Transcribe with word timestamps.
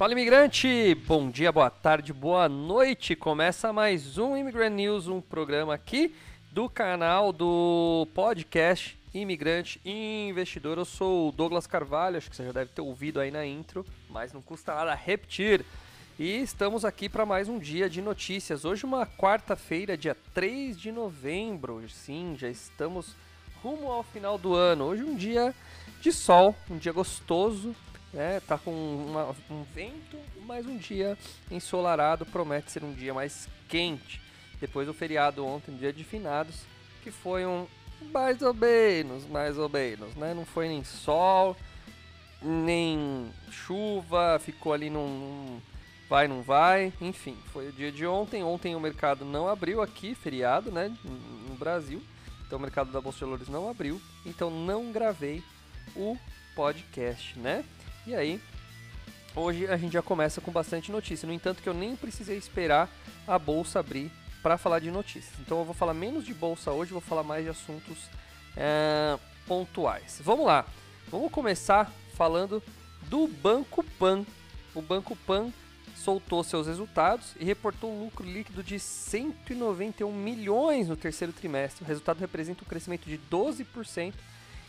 Fala 0.00 0.12
imigrante! 0.12 0.94
Bom 1.06 1.30
dia, 1.30 1.52
boa 1.52 1.68
tarde, 1.68 2.10
boa 2.10 2.48
noite! 2.48 3.14
Começa 3.14 3.70
mais 3.70 4.16
um 4.16 4.34
Immigrant 4.34 4.72
News, 4.72 5.08
um 5.08 5.20
programa 5.20 5.74
aqui 5.74 6.14
do 6.50 6.70
canal 6.70 7.34
do 7.34 8.08
podcast 8.14 8.98
Imigrante 9.12 9.78
Investidor. 9.84 10.78
Eu 10.78 10.86
sou 10.86 11.28
o 11.28 11.32
Douglas 11.32 11.66
Carvalho, 11.66 12.16
acho 12.16 12.30
que 12.30 12.36
você 12.36 12.46
já 12.46 12.52
deve 12.52 12.70
ter 12.70 12.80
ouvido 12.80 13.20
aí 13.20 13.30
na 13.30 13.44
intro, 13.44 13.84
mas 14.08 14.32
não 14.32 14.40
custa 14.40 14.74
nada 14.74 14.94
repetir. 14.94 15.66
E 16.18 16.40
estamos 16.40 16.82
aqui 16.82 17.06
para 17.06 17.26
mais 17.26 17.46
um 17.46 17.58
dia 17.58 17.86
de 17.86 18.00
notícias. 18.00 18.64
Hoje, 18.64 18.86
uma 18.86 19.04
quarta-feira, 19.04 19.98
dia 19.98 20.16
3 20.32 20.80
de 20.80 20.90
novembro. 20.90 21.86
Sim, 21.90 22.36
já 22.38 22.48
estamos 22.48 23.14
rumo 23.62 23.92
ao 23.92 24.02
final 24.02 24.38
do 24.38 24.54
ano. 24.54 24.84
Hoje, 24.84 25.02
um 25.02 25.14
dia 25.14 25.54
de 26.00 26.10
sol, 26.10 26.56
um 26.70 26.78
dia 26.78 26.90
gostoso. 26.90 27.76
Né? 28.12 28.40
Tá 28.40 28.58
com 28.58 28.70
uma, 28.72 29.34
um 29.50 29.62
vento, 29.74 30.18
mas 30.46 30.66
um 30.66 30.76
dia 30.76 31.16
ensolarado. 31.50 32.26
Promete 32.26 32.70
ser 32.70 32.84
um 32.84 32.92
dia 32.92 33.14
mais 33.14 33.48
quente. 33.68 34.20
Depois 34.60 34.86
do 34.86 34.94
feriado 34.94 35.46
ontem, 35.46 35.74
dia 35.76 35.92
de 35.92 36.04
finados, 36.04 36.62
que 37.02 37.10
foi 37.10 37.46
um 37.46 37.66
mais 38.12 38.42
ou 38.42 38.54
menos, 38.54 39.26
mais 39.26 39.58
ou 39.58 39.68
menos, 39.68 40.14
né? 40.14 40.34
Não 40.34 40.44
foi 40.44 40.68
nem 40.68 40.82
sol, 40.82 41.56
nem 42.42 43.30
chuva, 43.50 44.38
ficou 44.38 44.72
ali 44.72 44.88
num, 44.88 45.08
num 45.08 45.60
vai, 46.10 46.26
não 46.26 46.42
vai, 46.42 46.92
enfim, 47.00 47.36
foi 47.52 47.68
o 47.68 47.72
dia 47.72 47.92
de 47.92 48.04
ontem. 48.04 48.42
Ontem 48.42 48.74
o 48.74 48.80
mercado 48.80 49.24
não 49.24 49.48
abriu 49.48 49.80
aqui, 49.80 50.14
feriado, 50.14 50.72
né, 50.72 50.92
no 51.48 51.54
Brasil. 51.54 52.02
Então 52.44 52.58
o 52.58 52.62
mercado 52.62 52.90
da 52.90 53.00
Bolsa 53.00 53.18
de 53.18 53.24
Valores 53.24 53.48
não 53.48 53.70
abriu, 53.70 54.00
então 54.26 54.50
não 54.50 54.90
gravei 54.90 55.40
o 55.94 56.18
podcast, 56.56 57.38
né? 57.38 57.64
E 58.10 58.16
aí, 58.16 58.40
hoje 59.36 59.68
a 59.68 59.76
gente 59.76 59.92
já 59.92 60.02
começa 60.02 60.40
com 60.40 60.50
bastante 60.50 60.90
notícia. 60.90 61.28
No 61.28 61.32
entanto, 61.32 61.62
que 61.62 61.68
eu 61.68 61.72
nem 61.72 61.94
precisei 61.94 62.36
esperar 62.36 62.90
a 63.24 63.38
bolsa 63.38 63.78
abrir 63.78 64.10
para 64.42 64.58
falar 64.58 64.80
de 64.80 64.90
notícias. 64.90 65.32
Então 65.38 65.60
eu 65.60 65.64
vou 65.64 65.74
falar 65.74 65.94
menos 65.94 66.24
de 66.24 66.34
bolsa 66.34 66.72
hoje, 66.72 66.90
vou 66.90 67.00
falar 67.00 67.22
mais 67.22 67.44
de 67.44 67.50
assuntos 67.50 68.10
é, 68.56 69.16
pontuais. 69.46 70.20
Vamos 70.24 70.44
lá, 70.44 70.66
vamos 71.08 71.30
começar 71.30 71.92
falando 72.16 72.60
do 73.02 73.28
Banco 73.28 73.84
Pan. 73.96 74.26
O 74.74 74.82
Banco 74.82 75.14
Pan 75.14 75.52
soltou 75.94 76.42
seus 76.42 76.66
resultados 76.66 77.36
e 77.38 77.44
reportou 77.44 77.94
um 77.94 78.02
lucro 78.06 78.28
líquido 78.28 78.60
de 78.60 78.80
191 78.80 80.12
milhões 80.12 80.88
no 80.88 80.96
terceiro 80.96 81.32
trimestre. 81.32 81.84
O 81.84 81.86
resultado 81.86 82.18
representa 82.18 82.64
um 82.64 82.68
crescimento 82.68 83.08
de 83.08 83.20
12% 83.30 84.14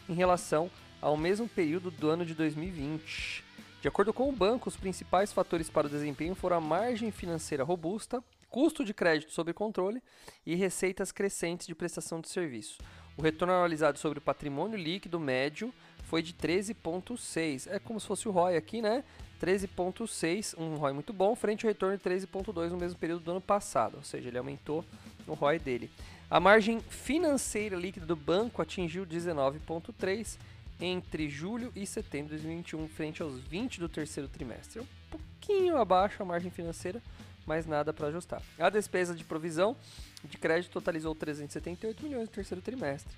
em 0.07 0.13
relação 0.13 0.69
ao 1.01 1.17
mesmo 1.17 1.49
período 1.49 1.89
do 1.89 2.09
ano 2.09 2.25
de 2.25 2.33
2020. 2.35 3.43
De 3.81 3.87
acordo 3.87 4.13
com 4.13 4.29
o 4.29 4.31
banco, 4.31 4.69
os 4.69 4.77
principais 4.77 5.33
fatores 5.33 5.69
para 5.69 5.87
o 5.87 5.89
desempenho 5.89 6.35
foram 6.35 6.57
a 6.57 6.61
margem 6.61 7.09
financeira 7.11 7.63
robusta, 7.63 8.23
custo 8.47 8.85
de 8.85 8.93
crédito 8.93 9.31
sob 9.31 9.51
controle 9.53 10.03
e 10.45 10.53
receitas 10.53 11.11
crescentes 11.11 11.65
de 11.65 11.73
prestação 11.73 12.21
de 12.21 12.29
serviço. 12.29 12.77
O 13.17 13.21
retorno 13.21 13.53
anualizado 13.53 13.97
sobre 13.97 14.19
o 14.19 14.21
patrimônio 14.21 14.77
líquido 14.77 15.19
médio 15.19 15.73
foi 16.03 16.21
de 16.21 16.33
13,6. 16.33 17.67
É 17.71 17.79
como 17.79 17.99
se 17.99 18.05
fosse 18.05 18.27
o 18.27 18.31
ROI 18.31 18.55
aqui, 18.55 18.81
né? 18.81 19.03
13,6, 19.41 20.55
um 20.57 20.75
ROI 20.75 20.93
muito 20.93 21.11
bom, 21.11 21.35
frente 21.35 21.65
ao 21.65 21.69
retorno 21.69 21.97
de 21.97 22.03
13,2 22.03 22.69
no 22.69 22.77
mesmo 22.77 22.99
período 22.99 23.23
do 23.23 23.31
ano 23.31 23.41
passado, 23.41 23.95
ou 23.97 24.03
seja, 24.03 24.27
ele 24.27 24.37
aumentou 24.37 24.85
o 25.25 25.33
ROI 25.33 25.57
dele. 25.57 25.89
A 26.29 26.39
margem 26.39 26.79
financeira 26.81 27.75
líquida 27.75 28.05
do 28.05 28.15
banco 28.15 28.61
atingiu 28.61 29.05
19,3 29.05 30.37
entre 30.81 31.29
julho 31.29 31.71
e 31.75 31.85
setembro 31.85 32.35
de 32.35 32.41
2021, 32.41 32.87
frente 32.89 33.21
aos 33.21 33.39
20 33.39 33.79
do 33.79 33.87
terceiro 33.87 34.27
trimestre. 34.27 34.81
Um 34.81 34.87
pouquinho 35.09 35.77
abaixo 35.77 36.21
a 36.21 36.25
margem 36.25 36.51
financeira, 36.51 37.01
mas 37.45 37.65
nada 37.65 37.93
para 37.93 38.07
ajustar. 38.07 38.41
A 38.59 38.69
despesa 38.69 39.15
de 39.15 39.23
provisão 39.23 39.75
de 40.23 40.37
crédito 40.37 40.71
totalizou 40.71 41.15
378 41.15 42.03
milhões 42.03 42.27
no 42.27 42.33
terceiro 42.33 42.61
trimestre 42.61 43.13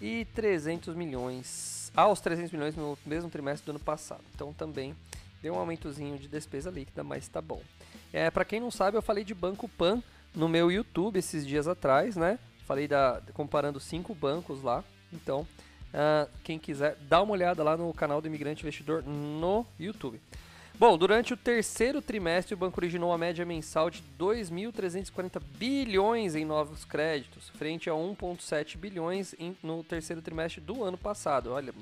e 0.00 0.26
300 0.34 0.94
milhões 0.94 1.90
aos 1.96 2.20
300 2.20 2.52
milhões 2.52 2.76
no 2.76 2.98
mesmo 3.06 3.30
trimestre 3.30 3.64
do 3.64 3.70
ano 3.70 3.80
passado. 3.80 4.22
Então 4.34 4.52
também 4.52 4.94
Deu 5.42 5.54
um 5.54 5.58
aumentozinho 5.58 6.18
de 6.18 6.28
despesa 6.28 6.70
líquida, 6.70 7.04
mas 7.04 7.28
tá 7.28 7.40
bom. 7.40 7.62
É, 8.12 8.30
para 8.30 8.44
quem 8.44 8.58
não 8.58 8.70
sabe, 8.70 8.96
eu 8.96 9.02
falei 9.02 9.22
de 9.24 9.34
Banco 9.34 9.68
Pan 9.68 10.02
no 10.34 10.48
meu 10.48 10.70
YouTube 10.70 11.18
esses 11.18 11.46
dias 11.46 11.68
atrás, 11.68 12.16
né? 12.16 12.38
Falei 12.66 12.88
da 12.88 13.22
comparando 13.32 13.78
cinco 13.78 14.14
bancos 14.14 14.62
lá. 14.62 14.82
Então, 15.12 15.46
uh, 15.96 16.30
quem 16.44 16.58
quiser, 16.58 16.96
dá 17.08 17.22
uma 17.22 17.32
olhada 17.32 17.62
lá 17.64 17.76
no 17.76 17.92
canal 17.94 18.20
do 18.20 18.28
Imigrante 18.28 18.62
Investidor 18.62 19.02
no 19.02 19.66
YouTube. 19.80 20.20
Bom, 20.78 20.98
durante 20.98 21.32
o 21.32 21.38
terceiro 21.38 22.02
trimestre, 22.02 22.52
o 22.52 22.56
banco 22.56 22.78
originou 22.78 23.08
uma 23.08 23.16
média 23.16 23.46
mensal 23.46 23.88
de 23.88 24.02
2.340 24.18 25.40
bilhões 25.56 26.34
em 26.34 26.44
novos 26.44 26.84
créditos, 26.84 27.48
frente 27.48 27.88
a 27.88 27.94
1,7 27.94 28.76
bilhões 28.76 29.34
em, 29.38 29.56
no 29.62 29.82
terceiro 29.82 30.20
trimestre 30.20 30.60
do 30.60 30.84
ano 30.84 30.98
passado. 30.98 31.50
Olha, 31.52 31.72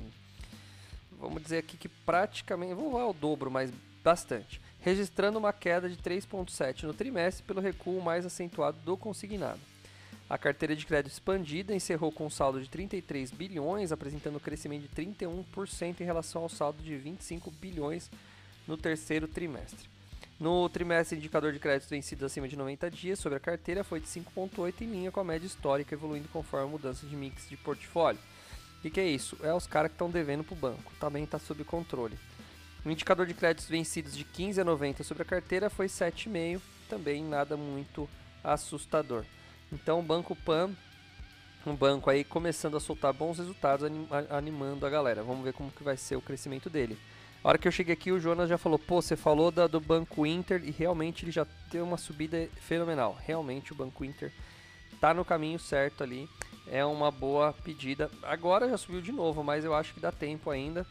vamos 1.18 1.42
dizer 1.42 1.58
aqui 1.58 1.76
que 1.76 1.88
praticamente, 1.88 2.74
vamos 2.74 2.94
ao 2.94 3.12
dobro, 3.12 3.50
mas 3.50 3.72
bastante, 4.04 4.60
registrando 4.80 5.40
uma 5.40 5.52
queda 5.52 5.88
de 5.88 5.96
3,7 5.96 6.84
no 6.84 6.94
trimestre 6.94 7.42
pelo 7.42 7.60
recuo 7.60 8.00
mais 8.00 8.24
acentuado 8.24 8.78
do 8.84 8.96
consignado. 8.96 9.73
A 10.28 10.38
carteira 10.38 10.74
de 10.74 10.86
crédito 10.86 11.12
expandida 11.12 11.74
encerrou 11.74 12.10
com 12.10 12.26
um 12.26 12.30
saldo 12.30 12.60
de 12.60 12.68
33 12.68 13.30
bilhões, 13.30 13.92
apresentando 13.92 14.36
um 14.36 14.40
crescimento 14.40 14.82
de 14.82 14.88
31% 14.88 16.00
em 16.00 16.04
relação 16.04 16.42
ao 16.42 16.48
saldo 16.48 16.82
de 16.82 16.96
25 16.96 17.50
bilhões 17.50 18.10
no 18.66 18.76
terceiro 18.76 19.28
trimestre. 19.28 19.88
No 20.40 20.68
trimestre, 20.68 21.16
o 21.16 21.18
indicador 21.18 21.52
de 21.52 21.58
créditos 21.58 21.90
vencidos 21.90 22.24
acima 22.24 22.48
de 22.48 22.56
90 22.56 22.90
dias 22.90 23.18
sobre 23.18 23.36
a 23.36 23.40
carteira 23.40 23.84
foi 23.84 24.00
de 24.00 24.06
5,8 24.06 24.80
em 24.80 24.86
linha 24.86 25.12
com 25.12 25.20
a 25.20 25.24
média 25.24 25.46
histórica, 25.46 25.94
evoluindo 25.94 26.28
conforme 26.28 26.66
a 26.66 26.70
mudança 26.70 27.06
de 27.06 27.14
mix 27.14 27.48
de 27.48 27.56
portfólio 27.56 28.18
que, 28.84 28.90
que 28.90 29.00
é 29.00 29.06
isso? 29.06 29.38
É 29.42 29.52
os 29.54 29.66
caras 29.66 29.90
que 29.90 29.94
estão 29.94 30.10
devendo 30.10 30.44
para 30.44 30.52
o 30.52 30.58
banco. 30.58 30.92
Também 31.00 31.24
está 31.24 31.38
sob 31.38 31.64
controle. 31.64 32.18
O 32.84 32.90
indicador 32.90 33.26
de 33.26 33.32
créditos 33.32 33.66
vencidos 33.66 34.14
de 34.14 34.24
15 34.24 34.60
a 34.60 34.64
90 34.64 35.02
sobre 35.02 35.22
a 35.22 35.26
carteira 35.26 35.70
foi 35.70 35.86
7,5, 35.86 36.60
também 36.88 37.24
nada 37.24 37.56
muito 37.56 38.08
assustador. 38.42 39.24
Então 39.72 40.00
o 40.00 40.02
Banco 40.02 40.36
Pan, 40.36 40.70
um 41.66 41.74
banco 41.74 42.10
aí 42.10 42.24
começando 42.24 42.76
a 42.76 42.80
soltar 42.80 43.12
bons 43.12 43.38
resultados, 43.38 43.90
animando 44.30 44.86
a 44.86 44.90
galera. 44.90 45.22
Vamos 45.22 45.44
ver 45.44 45.52
como 45.52 45.70
que 45.70 45.82
vai 45.82 45.96
ser 45.96 46.16
o 46.16 46.20
crescimento 46.20 46.68
dele. 46.70 46.98
A 47.42 47.48
hora 47.48 47.58
que 47.58 47.68
eu 47.68 47.72
cheguei 47.72 47.92
aqui, 47.92 48.12
o 48.12 48.20
Jonas 48.20 48.48
já 48.48 48.56
falou: 48.56 48.78
pô, 48.78 49.02
você 49.02 49.16
falou 49.16 49.50
da, 49.50 49.66
do 49.66 49.80
Banco 49.80 50.24
Inter 50.26 50.62
e 50.64 50.70
realmente 50.70 51.24
ele 51.24 51.32
já 51.32 51.46
deu 51.70 51.84
uma 51.84 51.96
subida 51.96 52.48
fenomenal. 52.60 53.18
Realmente 53.20 53.72
o 53.72 53.76
Banco 53.76 54.04
Inter 54.04 54.32
está 54.92 55.12
no 55.12 55.24
caminho 55.24 55.58
certo 55.58 56.02
ali 56.02 56.28
é 56.66 56.84
uma 56.84 57.10
boa 57.10 57.52
pedida. 57.52 58.10
Agora 58.22 58.68
já 58.68 58.76
subiu 58.76 59.00
de 59.00 59.12
novo, 59.12 59.42
mas 59.42 59.64
eu 59.64 59.74
acho 59.74 59.94
que 59.94 60.00
dá 60.00 60.10
tempo 60.10 60.50
ainda 60.50 60.86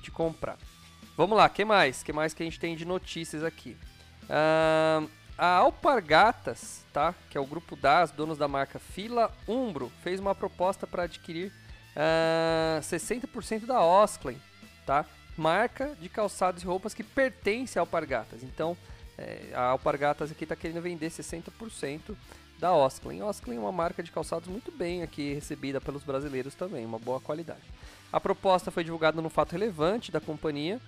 de 0.00 0.10
comprar. 0.10 0.58
Vamos 1.16 1.36
lá, 1.36 1.48
que 1.48 1.64
mais? 1.64 2.02
que 2.02 2.12
mais 2.12 2.34
que 2.34 2.42
a 2.42 2.46
gente 2.46 2.58
tem 2.58 2.74
de 2.76 2.84
notícias 2.84 3.44
aqui? 3.44 3.76
Uh, 4.24 5.08
a 5.36 5.46
Alpargatas, 5.46 6.84
tá? 6.92 7.14
Que 7.30 7.36
é 7.36 7.40
o 7.40 7.46
grupo 7.46 7.76
DAS, 7.76 8.10
donos 8.10 8.38
da 8.38 8.48
marca 8.48 8.78
Fila 8.78 9.32
Umbro, 9.48 9.90
fez 10.02 10.20
uma 10.20 10.34
proposta 10.34 10.86
para 10.86 11.04
adquirir 11.04 11.48
uh, 11.48 12.78
ah, 12.78 12.80
60% 12.80 13.66
da 13.66 13.82
Osklen, 13.82 14.40
tá? 14.86 15.04
Marca 15.36 15.96
de 16.00 16.08
calçados 16.08 16.62
e 16.62 16.66
roupas 16.66 16.94
que 16.94 17.02
pertence 17.02 17.78
à 17.78 17.82
Alpargatas. 17.82 18.42
Então, 18.42 18.76
é, 19.18 19.50
a 19.52 19.62
Alpargatas 19.62 20.30
aqui 20.30 20.44
está 20.44 20.54
querendo 20.54 20.80
vender 20.80 21.10
60% 21.10 22.16
da 22.58 22.72
Osklen. 22.72 23.22
Osklen 23.22 23.56
é 23.56 23.60
uma 23.60 23.72
marca 23.72 24.02
de 24.02 24.12
calçados 24.12 24.48
muito 24.48 24.70
bem 24.70 25.02
aqui 25.02 25.34
recebida 25.34 25.80
pelos 25.80 26.04
brasileiros 26.04 26.54
também, 26.54 26.86
uma 26.86 26.98
boa 26.98 27.20
qualidade. 27.20 27.62
A 28.12 28.20
proposta 28.20 28.70
foi 28.70 28.84
divulgada 28.84 29.20
no 29.20 29.28
fato 29.28 29.52
relevante 29.52 30.12
da 30.12 30.20
companhia. 30.20 30.80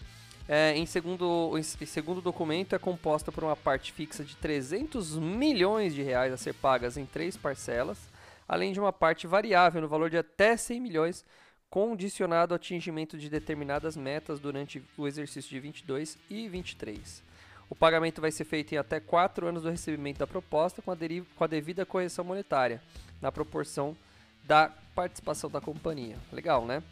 É, 0.48 0.76
em, 0.76 0.86
segundo, 0.86 1.52
em 1.58 1.62
segundo 1.62 2.20
documento, 2.20 2.74
é 2.74 2.78
composta 2.78 3.32
por 3.32 3.42
uma 3.42 3.56
parte 3.56 3.92
fixa 3.92 4.24
de 4.24 4.36
300 4.36 5.18
milhões 5.18 5.92
de 5.92 6.02
reais 6.02 6.32
a 6.32 6.36
ser 6.36 6.54
pagas 6.54 6.96
em 6.96 7.04
três 7.04 7.36
parcelas, 7.36 7.98
além 8.46 8.72
de 8.72 8.78
uma 8.78 8.92
parte 8.92 9.26
variável 9.26 9.80
no 9.80 9.88
valor 9.88 10.08
de 10.08 10.16
até 10.16 10.56
100 10.56 10.80
milhões, 10.80 11.24
condicionado 11.68 12.54
ao 12.54 12.56
atingimento 12.56 13.18
de 13.18 13.28
determinadas 13.28 13.96
metas 13.96 14.38
durante 14.38 14.82
o 14.96 15.08
exercício 15.08 15.50
de 15.50 15.58
22 15.58 16.16
e 16.30 16.48
23. 16.48 17.24
O 17.68 17.74
pagamento 17.74 18.20
vai 18.20 18.30
ser 18.30 18.44
feito 18.44 18.72
em 18.72 18.78
até 18.78 19.00
4 19.00 19.48
anos 19.48 19.64
do 19.64 19.70
recebimento 19.70 20.20
da 20.20 20.26
proposta, 20.28 20.80
com 20.80 20.92
a, 20.92 20.96
com 21.34 21.44
a 21.44 21.48
devida 21.48 21.84
correção 21.84 22.24
monetária, 22.24 22.80
na 23.20 23.32
proporção 23.32 23.96
da 24.44 24.70
participação 24.94 25.50
da 25.50 25.60
companhia. 25.60 26.16
Legal, 26.32 26.64
né? 26.64 26.84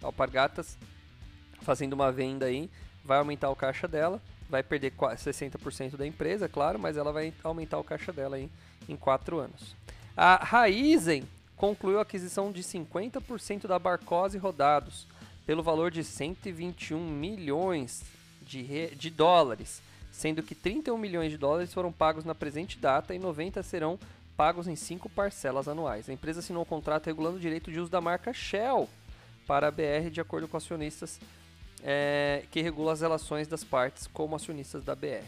Alpargatas 0.00 0.78
fazendo 1.60 1.92
uma 1.92 2.10
venda 2.10 2.46
aí, 2.46 2.70
vai 3.04 3.18
aumentar 3.18 3.50
o 3.50 3.56
caixa 3.56 3.88
dela, 3.88 4.20
vai 4.48 4.62
perder 4.62 4.92
60% 4.92 5.96
da 5.96 6.06
empresa, 6.06 6.48
claro, 6.48 6.78
mas 6.78 6.96
ela 6.96 7.12
vai 7.12 7.32
aumentar 7.42 7.78
o 7.78 7.84
caixa 7.84 8.12
dela 8.12 8.38
em 8.38 8.96
4 8.96 9.38
anos. 9.38 9.74
A 10.16 10.36
Raizen 10.36 11.24
concluiu 11.56 11.98
a 11.98 12.02
aquisição 12.02 12.52
de 12.52 12.62
50% 12.62 13.66
da 13.66 13.78
Barcose 13.78 14.36
Rodados, 14.36 15.06
pelo 15.46 15.62
valor 15.62 15.90
de 15.90 16.04
121 16.04 16.98
milhões 16.98 18.02
de, 18.42 18.94
de 18.94 19.10
dólares, 19.10 19.80
sendo 20.10 20.42
que 20.42 20.54
31 20.54 20.96
milhões 20.98 21.30
de 21.30 21.38
dólares 21.38 21.72
foram 21.72 21.90
pagos 21.90 22.24
na 22.24 22.34
presente 22.34 22.78
data 22.78 23.14
e 23.14 23.18
90 23.18 23.62
serão 23.62 23.98
pagos 24.36 24.68
em 24.68 24.76
cinco 24.76 25.08
parcelas 25.08 25.68
anuais. 25.68 26.08
A 26.08 26.12
empresa 26.12 26.40
assinou 26.40 26.62
um 26.62 26.66
contrato 26.66 27.06
regulando 27.06 27.36
o 27.36 27.40
direito 27.40 27.72
de 27.72 27.80
uso 27.80 27.90
da 27.90 28.00
marca 28.00 28.32
Shell 28.32 28.88
para 29.46 29.68
a 29.68 29.70
BR 29.70 30.10
de 30.10 30.20
acordo 30.20 30.46
com 30.46 30.56
acionistas 30.56 31.18
é, 31.82 32.44
que 32.50 32.62
regula 32.62 32.92
as 32.92 33.00
relações 33.00 33.48
das 33.48 33.64
partes 33.64 34.06
como 34.06 34.36
acionistas 34.36 34.84
da 34.84 34.94
BR. 34.94 35.26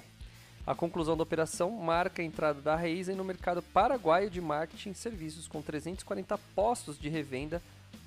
A 0.67 0.75
conclusão 0.75 1.17
da 1.17 1.23
operação 1.23 1.71
marca 1.71 2.23
a 2.23 2.25
entrada 2.25 2.61
da 2.61 2.75
Raizen 2.75 3.17
no 3.17 3.25
mercado 3.25 3.61
paraguaio 3.61 4.31
de 4.31 4.41
marketing 4.41 4.91
e 4.91 4.95
serviços, 4.95 5.47
com 5.47 5.61
340 5.61 6.39
postos 6.55 6.99
de 6.99 7.09
revenda, 7.09 7.63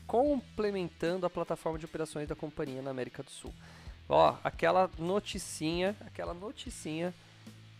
complementando 0.07 1.25
a 1.25 1.29
plataforma 1.29 1.77
de 1.77 1.85
operações 1.85 2.27
da 2.27 2.35
companhia 2.35 2.81
na 2.81 2.89
América 2.89 3.21
do 3.21 3.29
Sul. 3.29 3.53
Ó, 4.09 4.35
aquela 4.43 4.89
noticinha, 4.97 5.95
aquela 6.01 6.33
noticinha 6.33 7.13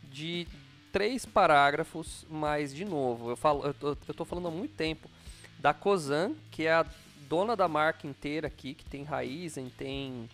de 0.04 0.48
três 0.92 1.26
parágrafos, 1.26 2.26
mas 2.30 2.74
de 2.74 2.86
novo, 2.86 3.32
eu 3.32 3.38
falo, 3.38 3.66
eu 3.66 3.74
tô, 3.74 3.98
eu 4.08 4.14
tô 4.14 4.26
falando 4.26 4.50
há 4.50 4.52
muito 4.52 4.76
tempo 4.76 5.10
da 5.58 5.74
Cosan, 5.74 6.34
que 6.52 6.68
é 6.68 6.74
a 6.74 6.86
dona 7.28 7.56
da 7.56 7.68
marca 7.68 8.06
inteira 8.06 8.48
aqui, 8.48 8.74
que 8.74 8.86
tem 8.86 9.04
Raizen, 9.04 9.72
tem 9.76 10.30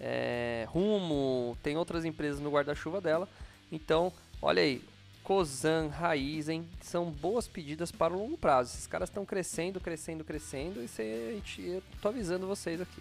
é, 0.00 0.66
Rumo, 0.68 1.56
tem 1.62 1.76
outras 1.76 2.04
empresas 2.04 2.40
no 2.40 2.50
guarda-chuva 2.50 3.00
dela. 3.00 3.28
Então, 3.70 4.12
olha 4.40 4.62
aí, 4.62 4.82
Cosan, 5.22 5.88
Raizen, 5.88 6.68
são 6.80 7.10
boas 7.10 7.48
pedidas 7.48 7.90
para 7.90 8.12
o 8.12 8.18
longo 8.18 8.36
prazo. 8.36 8.74
Esses 8.74 8.86
caras 8.86 9.08
estão 9.08 9.24
crescendo, 9.24 9.80
crescendo, 9.80 10.22
crescendo 10.22 10.82
e 10.82 10.88
cê, 10.88 11.40
eu 11.58 11.82
tô 12.02 12.08
avisando 12.08 12.46
vocês 12.46 12.80
aqui. 12.80 13.00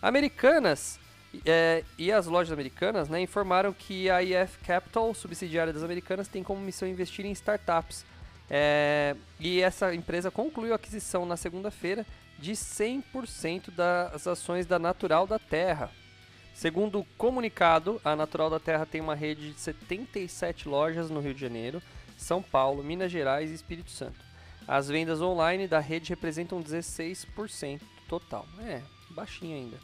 Americanas 0.00 0.98
é, 1.46 1.84
e 1.96 2.10
as 2.10 2.26
lojas 2.26 2.52
americanas 2.52 3.08
né, 3.08 3.20
informaram 3.20 3.72
que 3.72 4.10
a 4.10 4.22
IF 4.22 4.58
Capital, 4.64 5.14
subsidiária 5.14 5.72
das 5.72 5.82
americanas, 5.82 6.28
tem 6.28 6.42
como 6.42 6.60
missão 6.60 6.88
investir 6.88 7.24
em 7.24 7.32
startups. 7.32 8.04
É, 8.50 9.16
e 9.40 9.60
essa 9.60 9.94
empresa 9.94 10.30
concluiu 10.30 10.72
a 10.72 10.76
aquisição 10.76 11.24
na 11.24 11.36
segunda-feira 11.36 12.04
de 12.38 12.52
100% 12.52 13.70
das 13.70 14.26
ações 14.26 14.66
da 14.66 14.78
Natural 14.78 15.26
da 15.26 15.38
Terra. 15.38 15.90
Segundo 16.54 17.00
o 17.00 17.04
comunicado, 17.16 18.00
a 18.04 18.14
Natural 18.14 18.50
da 18.50 18.60
Terra 18.60 18.86
tem 18.86 19.00
uma 19.00 19.14
rede 19.14 19.52
de 19.52 19.60
77 19.60 20.68
lojas 20.68 21.10
no 21.10 21.20
Rio 21.20 21.34
de 21.34 21.40
Janeiro, 21.40 21.82
São 22.16 22.42
Paulo, 22.42 22.84
Minas 22.84 23.10
Gerais 23.10 23.50
e 23.50 23.54
Espírito 23.54 23.90
Santo. 23.90 24.18
As 24.66 24.88
vendas 24.88 25.20
online 25.20 25.66
da 25.66 25.80
rede 25.80 26.10
representam 26.10 26.62
16% 26.62 27.80
total. 28.08 28.46
É, 28.60 28.80
baixinho 29.10 29.56
ainda. 29.56 29.78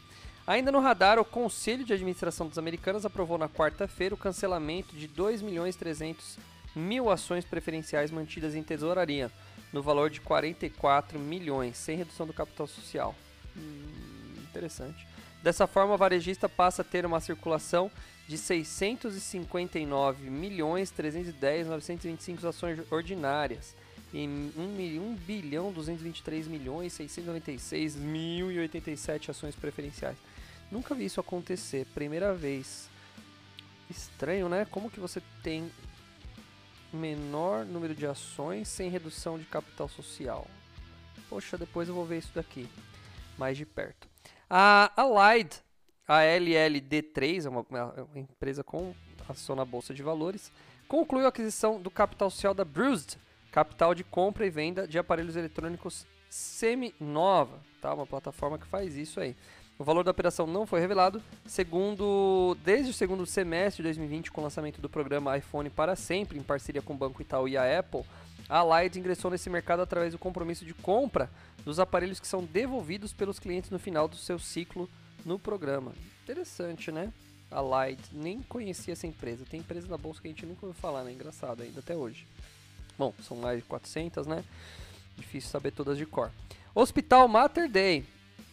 Ainda 0.46 0.70
no 0.72 0.80
radar, 0.80 1.18
o 1.18 1.24
Conselho 1.24 1.84
de 1.84 1.92
Administração 1.92 2.48
das 2.48 2.58
Americanas 2.58 3.04
aprovou 3.04 3.36
na 3.36 3.48
quarta-feira 3.48 4.14
o 4.14 4.18
cancelamento 4.18 4.94
de 4.94 5.08
2 5.08 5.42
milhões 5.42 5.76
300 5.76 6.38
mil 6.76 7.10
ações 7.10 7.44
preferenciais 7.44 8.10
mantidas 8.10 8.54
em 8.54 8.62
tesouraria, 8.62 9.30
no 9.72 9.82
valor 9.82 10.10
de 10.10 10.20
44 10.20 11.18
milhões, 11.18 11.76
sem 11.76 11.96
redução 11.96 12.26
do 12.26 12.32
capital 12.32 12.66
social. 12.66 13.14
Hum, 13.56 13.84
interessante. 14.48 15.07
Dessa 15.42 15.66
forma, 15.66 15.94
o 15.94 15.98
varejista 15.98 16.48
passa 16.48 16.82
a 16.82 16.84
ter 16.84 17.06
uma 17.06 17.20
circulação 17.20 17.90
de 18.26 18.36
659 18.36 20.28
milhões 20.28 20.90
310 20.90 21.68
925 21.68 22.46
ações 22.46 22.80
ordinárias 22.92 23.74
e 24.12 24.26
1, 24.26 24.52
1 24.56 25.14
bilhão 25.26 25.72
223 25.72 26.46
milhões 26.46 26.92
696 26.92 27.96
mil 27.96 28.50
e 28.50 28.58
87 28.58 29.30
ações 29.30 29.54
preferenciais. 29.54 30.16
Nunca 30.70 30.94
vi 30.94 31.06
isso 31.06 31.20
acontecer, 31.20 31.86
primeira 31.94 32.34
vez. 32.34 32.88
Estranho, 33.88 34.48
né? 34.48 34.66
Como 34.70 34.90
que 34.90 35.00
você 35.00 35.22
tem 35.42 35.70
menor 36.92 37.64
número 37.64 37.94
de 37.94 38.06
ações 38.06 38.68
sem 38.68 38.90
redução 38.90 39.38
de 39.38 39.44
capital 39.44 39.88
social? 39.88 40.46
Poxa, 41.28 41.56
depois 41.56 41.88
eu 41.88 41.94
vou 41.94 42.04
ver 42.04 42.18
isso 42.18 42.32
daqui 42.34 42.68
mais 43.38 43.56
de 43.56 43.64
perto. 43.64 44.07
A 44.50 44.90
Allied, 44.96 45.56
a 46.06 46.20
LLD3, 46.20 47.44
é 47.44 47.48
uma, 47.50 47.66
uma 47.68 48.18
empresa 48.18 48.64
com 48.64 48.94
ação 49.28 49.54
na 49.54 49.64
bolsa 49.64 49.92
de 49.92 50.02
valores, 50.02 50.50
concluiu 50.88 51.26
a 51.26 51.28
aquisição 51.28 51.80
do 51.80 51.90
capital 51.90 52.30
social 52.30 52.54
da 52.54 52.64
Bruised, 52.64 53.18
capital 53.52 53.94
de 53.94 54.02
compra 54.02 54.46
e 54.46 54.50
venda 54.50 54.88
de 54.88 54.98
aparelhos 54.98 55.36
eletrônicos 55.36 56.06
semi-nova, 56.30 57.60
tá? 57.80 57.92
Uma 57.92 58.06
plataforma 58.06 58.58
que 58.58 58.66
faz 58.66 58.96
isso 58.96 59.20
aí. 59.20 59.36
O 59.78 59.84
valor 59.84 60.02
da 60.02 60.10
operação 60.10 60.46
não 60.46 60.66
foi 60.66 60.80
revelado, 60.80 61.22
segundo 61.46 62.56
desde 62.64 62.90
o 62.90 62.94
segundo 62.94 63.24
semestre 63.24 63.82
de 63.82 63.88
2020, 63.88 64.32
com 64.32 64.40
o 64.40 64.44
lançamento 64.44 64.80
do 64.80 64.88
programa 64.88 65.36
iPhone 65.36 65.70
para 65.70 65.94
sempre, 65.94 66.38
em 66.38 66.42
parceria 66.42 66.82
com 66.82 66.94
o 66.94 66.96
Banco 66.96 67.22
Itaú 67.22 67.46
e 67.46 67.56
a 67.56 67.78
Apple, 67.78 68.02
a 68.48 68.62
Light 68.62 68.98
ingressou 68.98 69.30
nesse 69.30 69.50
mercado 69.50 69.82
através 69.82 70.12
do 70.12 70.18
compromisso 70.18 70.64
de 70.64 70.72
compra 70.72 71.30
dos 71.64 71.78
aparelhos 71.78 72.18
que 72.18 72.26
são 72.26 72.44
devolvidos 72.44 73.12
pelos 73.12 73.38
clientes 73.38 73.70
no 73.70 73.78
final 73.78 74.08
do 74.08 74.16
seu 74.16 74.38
ciclo 74.38 74.88
no 75.24 75.38
programa. 75.38 75.92
Interessante, 76.24 76.90
né? 76.90 77.12
A 77.50 77.60
Light, 77.60 78.00
nem 78.12 78.42
conhecia 78.42 78.92
essa 78.92 79.06
empresa. 79.06 79.44
Tem 79.48 79.60
empresa 79.60 79.86
na 79.88 79.98
bolsa 79.98 80.20
que 80.20 80.28
a 80.28 80.30
gente 80.30 80.46
nunca 80.46 80.66
ouviu 80.66 80.80
falar, 80.80 81.04
né? 81.04 81.12
Engraçado 81.12 81.62
ainda 81.62 81.80
até 81.80 81.94
hoje. 81.94 82.26
Bom, 82.98 83.12
são 83.22 83.36
mais 83.36 83.58
de 83.58 83.64
400, 83.64 84.26
né? 84.26 84.42
Difícil 85.16 85.50
saber 85.50 85.70
todas 85.70 85.98
de 85.98 86.06
cor. 86.06 86.30
Hospital 86.74 87.28
Mater 87.28 87.68
Dei 87.68 88.04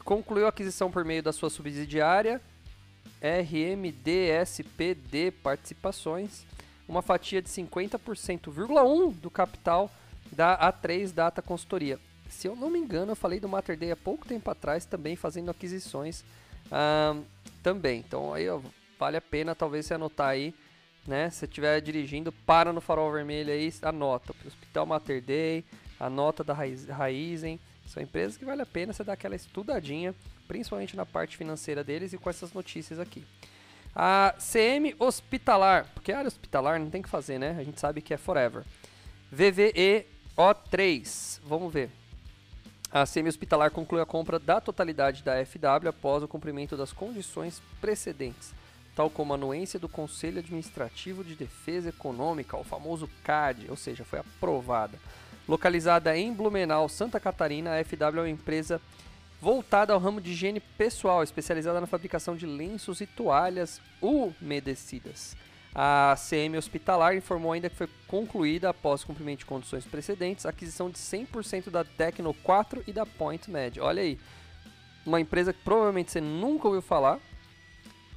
concluiu 0.03 0.45
a 0.45 0.49
aquisição 0.49 0.91
por 0.91 1.03
meio 1.03 1.23
da 1.23 1.33
sua 1.33 1.49
subsidiária 1.49 2.39
RMDSPD 3.21 5.31
Participações, 5.31 6.45
uma 6.87 7.01
fatia 7.01 7.41
de 7.41 7.49
50,1% 7.49 9.13
do 9.13 9.29
capital 9.29 9.89
da 10.31 10.57
A3 10.71 11.11
Data 11.11 11.41
Consultoria. 11.41 11.99
Se 12.29 12.47
eu 12.47 12.55
não 12.55 12.69
me 12.69 12.79
engano, 12.79 13.11
eu 13.11 13.15
falei 13.15 13.39
do 13.39 13.47
Mater 13.47 13.77
Day 13.77 13.91
há 13.91 13.95
pouco 13.95 14.27
tempo 14.27 14.49
atrás, 14.49 14.85
também 14.85 15.15
fazendo 15.15 15.51
aquisições 15.51 16.23
também. 17.61 17.99
Então 17.99 18.33
aí 18.33 18.49
ó, 18.49 18.59
vale 18.99 19.17
a 19.17 19.21
pena 19.21 19.53
talvez 19.53 19.85
você 19.85 19.93
anotar 19.93 20.29
aí, 20.29 20.53
né? 21.05 21.29
Se 21.29 21.45
estiver 21.45 21.79
dirigindo, 21.81 22.31
para 22.31 22.73
no 22.73 22.81
farol 22.81 23.11
vermelho 23.11 23.53
aí, 23.53 23.71
anota. 23.83 24.33
Hospital 24.45 24.85
Mater 24.85 25.21
Day, 25.21 25.63
a 25.99 26.09
nota 26.09 26.43
da 26.43 26.53
Raizen. 26.53 27.59
São 27.87 28.01
empresas 28.01 28.35
que 28.35 28.43
vale 28.43 28.63
a 28.63 28.65
pena 28.65 28.91
você 28.91 29.03
dar 29.03 29.13
aquela 29.13 29.35
estudadinha, 29.35 30.15
principalmente 30.47 30.95
na 30.95 31.05
parte 31.05 31.37
financeira 31.37 31.83
deles 31.83 32.13
e 32.13 32.17
com 32.17 32.27
essas 32.29 32.51
notícias 32.51 32.99
aqui. 32.99 33.23
A 33.95 34.35
CM 34.37 34.93
Hospitalar, 34.99 35.87
porque 35.93 36.11
a 36.11 36.17
área 36.17 36.27
hospitalar 36.27 36.77
não 36.79 36.89
tem 36.89 37.01
que 37.01 37.07
fazer, 37.07 37.39
né? 37.39 37.55
A 37.57 37.63
gente 37.63 37.79
sabe 37.79 38.01
que 38.01 38.13
é 38.13 38.17
forever. 38.17 38.63
VVEO3, 39.33 41.39
vamos 41.45 41.71
ver. 41.71 41.89
A 42.91 43.05
CM 43.05 43.29
Hospitalar 43.29 43.71
conclui 43.71 44.01
a 44.01 44.05
compra 44.05 44.37
da 44.37 44.59
totalidade 44.59 45.23
da 45.23 45.33
FW 45.45 45.87
após 45.87 46.23
o 46.23 46.27
cumprimento 46.27 46.75
das 46.75 46.91
condições 46.91 47.61
precedentes. 47.79 48.53
tal 48.95 49.09
como 49.09 49.33
a 49.33 49.35
anuência 49.35 49.79
do 49.79 49.89
Conselho 49.89 50.39
Administrativo 50.39 51.23
de 51.23 51.35
Defesa 51.35 51.89
Econômica, 51.89 52.57
o 52.57 52.63
famoso 52.63 53.09
CAD, 53.23 53.67
ou 53.69 53.75
seja, 53.75 54.05
foi 54.05 54.19
aprovada. 54.19 54.97
Localizada 55.47 56.17
em 56.17 56.33
Blumenau, 56.33 56.89
Santa 56.89 57.19
Catarina, 57.19 57.77
a 57.77 57.83
FW 57.83 58.19
é 58.19 58.21
uma 58.21 58.29
empresa 58.29 58.81
voltada 59.41 59.93
ao 59.93 59.99
ramo 59.99 60.21
de 60.21 60.31
higiene 60.31 60.59
pessoal, 60.59 61.23
especializada 61.23 61.81
na 61.81 61.87
fabricação 61.87 62.35
de 62.35 62.45
lenços 62.45 63.01
e 63.01 63.05
toalhas 63.05 63.81
umedecidas. 64.01 65.35
A 65.77 66.15
CM 66.15 66.57
Hospitalar 66.57 67.17
informou 67.17 67.51
ainda 67.51 67.69
que 67.69 67.75
foi 67.75 67.89
concluída, 68.07 68.69
após 68.69 69.03
cumprimento 69.03 69.39
de 69.39 69.45
condições 69.45 69.85
precedentes, 69.85 70.45
a 70.45 70.49
aquisição 70.49 70.89
de 70.89 70.97
100% 70.97 71.69
da 71.69 71.83
Tecno 71.83 72.33
4 72.33 72.83
e 72.87 72.93
da 72.93 73.05
Point 73.05 73.51
Med. 73.51 73.81
Olha 73.81 74.01
aí, 74.01 74.17
uma 75.05 75.19
empresa 75.19 75.51
que 75.51 75.61
provavelmente 75.63 76.11
você 76.11 76.21
nunca 76.21 76.67
ouviu 76.67 76.81
falar 76.81 77.19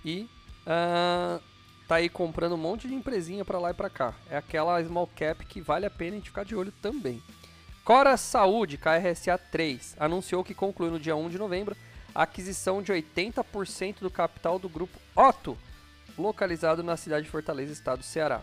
e 0.05 0.29
uh, 0.63 1.43
tá 1.89 1.97
aí 1.97 2.09
comprando 2.09 2.53
um 2.53 2.59
monte 2.59 2.87
de 2.87 2.95
empresinha 2.95 3.45
para 3.45 3.59
lá 3.59 3.73
e 3.73 3.75
para 3.75 3.91
cá. 3.91 4.15
É 4.31 4.37
aquela 4.37 4.83
small 4.85 5.11
cap 5.17 5.45
que 5.45 5.61
vale 5.61 5.85
a 5.85 5.91
pena 5.91 6.13
a 6.13 6.15
gente 6.19 6.29
ficar 6.29 6.45
de 6.45 6.55
olho 6.55 6.73
também. 6.81 7.21
Cora 7.89 8.19
Saúde, 8.19 8.77
KRSA 8.77 9.39
3, 9.51 9.97
anunciou 9.99 10.45
que 10.45 10.53
concluiu 10.53 10.93
no 10.93 11.01
dia 11.01 11.17
1 11.17 11.31
de 11.31 11.39
novembro 11.39 11.75
a 12.15 12.25
aquisição 12.25 12.83
de 12.83 12.93
80% 12.93 14.01
do 14.01 14.11
capital 14.11 14.59
do 14.59 14.69
grupo 14.69 14.99
Otto, 15.17 15.57
localizado 16.19 16.83
na 16.83 16.99
cidade 16.99 17.25
de 17.25 17.31
Fortaleza, 17.31 17.73
estado 17.73 18.01
do 18.01 18.05
Ceará. 18.05 18.43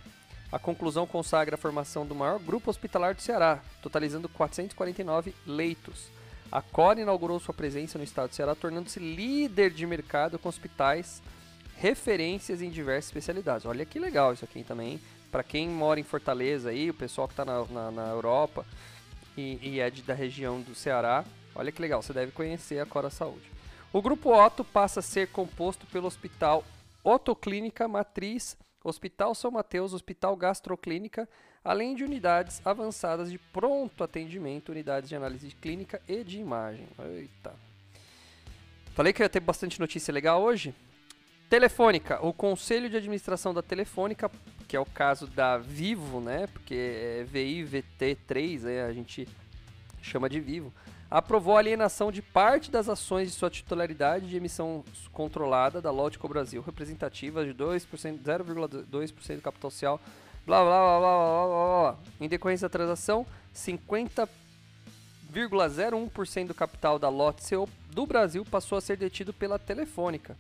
A 0.52 0.58
conclusão 0.58 1.06
consagra 1.06 1.54
a 1.54 1.60
formação 1.60 2.08
do 2.08 2.16
maior 2.16 2.40
grupo 2.40 2.72
hospitalar 2.72 3.14
do 3.14 3.22
Ceará, 3.22 3.60
totalizando 3.84 4.28
449 4.28 5.36
leitos. 5.46 6.08
A 6.52 6.64
Core 6.64 7.02
inaugurou 7.02 7.40
sua 7.40 7.54
presença 7.54 8.00
no 8.00 8.04
estado 8.04 8.30
do 8.30 8.36
Ceará, 8.36 8.56
tornando-se 8.56 9.00
líder 9.00 9.70
de 9.70 9.86
mercado 9.86 10.40
com 10.40 10.50
hospitais 10.50 11.22
referências 11.78 12.64
em 12.64 12.72
diversas 12.72 13.10
especialidades. 13.10 13.68
Olha 13.68 13.86
que 13.86 14.00
legal 14.00 14.34
isso 14.34 14.44
aqui 14.44 14.64
também. 14.64 15.00
Para 15.32 15.44
quem 15.44 15.70
mora 15.70 16.00
em 16.00 16.04
Fortaleza 16.04 16.70
aí, 16.70 16.90
o 16.90 16.94
pessoal 16.96 17.28
que 17.28 17.34
está 17.34 17.46
na, 17.46 17.64
na, 17.66 17.92
na, 17.92 18.08
Europa 18.10 18.66
e, 19.38 19.60
e 19.62 19.80
é 19.80 19.90
da 19.90 20.14
região 20.14 20.62
do 20.62 20.76
Ceará, 20.76 21.26
olha 21.54 21.72
que 21.72 21.82
legal, 21.82 22.02
você 22.02 22.14
deve 22.14 22.32
conhecer 22.32 22.80
a 22.80 22.86
Cora 22.86 23.10
Saúde. 23.10 23.52
O 23.92 24.02
grupo 24.02 24.34
Otto 24.34 24.64
passa 24.64 25.00
a 25.00 25.04
ser 25.04 25.30
composto 25.30 25.86
pelo 25.88 26.08
Hospital 26.08 26.64
Otoclínica 27.04 27.88
Matriz, 27.88 28.58
Hospital 28.84 29.34
São 29.34 29.52
Mateus, 29.52 29.94
Hospital 29.94 30.36
Gastroclínica, 30.36 31.28
além 31.64 31.96
de 31.96 32.04
unidades 32.04 32.62
avançadas 32.66 33.32
de 33.32 33.38
pronto 33.38 34.04
atendimento, 34.04 34.72
unidades 34.72 35.10
de 35.10 35.16
análise 35.16 35.50
clínica 35.62 36.02
e 36.08 36.24
de 36.24 36.40
imagem. 36.40 36.88
Eita. 37.00 37.54
Falei 38.94 39.12
que 39.12 39.22
ia 39.22 39.30
ter 39.30 39.40
bastante 39.40 39.80
notícia 39.80 40.14
legal 40.14 40.42
hoje? 40.42 40.74
Telefônica, 41.50 42.26
o 42.26 42.34
Conselho 42.34 42.90
de 42.90 42.98
Administração 42.98 43.54
da 43.54 43.62
Telefônica, 43.62 44.32
que 44.68 44.76
é 44.76 44.80
o 44.80 44.86
caso 44.86 45.28
da 45.28 45.58
Vivo, 45.58 46.20
né? 46.20 46.48
Porque 46.48 46.74
é 46.74 47.26
VIVT3, 47.32 48.62
né? 48.62 48.84
a 48.84 48.94
gente 48.94 49.28
chama 50.02 50.30
de 50.30 50.40
Vivo 50.40 50.74
aprovou 51.10 51.56
a 51.56 51.60
alienação 51.60 52.12
de 52.12 52.22
parte 52.22 52.70
das 52.70 52.90
ações 52.90 53.30
de 53.30 53.36
sua 53.36 53.50
titularidade 53.50 54.28
de 54.28 54.36
emissão 54.36 54.84
controlada 55.14 55.82
da 55.82 55.90
Lótico 55.92 56.28
Brasil, 56.28 56.62
representativa 56.62 57.46
de 57.46 57.54
2%, 57.54 58.20
0,2% 58.22 59.36
do 59.36 59.42
capital 59.42 59.72
social, 59.72 60.02
blá 60.46 60.62
blá 60.64 60.72
blá 60.72 61.00
blá 61.00 61.00
blá 61.00 61.48
blá 61.48 61.82
blá. 61.82 61.98
Em 62.20 62.28
decorrência 62.28 62.68
da 62.68 62.72
transação, 62.72 63.26
50,01% 63.54 66.48
do 66.48 66.54
capital 66.54 67.00
da 67.00 67.08
LOTCO 67.10 67.70
do 67.92 68.06
Brasil 68.06 68.44
passou 68.44 68.78
a 68.78 68.82
ser 68.82 68.98
detido 68.98 69.34
pela 69.34 69.58
Telefônica 69.58 70.36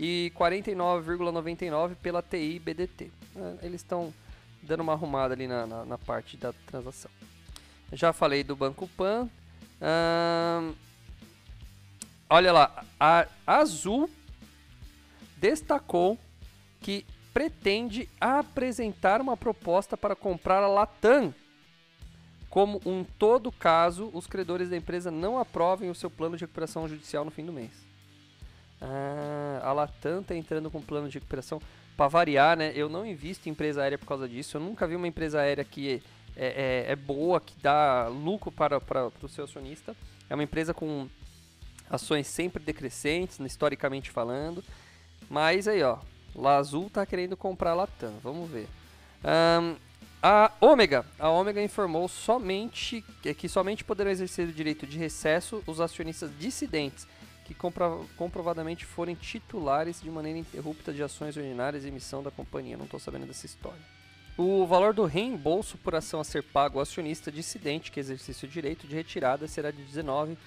e 0.00 0.32
49,99% 0.34 1.94
pela 1.96 2.22
TI 2.22 2.58
BDT. 2.58 3.10
É, 3.36 3.66
eles 3.66 3.82
estão 3.82 4.14
dando 4.62 4.80
uma 4.80 4.94
arrumada 4.94 5.34
ali 5.34 5.46
na, 5.46 5.66
na, 5.66 5.84
na 5.84 5.98
parte 5.98 6.38
da 6.38 6.54
transação. 6.66 7.10
Já 7.92 8.10
falei 8.10 8.42
do 8.42 8.56
Banco 8.56 8.88
Pan, 8.88 9.28
olha 12.30 12.50
lá, 12.50 12.84
a 12.98 13.26
Azul 13.46 14.08
destacou 15.36 16.18
que 16.80 17.04
pretende 17.34 18.08
apresentar 18.18 19.20
uma 19.20 19.36
proposta 19.36 19.98
para 19.98 20.16
comprar 20.16 20.62
a 20.62 20.68
Latam. 20.68 21.34
Como 22.48 22.80
um 22.86 23.04
todo 23.04 23.52
caso, 23.52 24.10
os 24.14 24.26
credores 24.26 24.70
da 24.70 24.76
empresa 24.76 25.10
não 25.10 25.38
aprovem 25.38 25.90
o 25.90 25.94
seu 25.94 26.10
plano 26.10 26.38
de 26.38 26.44
recuperação 26.44 26.88
judicial 26.88 27.24
no 27.24 27.30
fim 27.30 27.44
do 27.44 27.52
mês. 27.52 27.89
Ah, 28.80 29.60
a 29.62 29.72
Latam 29.72 30.20
está 30.20 30.34
entrando 30.34 30.70
com 30.70 30.80
plano 30.80 31.08
de 31.08 31.14
recuperação. 31.14 31.60
Para 31.96 32.08
variar, 32.08 32.56
né? 32.56 32.72
Eu 32.74 32.88
não 32.88 33.04
invisto 33.04 33.48
em 33.48 33.52
empresa 33.52 33.82
aérea 33.82 33.98
por 33.98 34.06
causa 34.06 34.28
disso. 34.28 34.56
Eu 34.56 34.60
nunca 34.60 34.86
vi 34.86 34.96
uma 34.96 35.06
empresa 35.06 35.40
aérea 35.40 35.64
que 35.64 36.02
é, 36.36 36.84
é, 36.88 36.92
é 36.92 36.96
boa, 36.96 37.40
que 37.40 37.54
dá 37.60 38.08
lucro 38.08 38.50
para, 38.50 38.80
para, 38.80 39.10
para 39.10 39.26
o 39.26 39.28
seu 39.28 39.44
acionista. 39.44 39.94
É 40.28 40.34
uma 40.34 40.44
empresa 40.44 40.72
com 40.72 41.08
ações 41.90 42.26
sempre 42.26 42.62
decrescentes, 42.62 43.38
historicamente 43.40 44.10
falando. 44.10 44.64
Mas 45.28 45.68
aí, 45.68 45.82
ó, 45.82 45.98
La 46.34 46.56
Azul 46.56 46.86
está 46.86 47.04
querendo 47.04 47.36
comprar 47.36 47.72
a 47.72 47.74
Latam. 47.74 48.14
Vamos 48.22 48.48
ver. 48.50 48.66
Um, 49.22 49.76
a 50.22 50.52
Ômega, 50.60 51.04
a 51.18 51.30
Ômega 51.30 51.62
informou 51.62 52.06
somente 52.08 53.02
que 53.36 53.48
somente 53.48 53.82
poderão 53.82 54.10
exercer 54.10 54.48
o 54.48 54.52
direito 54.52 54.86
de 54.86 54.98
recesso 54.98 55.62
os 55.66 55.80
acionistas 55.80 56.30
dissidentes 56.38 57.06
que 57.50 57.54
compro, 57.54 58.08
comprovadamente 58.16 58.86
forem 58.86 59.16
titulares 59.16 60.00
de 60.00 60.08
maneira 60.08 60.38
interrupta 60.38 60.92
de 60.92 61.02
ações 61.02 61.36
ordinárias 61.36 61.84
e 61.84 61.88
emissão 61.88 62.22
da 62.22 62.30
companhia. 62.30 62.76
Não 62.76 62.84
estou 62.84 63.00
sabendo 63.00 63.26
dessa 63.26 63.44
história. 63.44 63.80
O 64.38 64.64
valor 64.68 64.94
do 64.94 65.04
reembolso 65.04 65.76
por 65.76 65.96
ação 65.96 66.20
a 66.20 66.24
ser 66.24 66.44
pago 66.44 66.78
ao 66.78 66.82
acionista 66.82 67.30
dissidente 67.30 67.90
que 67.90 67.98
exercesse 67.98 68.44
o 68.44 68.48
direito 68.48 68.86
de 68.86 68.94
retirada 68.94 69.48
será 69.48 69.72
de 69.72 69.82
19 69.82 70.38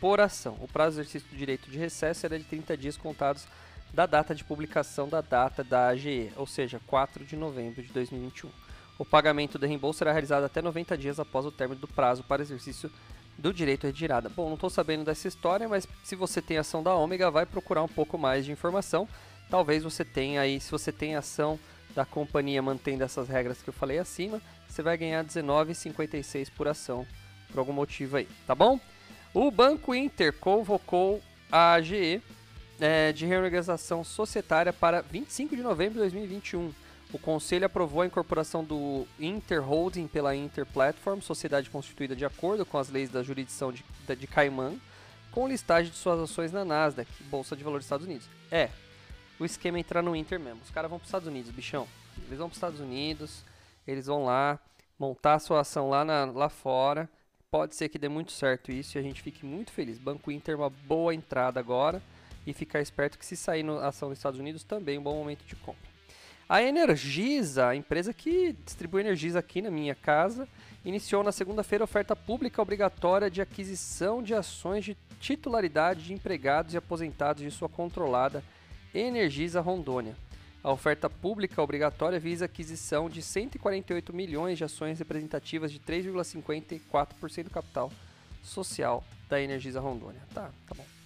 por 0.00 0.20
ação. 0.20 0.56
O 0.60 0.66
prazo 0.66 0.96
do 0.96 1.02
exercício 1.02 1.28
do 1.28 1.36
direito 1.36 1.70
de 1.70 1.78
recesso 1.78 2.22
será 2.22 2.36
de 2.36 2.42
30 2.42 2.76
dias 2.76 2.96
contados 2.96 3.46
da 3.94 4.04
data 4.04 4.34
de 4.34 4.42
publicação 4.42 5.08
da 5.08 5.20
data 5.20 5.62
da 5.62 5.86
AGE, 5.86 6.32
ou 6.34 6.46
seja, 6.46 6.80
4 6.88 7.24
de 7.24 7.36
novembro 7.36 7.84
de 7.84 7.92
2021. 7.92 8.50
O 8.98 9.04
pagamento 9.04 9.60
do 9.60 9.66
reembolso 9.66 10.00
será 10.00 10.10
realizado 10.10 10.42
até 10.42 10.60
90 10.60 10.98
dias 10.98 11.20
após 11.20 11.46
o 11.46 11.52
término 11.52 11.80
do 11.80 11.86
prazo 11.86 12.24
para 12.24 12.42
exercício 12.42 12.90
do 13.38 13.54
direito 13.54 13.86
à 13.86 13.90
retirada. 13.90 14.28
Bom, 14.28 14.48
não 14.48 14.54
estou 14.54 14.68
sabendo 14.68 15.04
dessa 15.04 15.28
história, 15.28 15.68
mas 15.68 15.86
se 16.02 16.16
você 16.16 16.42
tem 16.42 16.58
ação 16.58 16.82
da 16.82 16.94
Ômega, 16.94 17.30
vai 17.30 17.46
procurar 17.46 17.84
um 17.84 17.88
pouco 17.88 18.18
mais 18.18 18.44
de 18.44 18.50
informação. 18.52 19.08
Talvez 19.48 19.84
você 19.84 20.04
tenha 20.04 20.40
aí, 20.40 20.60
se 20.60 20.70
você 20.70 20.90
tem 20.90 21.14
ação 21.14 21.58
da 21.94 22.04
companhia 22.04 22.60
mantendo 22.60 23.04
essas 23.04 23.28
regras 23.28 23.62
que 23.62 23.70
eu 23.70 23.74
falei 23.74 23.98
acima, 23.98 24.42
você 24.68 24.82
vai 24.82 24.96
ganhar 24.98 25.24
19,56 25.24 26.50
por 26.54 26.68
ação, 26.68 27.06
por 27.50 27.60
algum 27.60 27.72
motivo 27.72 28.16
aí, 28.16 28.28
tá 28.46 28.54
bom? 28.54 28.78
O 29.32 29.50
Banco 29.50 29.94
Inter 29.94 30.32
convocou 30.32 31.22
a 31.50 31.74
AGE 31.74 32.20
é, 32.80 33.12
de 33.12 33.24
reorganização 33.24 34.04
societária 34.04 34.72
para 34.72 35.00
25 35.00 35.56
de 35.56 35.62
novembro 35.62 35.94
de 35.94 36.00
2021. 36.00 36.72
O 37.10 37.18
Conselho 37.18 37.64
aprovou 37.64 38.02
a 38.02 38.06
incorporação 38.06 38.62
do 38.62 39.06
Inter 39.18 39.62
Holding 39.66 40.06
pela 40.06 40.36
Inter 40.36 40.66
Platform, 40.66 41.20
sociedade 41.20 41.70
constituída 41.70 42.14
de 42.14 42.24
acordo 42.24 42.66
com 42.66 42.76
as 42.76 42.90
leis 42.90 43.08
da 43.08 43.22
jurisdição 43.22 43.72
de, 43.72 43.82
de 44.14 44.26
Caimã, 44.26 44.74
com 45.30 45.48
listagem 45.48 45.90
de 45.90 45.96
suas 45.96 46.20
ações 46.20 46.52
na 46.52 46.66
Nasdaq, 46.66 47.10
Bolsa 47.24 47.56
de 47.56 47.64
Valores 47.64 47.84
dos 47.84 47.86
Estados 47.86 48.06
Unidos. 48.06 48.28
É, 48.50 48.68
o 49.38 49.44
esquema 49.46 49.78
é 49.78 49.80
entrar 49.80 50.02
no 50.02 50.14
Inter 50.14 50.38
mesmo. 50.38 50.60
Os 50.62 50.70
caras 50.70 50.90
vão 50.90 50.98
para 50.98 51.04
os 51.04 51.08
Estados 51.08 51.28
Unidos, 51.28 51.50
bichão. 51.50 51.88
Eles 52.26 52.38
vão 52.38 52.48
para 52.48 52.52
os 52.52 52.58
Estados 52.58 52.80
Unidos, 52.80 53.42
eles 53.86 54.04
vão 54.04 54.24
lá 54.26 54.58
montar 54.98 55.34
a 55.34 55.38
sua 55.38 55.60
ação 55.60 55.88
lá, 55.88 56.04
na, 56.04 56.26
lá 56.26 56.50
fora. 56.50 57.08
Pode 57.50 57.74
ser 57.74 57.88
que 57.88 57.98
dê 57.98 58.10
muito 58.10 58.32
certo 58.32 58.70
isso 58.70 58.98
e 58.98 59.00
a 59.00 59.02
gente 59.02 59.22
fique 59.22 59.46
muito 59.46 59.72
feliz. 59.72 59.96
Banco 59.96 60.30
Inter 60.30 60.54
é 60.54 60.58
uma 60.58 60.68
boa 60.68 61.14
entrada 61.14 61.58
agora 61.58 62.02
e 62.46 62.52
ficar 62.52 62.82
esperto 62.82 63.18
que 63.18 63.24
se 63.24 63.34
sair 63.34 63.62
na 63.62 63.86
ação 63.86 64.10
dos 64.10 64.18
Estados 64.18 64.38
Unidos 64.38 64.62
também 64.62 64.96
é 64.96 64.98
um 64.98 65.02
bom 65.02 65.14
momento 65.14 65.44
de 65.46 65.56
compra. 65.56 65.87
A 66.48 66.62
Energisa, 66.62 67.66
a 67.66 67.76
empresa 67.76 68.14
que 68.14 68.56
distribui 68.64 69.02
Energisa 69.02 69.38
aqui 69.38 69.60
na 69.60 69.70
minha 69.70 69.94
casa, 69.94 70.48
iniciou 70.82 71.22
na 71.22 71.30
segunda-feira 71.30 71.84
oferta 71.84 72.16
pública 72.16 72.62
obrigatória 72.62 73.30
de 73.30 73.42
aquisição 73.42 74.22
de 74.22 74.32
ações 74.34 74.82
de 74.82 74.96
titularidade 75.20 76.04
de 76.04 76.14
empregados 76.14 76.72
e 76.72 76.78
aposentados 76.78 77.42
de 77.42 77.50
sua 77.50 77.68
controlada 77.68 78.42
Energisa 78.94 79.60
Rondônia. 79.60 80.16
A 80.64 80.72
oferta 80.72 81.10
pública 81.10 81.62
obrigatória 81.62 82.18
visa 82.18 82.46
aquisição 82.46 83.10
de 83.10 83.20
148 83.20 84.14
milhões 84.14 84.56
de 84.56 84.64
ações 84.64 84.98
representativas 84.98 85.70
de 85.70 85.78
3,54% 85.78 87.44
do 87.44 87.50
capital 87.50 87.92
social 88.42 89.04
da 89.28 89.38
Energisa 89.38 89.80
Rondônia. 89.80 90.22
Tá, 90.32 90.50
tá 90.66 90.74
bom. 90.74 90.97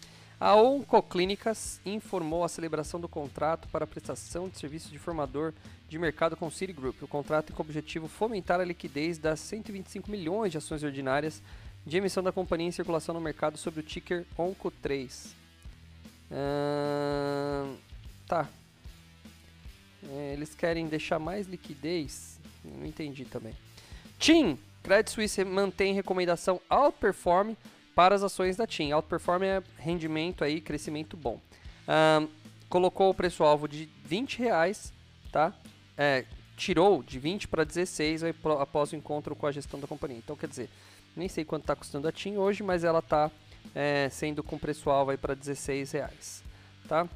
A 0.45 0.57
Oncoclínicas 0.57 1.81
informou 1.87 2.43
a 2.43 2.49
celebração 2.49 3.01
do 3.01 3.09
contrato 3.09 3.69
para 3.69 3.87
prestação 3.87 4.49
de 4.49 4.59
serviços 4.59 4.91
de 4.91 4.99
formador 4.99 5.55
de 5.89 5.97
mercado 6.01 6.37
com 6.37 6.49
o 6.49 6.51
Citigroup. 6.51 7.01
O 7.01 7.07
contrato 7.07 7.47
tem 7.47 7.57
como 7.57 7.69
objetivo 7.69 8.09
fomentar 8.09 8.59
a 8.59 8.65
liquidez 8.65 9.19
das 9.19 9.39
125 9.39 10.11
milhões 10.11 10.51
de 10.51 10.59
ações 10.59 10.83
ordinárias 10.83 11.41
de 11.87 11.97
emissão 11.97 12.25
da 12.25 12.33
companhia 12.33 12.67
em 12.67 12.73
circulação 12.73 13.15
no 13.15 13.21
mercado 13.21 13.57
sob 13.57 13.79
o 13.79 13.83
ticker 13.85 14.27
ONCO3 14.37 15.29
tá. 18.27 18.49
É, 20.11 20.33
eles 20.33 20.57
querem 20.57 20.89
deixar 20.89 21.21
mais 21.21 21.47
liquidez? 21.47 22.41
Não 22.65 22.85
entendi 22.85 23.27
também. 23.27 23.55
TIM, 24.19 24.59
Credit 24.83 25.09
Suisse 25.09 25.45
mantém 25.45 25.95
recomendação 25.95 26.61
outperform 26.69 27.55
para 27.95 28.15
as 28.15 28.23
ações 28.23 28.57
da 28.57 28.67
TIM. 28.67 28.93
Outperform 28.93 29.43
é 29.43 29.63
rendimento 29.79 30.45
aí, 30.45 30.61
crescimento 30.61 31.17
bom. 31.17 31.41
Um, 31.89 32.29
colocou 32.69 33.11
o 33.11 33.15
preço-alvo 33.15 33.69
de 33.69 33.89
20 34.05 34.39
reais, 34.39 34.93
tá? 35.31 35.53
É, 35.97 36.25
tirou 36.57 37.03
de 37.03 37.19
20 37.19 37.49
para 37.49 37.65
16 37.65 38.23
após 38.61 38.93
o 38.93 38.97
encontro 38.97 39.37
com 39.37 39.47
a 39.47 39.53
gestão 39.53 39.79
da 39.79 39.87
companhia. 39.87 40.19
Então, 40.19 40.37
quer 40.37 40.49
dizer, 40.49 40.71
nem 41.17 41.29
sei 41.29 41.45
quanto 41.45 41.65
está 41.65 41.77
custando 41.77 42.09
a 42.09 42.13
TIM 42.13 42.37
hoje, 42.37 42.63
mas 42.63 42.85
ela 42.85 43.01
está 43.01 43.31
é, 43.75 44.09
sendo 44.11 44.43
com 44.43 44.59
preço-alvo 44.59 45.17
para 45.19 45.35
16 45.35 45.93
reais, 45.93 46.43
tá? 46.89 47.07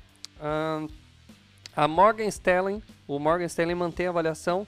Um, 0.41 0.89
a 1.75 1.87
Morgan 1.87 2.27
Stanley, 2.27 2.83
o 3.07 3.19
Morgan 3.19 3.47
Stanley 3.47 3.75
mantém 3.75 4.07
a 4.07 4.11
avaliação 4.11 4.67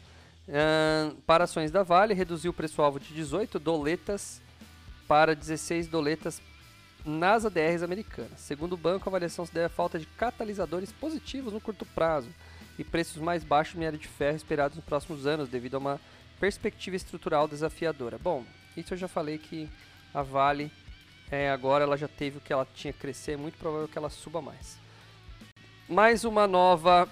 uh, 0.48 1.14
para 1.22 1.44
ações 1.44 1.70
da 1.70 1.82
Vale, 1.82 2.14
reduziu 2.14 2.50
o 2.50 2.54
preço-alvo 2.54 3.00
de 3.00 3.14
18 3.14 3.58
doletas 3.58 4.40
para 5.08 5.34
16 5.34 5.88
doletas 5.88 6.40
nas 7.04 7.44
ADRs 7.44 7.82
americanas. 7.82 8.38
Segundo 8.40 8.74
o 8.74 8.76
banco, 8.76 9.08
a 9.08 9.10
avaliação 9.10 9.44
se 9.44 9.52
deve 9.52 9.66
à 9.66 9.70
falta 9.70 9.98
de 9.98 10.06
catalisadores 10.06 10.92
positivos 10.92 11.52
no 11.52 11.60
curto 11.60 11.84
prazo 11.86 12.28
e 12.78 12.84
preços 12.84 13.20
mais 13.20 13.42
baixos 13.42 13.72
de 13.72 13.78
minério 13.78 13.98
de 13.98 14.06
ferro 14.06 14.36
esperados 14.36 14.76
nos 14.76 14.84
próximos 14.84 15.26
anos, 15.26 15.48
devido 15.48 15.76
a 15.76 15.78
uma 15.78 16.00
perspectiva 16.38 16.94
estrutural 16.94 17.48
desafiadora. 17.48 18.18
Bom, 18.18 18.44
isso 18.76 18.94
eu 18.94 18.98
já 18.98 19.08
falei 19.08 19.38
que 19.38 19.68
a 20.12 20.22
Vale 20.22 20.70
é, 21.30 21.50
agora 21.50 21.84
ela 21.84 21.96
já 21.96 22.06
teve 22.06 22.38
o 22.38 22.40
que 22.40 22.52
ela 22.52 22.66
tinha 22.74 22.92
que 22.92 23.00
crescer, 23.00 23.32
é 23.32 23.36
muito 23.36 23.58
provável 23.58 23.88
que 23.88 23.98
ela 23.98 24.10
suba 24.10 24.40
mais 24.40 24.78
mais 25.88 26.24
uma 26.24 26.46
nova 26.46 27.08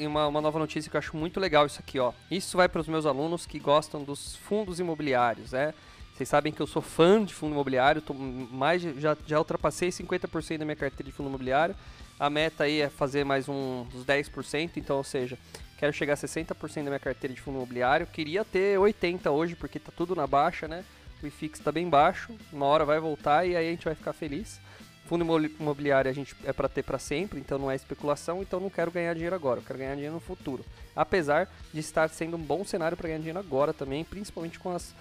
uma, 0.00 0.26
uma 0.26 0.40
nova 0.40 0.58
notícia 0.58 0.90
que 0.90 0.96
eu 0.96 0.98
acho 0.98 1.16
muito 1.16 1.38
legal 1.38 1.64
isso 1.64 1.78
aqui, 1.78 1.96
ó. 2.00 2.12
Isso 2.28 2.56
vai 2.56 2.68
para 2.68 2.80
os 2.80 2.88
meus 2.88 3.06
alunos 3.06 3.46
que 3.46 3.60
gostam 3.60 4.02
dos 4.02 4.34
fundos 4.34 4.80
imobiliários, 4.80 5.52
né? 5.52 5.72
Vocês 6.14 6.28
sabem 6.28 6.52
que 6.52 6.60
eu 6.60 6.66
sou 6.66 6.82
fã 6.82 7.24
de 7.24 7.32
fundo 7.32 7.52
imobiliário, 7.52 8.02
tô 8.02 8.12
mais 8.12 8.82
já, 8.82 9.16
já 9.26 9.38
ultrapassei 9.38 9.88
50% 9.88 10.58
da 10.58 10.64
minha 10.64 10.76
carteira 10.76 11.10
de 11.10 11.12
fundo 11.12 11.28
imobiliário. 11.28 11.74
A 12.20 12.28
meta 12.28 12.64
aí 12.64 12.80
é 12.82 12.90
fazer 12.90 13.24
mais 13.24 13.48
um, 13.48 13.86
uns 13.94 14.04
10%, 14.04 14.72
então, 14.76 14.98
ou 14.98 15.04
seja, 15.04 15.38
quero 15.78 15.92
chegar 15.92 16.12
a 16.12 16.16
60% 16.16 16.74
da 16.76 16.82
minha 16.82 16.98
carteira 16.98 17.34
de 17.34 17.40
fundo 17.40 17.56
imobiliário. 17.56 18.06
Queria 18.06 18.44
ter 18.44 18.78
80 18.78 19.30
hoje, 19.30 19.56
porque 19.56 19.78
tá 19.78 19.90
tudo 19.96 20.14
na 20.14 20.26
baixa, 20.26 20.68
né? 20.68 20.84
O 21.22 21.26
IFIX 21.26 21.58
está 21.58 21.72
bem 21.72 21.88
baixo, 21.88 22.36
uma 22.52 22.66
hora 22.66 22.84
vai 22.84 23.00
voltar 23.00 23.46
e 23.46 23.56
aí 23.56 23.68
a 23.68 23.70
gente 23.70 23.84
vai 23.84 23.94
ficar 23.94 24.12
feliz. 24.12 24.60
Fundo 25.06 25.24
imobiliário 25.58 26.10
a 26.10 26.14
gente 26.14 26.34
é 26.44 26.52
para 26.52 26.68
ter 26.68 26.82
para 26.82 26.98
sempre, 26.98 27.40
então 27.40 27.58
não 27.58 27.70
é 27.70 27.74
especulação, 27.74 28.42
então 28.42 28.60
não 28.60 28.70
quero 28.70 28.90
ganhar 28.90 29.14
dinheiro 29.14 29.34
agora, 29.34 29.60
eu 29.60 29.64
quero 29.64 29.78
ganhar 29.78 29.94
dinheiro 29.94 30.14
no 30.14 30.20
futuro. 30.20 30.64
Apesar 30.94 31.48
de 31.72 31.80
estar 31.80 32.08
sendo 32.08 32.36
um 32.36 32.40
bom 32.40 32.64
cenário 32.64 32.96
para 32.96 33.08
ganhar 33.08 33.18
dinheiro 33.18 33.38
agora 33.38 33.72
também, 33.72 34.04
principalmente 34.04 34.58
com 34.58 34.70
as 34.70 34.94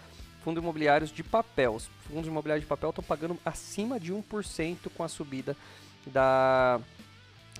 fundos 0.43 0.61
imobiliários 0.61 1.11
de 1.11 1.23
papel. 1.23 1.75
Os 1.75 1.89
fundos 2.07 2.27
imobiliários 2.27 2.63
de 2.63 2.69
papel 2.69 2.89
estão 2.89 3.03
pagando 3.03 3.37
acima 3.45 3.99
de 3.99 4.13
1% 4.13 4.89
com 4.95 5.03
a 5.03 5.07
subida 5.07 5.55
da, 6.05 6.79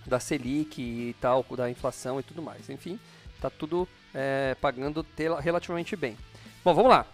da 0.06 0.20
Selic 0.20 0.82
e 0.82 1.16
tal, 1.20 1.46
da 1.56 1.70
inflação 1.70 2.20
e 2.20 2.24
tudo 2.24 2.42
mais. 2.42 2.70
Enfim, 2.70 3.00
tá 3.40 3.50
tudo 3.50 3.88
é, 4.14 4.56
pagando 4.60 5.06
relativamente 5.40 5.96
bem. 5.96 6.18
Bom, 6.64 6.74
vamos 6.74 6.92
lá. 6.92 7.06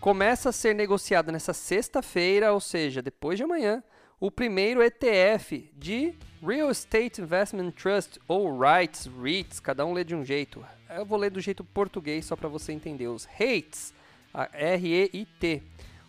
Começa 0.00 0.48
a 0.48 0.52
ser 0.52 0.74
negociado 0.74 1.30
nessa 1.30 1.52
sexta-feira, 1.52 2.52
ou 2.52 2.60
seja, 2.60 3.00
depois 3.00 3.36
de 3.36 3.44
amanhã, 3.44 3.82
o 4.18 4.30
primeiro 4.30 4.82
ETF 4.82 5.70
de 5.76 6.14
Real 6.44 6.70
Estate 6.70 7.20
Investment 7.20 7.70
Trust 7.70 8.20
ou 8.26 8.58
REITs, 8.58 9.06
REITs, 9.06 9.60
cada 9.60 9.86
um 9.86 9.92
lê 9.92 10.02
de 10.02 10.14
um 10.14 10.24
jeito. 10.24 10.64
Eu 10.90 11.06
vou 11.06 11.18
ler 11.18 11.30
do 11.30 11.40
jeito 11.40 11.62
português 11.62 12.24
só 12.24 12.34
para 12.34 12.48
você 12.48 12.72
entender. 12.72 13.06
Os 13.06 13.24
REITs, 13.24 13.94
R-E-I-T, 14.52 15.62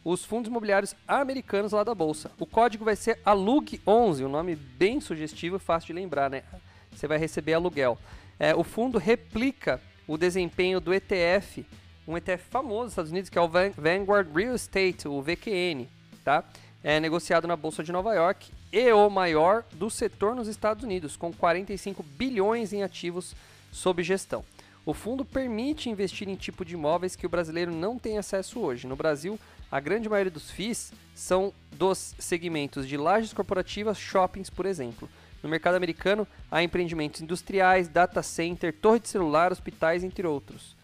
os 0.03 0.25
fundos 0.25 0.49
imobiliários 0.49 0.95
americanos 1.07 1.71
lá 1.71 1.83
da 1.83 1.95
bolsa. 1.95 2.31
O 2.39 2.45
código 2.45 2.85
vai 2.85 2.95
ser 2.95 3.19
ALUG11, 3.25 4.25
um 4.25 4.29
nome 4.29 4.55
bem 4.55 4.99
sugestivo 4.99 5.55
e 5.57 5.59
fácil 5.59 5.87
de 5.87 5.93
lembrar, 5.93 6.29
né? 6.29 6.43
Você 6.91 7.07
vai 7.07 7.17
receber 7.17 7.53
aluguel. 7.53 7.97
É, 8.39 8.53
o 8.55 8.63
fundo 8.63 8.97
replica 8.97 9.79
o 10.07 10.17
desempenho 10.17 10.79
do 10.79 10.93
ETF, 10.93 11.65
um 12.07 12.17
ETF 12.17 12.43
famoso 12.49 12.83
nos 12.83 12.91
Estados 12.91 13.11
Unidos 13.11 13.29
que 13.29 13.37
é 13.37 13.41
o 13.41 13.47
Vanguard 13.47 14.35
Real 14.35 14.55
Estate, 14.55 15.07
o 15.07 15.21
VQN, 15.21 15.87
tá? 16.23 16.43
é 16.83 16.99
negociado 16.99 17.47
na 17.47 17.55
Bolsa 17.55 17.81
de 17.83 17.91
Nova 17.91 18.13
York 18.13 18.51
e 18.71 18.91
o 18.91 19.09
maior 19.09 19.63
do 19.71 19.89
setor 19.89 20.35
nos 20.35 20.47
Estados 20.47 20.83
Unidos, 20.83 21.15
com 21.15 21.31
45 21.31 22.03
bilhões 22.03 22.73
em 22.73 22.83
ativos 22.83 23.33
sob 23.71 24.03
gestão. 24.03 24.43
O 24.85 24.93
fundo 24.93 25.23
permite 25.23 25.89
investir 25.89 26.27
em 26.27 26.35
tipo 26.35 26.65
de 26.65 26.73
imóveis 26.73 27.15
que 27.15 27.25
o 27.25 27.29
brasileiro 27.29 27.71
não 27.71 27.97
tem 27.97 28.17
acesso 28.17 28.59
hoje. 28.59 28.85
No 28.85 28.95
Brasil, 28.95 29.39
a 29.71 29.79
grande 29.79 30.09
maioria 30.09 30.31
dos 30.31 30.51
FIIs 30.51 30.91
são 31.15 31.53
dos 31.71 32.13
segmentos 32.19 32.87
de 32.87 32.97
lajes 32.97 33.31
corporativas, 33.31 33.97
shoppings, 33.97 34.49
por 34.49 34.65
exemplo. 34.65 35.09
No 35.41 35.49
mercado 35.49 35.75
americano, 35.75 36.27
há 36.51 36.61
empreendimentos 36.61 37.21
industriais, 37.21 37.87
data 37.87 38.21
center, 38.21 38.73
torre 38.73 38.99
de 38.99 39.09
celular, 39.09 39.51
hospitais, 39.51 40.03
entre 40.03 40.27
outros. 40.27 40.75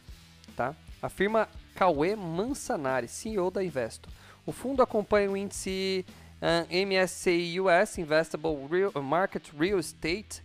Tá? 0.56 0.76
Afirma 1.02 1.48
Cauê 1.76 2.16
Mansanari, 2.16 3.08
CEO 3.08 3.52
da 3.52 3.64
Investo. 3.64 4.10
O 4.46 4.52
fundo 4.52 4.82
acompanha 4.82 5.30
o 5.30 5.38
índice 5.38 6.06
uh, 6.42 6.68
MSCI 6.86 7.60
US 7.60 7.98
Investable 7.98 8.68
Real, 8.70 8.92
Market 9.02 9.50
Real 9.58 9.80
Estate 9.80 10.42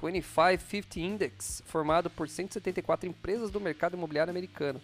2550 0.00 1.00
Index, 1.00 1.62
formado 1.66 2.08
por 2.08 2.28
174 2.28 3.08
empresas 3.08 3.50
do 3.50 3.60
mercado 3.60 3.96
imobiliário 3.96 4.30
americano, 4.30 4.80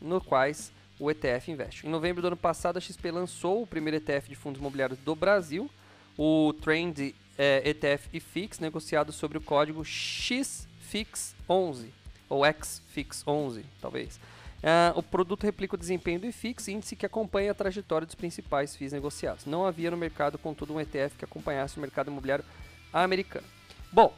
no 0.00 0.20
quais 0.20 0.70
o 0.98 1.10
ETF 1.10 1.50
investe. 1.50 1.86
Em 1.86 1.90
novembro 1.90 2.22
do 2.22 2.28
ano 2.28 2.36
passado, 2.36 2.76
a 2.76 2.80
XP 2.80 3.10
lançou 3.10 3.62
o 3.62 3.66
primeiro 3.66 3.96
ETF 3.96 4.28
de 4.28 4.34
fundos 4.34 4.60
imobiliários 4.60 4.98
do 5.00 5.16
Brasil, 5.16 5.70
o 6.16 6.52
Trend 6.60 7.14
é, 7.38 7.70
ETF 7.70 8.08
IFIX, 8.12 8.58
negociado 8.58 9.12
sobre 9.12 9.38
o 9.38 9.40
código 9.40 9.82
XFIX11, 9.82 11.86
ou 12.28 12.42
XFIX11, 12.42 13.64
talvez. 13.80 14.20
Uh, 14.60 14.98
o 14.98 15.02
produto 15.02 15.44
replica 15.44 15.74
o 15.74 15.78
desempenho 15.78 16.20
do 16.20 16.26
IFIX, 16.26 16.68
índice 16.68 16.94
que 16.94 17.06
acompanha 17.06 17.50
a 17.50 17.54
trajetória 17.54 18.04
dos 18.04 18.14
principais 18.14 18.76
FIIs 18.76 18.92
negociados. 18.92 19.46
Não 19.46 19.64
havia 19.64 19.90
no 19.90 19.96
mercado, 19.96 20.36
contudo, 20.36 20.74
um 20.74 20.80
ETF 20.80 21.16
que 21.16 21.24
acompanhasse 21.24 21.78
o 21.78 21.80
mercado 21.80 22.10
imobiliário 22.10 22.44
americano. 22.92 23.46
Bom, 23.90 24.14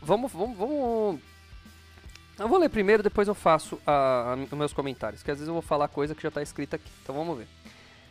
vamos, 0.00 0.32
vamos, 0.32 0.56
vamos. 0.56 1.20
Eu 2.38 2.48
vou 2.48 2.58
ler 2.58 2.68
primeiro, 2.68 3.02
depois 3.02 3.28
eu 3.28 3.34
faço 3.34 3.80
os 4.50 4.58
meus 4.58 4.72
comentários, 4.72 5.22
que 5.22 5.30
às 5.30 5.38
vezes 5.38 5.48
eu 5.48 5.54
vou 5.54 5.62
falar 5.62 5.88
coisa 5.88 6.14
que 6.14 6.22
já 6.22 6.28
está 6.28 6.42
escrita 6.42 6.76
aqui. 6.76 6.90
Então 7.02 7.14
vamos 7.14 7.38
ver. 7.38 7.48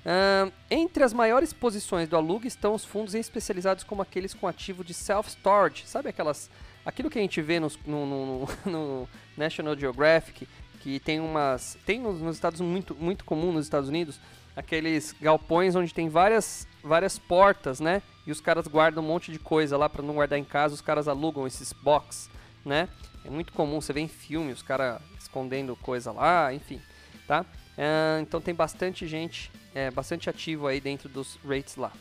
Uh, 0.06 0.54
entre 0.70 1.04
as 1.04 1.14
maiores 1.14 1.52
posições 1.52 2.08
do 2.08 2.16
Alug 2.16 2.48
estão 2.48 2.76
os 2.76 2.86
fundos 2.86 3.16
especializados 3.16 3.84
como 3.84 4.04
aqueles 4.04 4.34
com 4.36 4.48
ativo 4.48 4.84
de 4.84 4.94
self-storage. 4.94 5.88
Sabe 5.88 6.10
aquelas. 6.10 6.50
Aquilo 6.86 7.10
que 7.10 7.18
a 7.18 7.22
gente 7.22 7.42
vê 7.42 7.60
nos, 7.60 7.80
no, 7.86 8.06
no, 8.06 8.48
no 8.66 9.10
National 9.36 9.76
Geographic, 9.76 10.48
que 10.80 11.00
tem 11.00 11.20
umas 11.20 11.76
tem 11.84 12.00
nos 12.00 12.36
Estados 12.36 12.62
muito 12.62 12.94
muito 12.94 13.26
comum 13.26 13.52
nos 13.52 13.66
Estados 13.66 13.90
Unidos 13.90 14.20
aqueles 14.56 15.16
galpões 15.20 15.76
onde 15.76 15.92
tem 15.92 16.08
várias 16.10 16.68
várias 16.84 17.18
portas, 17.18 17.80
né? 17.80 18.04
E 18.26 18.32
os 18.32 18.42
caras 18.42 18.68
guardam 18.68 19.04
um 19.04 19.08
monte 19.08 19.32
de 19.32 19.40
coisa 19.40 19.78
lá 19.78 19.88
para 19.88 20.02
não 20.02 20.16
guardar 20.16 20.40
em 20.40 20.44
casa, 20.44 20.74
os 20.74 20.82
caras 20.82 21.08
alugam 21.08 21.46
esses 21.46 21.72
box, 21.72 22.30
né? 22.66 22.90
É 23.24 23.30
muito 23.30 23.54
comum, 23.54 23.80
você 23.80 23.94
vê 23.94 24.02
em 24.02 24.08
filme 24.08 24.52
os 24.52 24.62
caras 24.62 25.02
escondendo 25.20 25.76
coisa 25.76 26.12
lá, 26.12 26.54
enfim, 26.54 26.82
tá? 27.28 27.42
Uh, 27.42 28.22
então 28.22 28.40
tem 28.40 28.54
bastante 28.54 29.06
gente, 29.06 29.52
é, 29.74 29.92
bastante 29.92 30.30
ativo 30.30 30.66
aí 30.68 30.80
dentro 30.80 31.10
dos 31.10 31.38
rates 31.46 31.76
lá. 31.76 31.92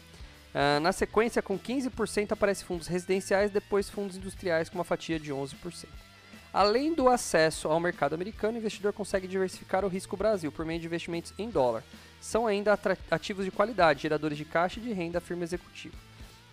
Uh, 0.54 0.80
na 0.80 0.92
sequência, 0.92 1.42
com 1.42 1.58
15% 1.58 2.32
aparece 2.32 2.64
fundos 2.64 2.86
residenciais, 2.86 3.50
depois 3.50 3.90
fundos 3.90 4.16
industriais 4.16 4.68
com 4.68 4.78
uma 4.78 4.84
fatia 4.84 5.18
de 5.18 5.32
11%. 5.32 5.86
Além 6.52 6.94
do 6.94 7.08
acesso 7.08 7.66
ao 7.66 7.80
mercado 7.80 8.14
americano, 8.14 8.54
o 8.54 8.58
investidor 8.58 8.92
consegue 8.92 9.26
diversificar 9.26 9.84
o 9.84 9.88
risco 9.88 10.16
Brasil 10.16 10.52
por 10.52 10.64
meio 10.64 10.78
de 10.78 10.86
investimentos 10.86 11.34
em 11.36 11.50
dólar. 11.50 11.82
São 12.20 12.46
ainda 12.46 12.78
ativos 13.10 13.44
de 13.44 13.50
qualidade, 13.50 14.02
geradores 14.02 14.38
de 14.38 14.44
caixa 14.44 14.78
e 14.78 14.82
de 14.84 14.92
renda 14.92 15.20
firme 15.20 15.42
executiva. 15.42 15.96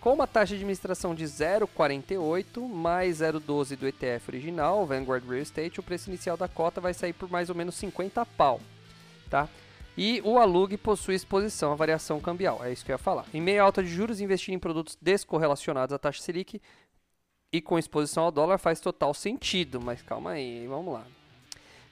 Com 0.01 0.15
uma 0.15 0.25
taxa 0.25 0.55
de 0.55 0.55
administração 0.55 1.13
de 1.13 1.23
0,48 1.25 2.67
mais 2.67 3.19
0,12 3.19 3.75
do 3.75 3.87
ETF 3.87 4.29
original, 4.31 4.83
Vanguard 4.83 5.23
Real 5.23 5.43
Estate, 5.43 5.79
o 5.79 5.83
preço 5.83 6.09
inicial 6.09 6.35
da 6.35 6.47
cota 6.47 6.81
vai 6.81 6.91
sair 6.91 7.13
por 7.13 7.29
mais 7.29 7.51
ou 7.51 7.55
menos 7.55 7.75
50 7.75 8.25
pau. 8.25 8.59
Tá? 9.29 9.47
E 9.95 10.19
o 10.25 10.39
Alug 10.39 10.75
possui 10.77 11.13
exposição 11.13 11.71
à 11.71 11.75
variação 11.75 12.19
cambial, 12.19 12.65
é 12.65 12.73
isso 12.73 12.83
que 12.83 12.91
eu 12.91 12.95
ia 12.95 12.97
falar. 12.97 13.27
Em 13.31 13.39
meio 13.39 13.61
à 13.61 13.65
alta 13.65 13.83
de 13.83 13.89
juros, 13.89 14.19
investir 14.19 14.55
em 14.55 14.57
produtos 14.57 14.97
descorrelacionados 14.99 15.93
à 15.93 15.99
taxa 15.99 16.23
Selic 16.23 16.59
e 17.53 17.61
com 17.61 17.77
exposição 17.77 18.23
ao 18.23 18.31
dólar 18.31 18.57
faz 18.57 18.79
total 18.79 19.13
sentido, 19.13 19.79
mas 19.79 20.01
calma 20.01 20.31
aí, 20.31 20.65
vamos 20.65 20.95
lá. 20.95 21.05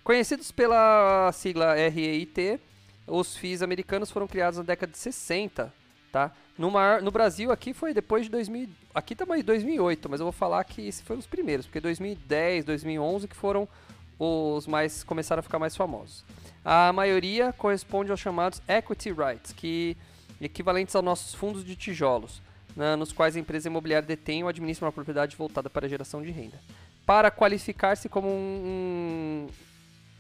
Conhecidos 0.04 0.52
pela 0.52 1.32
sigla 1.32 1.76
REIT, 1.76 2.60
os 3.06 3.38
FIIs 3.38 3.62
americanos 3.62 4.10
foram 4.10 4.26
criados 4.26 4.58
na 4.58 4.64
década 4.64 4.92
de 4.92 4.98
60 4.98 5.78
tá? 6.12 6.32
No, 6.58 6.70
maior, 6.70 7.02
no 7.02 7.12
Brasil 7.12 7.52
aqui 7.52 7.74
foi 7.74 7.94
depois 7.94 8.26
de 8.26 8.32
2000, 8.32 8.70
aqui 8.94 9.16
também 9.16 9.44
2008, 9.44 10.10
mas 10.10 10.20
eu 10.20 10.26
vou 10.26 10.34
falar 10.34 10.64
que 10.64 10.88
esses 10.88 11.02
foram 11.02 11.20
os 11.20 11.28
primeiros, 11.28 11.66
porque 11.66 11.80
2010, 11.80 12.66
2011 12.66 13.28
que 13.28 13.36
foram 13.36 13.68
os 14.20 14.68
mais 14.68 15.04
começaram 15.04 15.40
a 15.40 15.44
ficar 15.44 15.60
mais 15.60 15.76
famosos. 15.76 16.26
A 16.64 16.92
maioria 16.92 17.54
corresponde 17.54 18.12
aos 18.12 18.20
chamados 18.20 18.62
equity 18.68 19.12
rights, 19.12 19.54
que 19.54 19.96
equivalentes 20.42 20.96
aos 20.96 21.06
nossos 21.06 21.34
fundos 21.34 21.64
de 21.64 21.76
tijolos, 21.76 22.42
né, 22.76 22.96
nos 22.96 23.14
quais 23.14 23.36
a 23.36 23.40
empresa 23.40 23.68
imobiliária 23.68 24.08
detém 24.08 24.44
ou 24.44 24.50
administra 24.50 24.86
uma 24.86 24.92
propriedade 24.92 25.36
voltada 25.36 25.70
para 25.70 25.86
a 25.86 25.90
geração 25.90 26.22
de 26.22 26.32
renda. 26.32 26.60
Para 27.06 27.32
qualificar-se 27.32 28.08
como 28.08 28.28
um, 28.28 29.48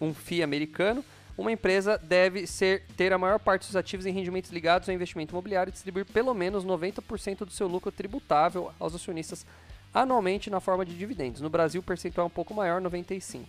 um, 0.02 0.08
um 0.08 0.14
FII 0.14 0.44
americano, 0.44 1.04
uma 1.40 1.54
empresa 1.54 1.98
deve 1.98 2.46
ser, 2.46 2.84
ter 2.98 3.14
a 3.14 3.18
maior 3.18 3.40
parte 3.40 3.66
dos 3.66 3.76
ativos 3.76 4.06
em 4.06 4.12
rendimentos 4.12 4.52
ligados 4.52 4.90
ao 4.90 4.96
investimento 4.96 5.34
imobiliário 5.34 5.72
e 5.72 5.72
distribuir 5.72 6.06
pelo 6.06 6.34
menos 6.34 6.66
90% 6.66 7.46
do 7.46 7.52
seu 7.52 7.66
lucro 7.66 7.92
tributável 7.92 8.74
aos 8.78 8.94
acionistas 8.94 9.46
anualmente 9.94 10.50
na 10.50 10.60
forma 10.60 10.86
de 10.86 10.98
dividendos. 10.98 11.40
No 11.40 11.50
Brasil, 11.50 11.80
o 11.80 11.84
percentual 11.84 12.26
é 12.26 12.28
um 12.28 12.30
pouco 12.32 12.54
maior, 12.54 12.82
95%. 12.82 13.46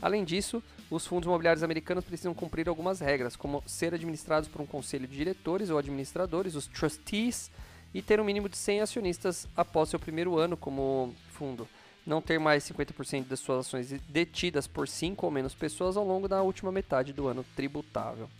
Além 0.00 0.24
disso, 0.24 0.62
os 0.90 1.06
fundos 1.06 1.26
imobiliários 1.26 1.62
americanos 1.62 2.04
precisam 2.04 2.32
cumprir 2.32 2.66
algumas 2.66 3.00
regras, 3.00 3.36
como 3.36 3.62
ser 3.66 3.92
administrados 3.92 4.48
por 4.48 4.62
um 4.62 4.66
conselho 4.66 5.06
de 5.06 5.16
diretores 5.16 5.68
ou 5.68 5.76
administradores, 5.76 6.54
os 6.54 6.66
trustees, 6.66 7.50
e 7.92 8.00
ter 8.00 8.20
um 8.20 8.24
mínimo 8.24 8.48
de 8.48 8.56
100 8.56 8.80
acionistas 8.80 9.46
após 9.56 9.90
seu 9.90 9.98
primeiro 9.98 10.38
ano 10.38 10.56
como 10.56 11.14
fundo 11.30 11.68
não 12.08 12.22
ter 12.22 12.40
mais 12.40 12.64
50% 12.64 13.26
das 13.26 13.38
suas 13.38 13.66
ações 13.66 13.90
detidas 14.08 14.66
por 14.66 14.88
5 14.88 15.26
ou 15.26 15.30
menos 15.30 15.54
pessoas 15.54 15.94
ao 15.94 16.06
longo 16.06 16.26
da 16.26 16.42
última 16.42 16.72
metade 16.72 17.12
do 17.12 17.28
ano 17.28 17.44
tributável. 17.54 18.30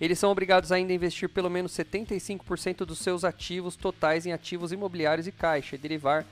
Eles 0.00 0.18
são 0.18 0.30
obrigados 0.30 0.70
ainda 0.70 0.92
a 0.92 0.96
investir 0.96 1.28
pelo 1.28 1.50
menos 1.50 1.72
75% 1.72 2.86
dos 2.86 3.00
seus 3.00 3.24
ativos 3.24 3.74
totais 3.74 4.24
em 4.24 4.32
ativos 4.32 4.70
imobiliários 4.70 5.26
e 5.26 5.32
caixa 5.32 5.74
e 5.74 5.78
derivar 5.78 6.24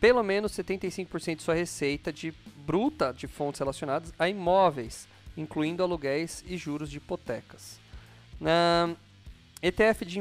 pelo 0.00 0.22
menos 0.22 0.52
75% 0.52 1.36
de 1.36 1.42
sua 1.42 1.54
receita 1.54 2.10
de 2.10 2.32
bruta 2.56 3.12
de 3.12 3.28
fontes 3.28 3.58
relacionadas 3.58 4.12
a 4.18 4.28
imóveis, 4.28 5.06
incluindo 5.36 5.82
aluguéis 5.82 6.42
e 6.46 6.56
juros 6.56 6.90
de 6.90 6.96
hipotecas. 6.96 7.78
Na, 8.40 8.96
ETF 9.62 10.04
de 10.04 10.20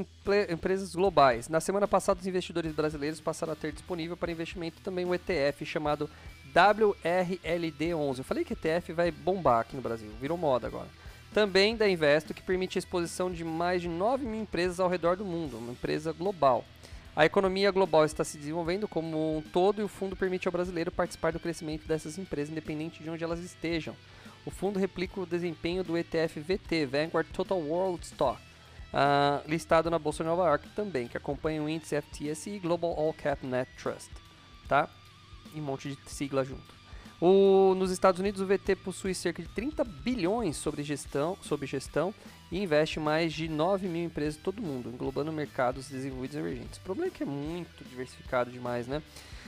empresas 0.50 0.96
globais. 0.96 1.50
Na 1.50 1.60
semana 1.60 1.88
passada, 1.88 2.20
os 2.20 2.28
investidores 2.28 2.72
brasileiros 2.72 3.20
passaram 3.20 3.52
a 3.52 3.56
ter 3.56 3.74
disponível 3.74 4.16
para 4.16 4.32
investimento 4.32 4.82
também 4.82 5.06
um 5.06 5.14
ETF 5.14 5.66
chamado 5.66 6.10
WRLD11. 6.56 8.20
Eu 8.20 8.24
falei 8.24 8.46
que 8.46 8.54
ETF 8.54 8.94
vai 8.94 9.12
bombar 9.12 9.60
aqui 9.60 9.76
no 9.76 9.82
Brasil, 9.82 10.10
virou 10.22 10.38
moda 10.38 10.68
agora. 10.68 10.88
Também 11.34 11.76
da 11.76 11.88
Investo, 11.88 12.34
que 12.34 12.42
permite 12.42 12.78
a 12.78 12.80
exposição 12.80 13.30
de 13.30 13.44
mais 13.44 13.82
de 13.82 13.90
9 13.90 14.26
mil 14.26 14.42
empresas 14.42 14.80
ao 14.80 14.88
redor 14.88 15.18
do 15.18 15.26
mundo, 15.26 15.58
uma 15.58 15.74
empresa 15.74 16.14
global. 16.14 16.64
A 17.14 17.26
economia 17.26 17.72
global 17.72 18.06
está 18.06 18.24
se 18.24 18.38
desenvolvendo 18.38 18.88
como 18.88 19.38
um 19.38 19.42
todo 19.42 19.82
e 19.82 19.84
o 19.84 19.90
fundo 19.90 20.16
permite 20.16 20.48
ao 20.48 20.52
brasileiro 20.52 20.92
participar 20.92 21.34
do 21.34 21.40
crescimento 21.42 21.86
dessas 21.86 22.18
empresas, 22.18 22.52
independente 22.52 23.04
de 23.04 23.10
onde 23.10 23.24
elas 23.24 23.40
estejam. 23.42 23.96
O 24.46 24.52
fundo 24.52 24.80
replica 24.80 25.20
o 25.20 25.26
desempenho 25.26 25.84
do 25.84 25.98
ETF 25.98 26.40
VT, 26.40 26.86
Vanguard 26.86 27.28
Total 27.34 27.58
World 27.58 28.06
Stock 28.06 28.40
uh, 28.94 29.48
listado 29.50 29.90
na 29.90 30.00
Bolsa 30.00 30.24
de 30.24 30.30
Nova 30.30 30.48
York 30.48 30.70
também, 30.76 31.08
que 31.08 31.18
acompanha 31.18 31.62
o 31.62 31.70
índice 31.70 32.00
FTSE 32.02 32.60
Global 32.60 32.92
All 32.92 33.14
Cap 33.14 33.46
Net 33.46 33.70
Trust, 33.82 34.12
tá? 34.68 34.90
E 35.54 35.60
um 35.60 35.64
monte 35.64 35.90
de 35.90 35.98
sigla 36.10 36.44
junto. 36.44 36.76
O, 37.20 37.74
nos 37.76 37.92
Estados 37.92 38.20
Unidos, 38.20 38.42
o 38.42 38.46
VT 38.46 38.76
possui 38.76 39.14
cerca 39.14 39.42
de 39.42 39.48
30 39.50 39.84
bilhões 39.84 40.58
sobre 40.58 40.84
gestão, 40.84 41.38
sob 41.42 41.66
gestão 41.66 42.14
e 42.52 42.62
investe 42.62 43.00
mais 43.00 43.34
de 43.34 43.48
9 43.48 43.88
mil 43.88 44.04
empresas 44.04 44.38
em 44.38 44.44
todo 44.44 44.62
mundo, 44.62 44.90
englobando 44.90 45.32
mercados 45.32 45.90
desenvolvidos 45.90 46.36
e 46.36 46.40
emergentes. 46.40 46.78
O 46.78 46.82
problema 46.82 47.08
é 47.08 47.16
que 47.16 47.24
é 47.24 47.26
muito 47.26 47.84
diversificado 47.86 48.52
demais, 48.52 48.86
né? 48.86 49.02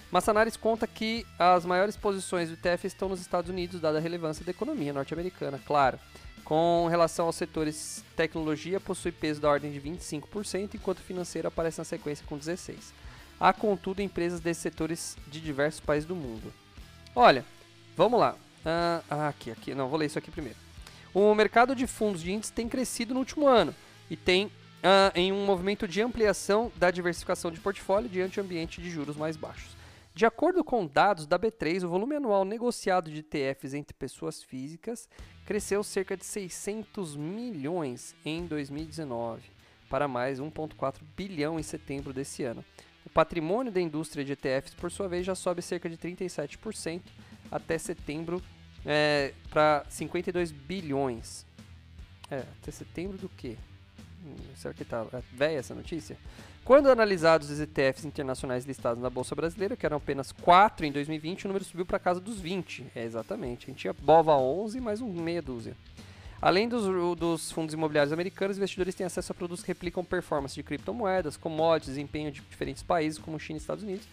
Massanares 0.10 0.56
conta 0.56 0.88
que 0.88 1.26
as 1.38 1.65
maiores 1.65 1.97
posições 1.97 2.47
do 2.47 2.54
ETF 2.54 2.88
estão 2.88 3.10
nos 3.10 3.19
Estados 3.19 3.50
Unidos, 3.50 3.82
dada 3.82 3.97
a 3.97 4.02
relevância 4.02 4.45
da 4.45 4.52
economia 4.52 4.93
norte-americana, 4.93 5.60
claro. 5.65 6.00
Com 6.47 6.88
relação 6.88 7.25
aos 7.25 7.36
setores 7.36 8.05
tecnologia, 8.15 8.79
possui 8.79 9.12
peso 9.12 9.41
da 9.41 9.49
ordem 9.49 9.69
de 9.69 9.81
25%, 9.81 10.75
enquanto 10.75 10.99
financeiro 10.99 11.49
aparece 11.49 11.77
na 11.77 11.83
sequência 11.83 12.25
com 12.25 12.39
16%. 12.39 12.75
Há, 13.38 13.51
contudo, 13.51 14.01
empresas 14.01 14.39
desses 14.39 14.63
setores 14.63 15.17
de 15.27 15.41
diversos 15.41 15.81
países 15.81 16.07
do 16.07 16.15
mundo. 16.15 16.53
Olha, 17.13 17.43
vamos 17.97 18.17
lá. 18.17 18.33
Ah, 18.65 19.27
aqui, 19.27 19.51
aqui. 19.51 19.75
Não, 19.75 19.89
vou 19.89 19.99
ler 19.99 20.05
isso 20.05 20.17
aqui 20.17 20.31
primeiro. 20.31 20.57
O 21.13 21.36
mercado 21.36 21.75
de 21.75 21.86
fundos 21.86 22.23
de 22.23 22.31
índices 22.31 22.51
tem 22.51 22.69
crescido 22.69 23.13
no 23.13 23.19
último 23.19 23.45
ano 23.45 23.75
e 24.10 24.15
tem 24.15 24.49
ah, 24.81 25.12
em 25.15 25.33
um 25.33 25.45
movimento 25.45 25.86
de 25.86 26.01
ampliação 26.01 26.71
da 26.77 26.89
diversificação 26.89 27.51
de 27.51 27.60
portfólio 27.60 28.10
diante 28.10 28.39
do 28.39 28.45
ambiente 28.45 28.81
de 28.81 28.89
juros 28.89 29.17
mais 29.17 29.36
baixos. 29.36 29.76
De 30.17 30.25
acordo 30.25 30.63
com 30.63 30.88
dados 30.88 31.27
da 31.27 31.38
B3, 31.38 31.84
o 31.84 31.89
volume 31.89 32.15
anual 32.15 32.43
negociado 32.43 33.12
de 33.12 33.19
ETFs 33.19 33.75
entre 33.75 33.93
pessoas 33.93 34.41
físicas 34.41 35.08
cresceu 35.45 35.84
cerca 35.84 36.17
de 36.17 36.25
600 36.25 37.15
milhões 37.15 38.15
em 38.25 38.47
2019, 38.47 39.43
para 39.88 40.08
mais 40.08 40.39
1,4 40.39 41.03
bilhão 41.15 41.60
em 41.60 41.62
setembro 41.62 42.12
desse 42.12 42.41
ano. 42.41 42.65
O 43.06 43.12
patrimônio 43.12 43.71
da 43.71 43.80
indústria 43.80 44.25
de 44.25 44.32
ETFs, 44.32 44.73
por 44.73 44.89
sua 44.89 45.08
vez, 45.08 45.23
já 45.23 45.36
sobe 45.36 45.62
cerca 45.62 45.88
de 45.88 45.95
37% 45.95 47.03
até 47.51 47.77
setembro 47.77 48.41
é, 48.84 49.36
para 49.51 49.86
52 49.88 50.51
bilhões. 50.51 51.45
É, 52.32 52.39
até 52.60 52.71
setembro 52.71 53.19
do 53.19 53.30
quê? 53.30 53.56
Será 54.55 54.73
que 54.73 54.85
tá 54.85 55.05
é 55.13 55.21
velha 55.33 55.59
essa 55.59 55.75
notícia? 55.75 56.17
Quando 56.63 56.89
analisados 56.89 57.49
os 57.49 57.59
ETFs 57.59 58.03
internacionais 58.03 58.65
listados 58.65 59.01
na 59.01 59.09
Bolsa 59.09 59.33
Brasileira, 59.33 59.77
que 59.77 59.85
eram 59.85 59.97
apenas 59.97 60.33
4 60.33 60.85
em 60.85 60.91
2020, 60.91 61.45
o 61.45 61.47
número 61.47 61.63
subiu 61.63 61.85
para 61.85 61.97
casa 61.97 62.19
dos 62.19 62.41
20. 62.41 62.87
É, 62.93 63.03
exatamente. 63.03 63.65
A 63.65 63.67
gente 63.69 63.79
tinha 63.79 63.93
BOVA 63.93 64.35
11 64.35 64.81
mais 64.81 64.99
um 64.99 65.09
meia 65.13 65.41
dúzia. 65.41 65.77
Além 66.41 66.67
dos, 66.69 66.83
dos, 67.17 67.51
fundos 67.51 67.73
imobiliários 67.73 68.13
americanos, 68.13 68.57
investidores 68.57 68.93
têm 68.93 69.05
acesso 69.05 69.31
a 69.31 69.35
produtos 69.35 69.63
que 69.63 69.69
replicam 69.69 70.03
performance 70.03 70.53
de 70.53 70.61
criptomoedas, 70.61 71.35
commodities, 71.35 71.95
desempenho 71.95 72.31
de 72.31 72.41
diferentes 72.41 72.83
países, 72.83 73.17
como 73.17 73.39
China 73.39 73.57
e 73.57 73.61
Estados 73.61 73.83
Unidos, 73.83 74.07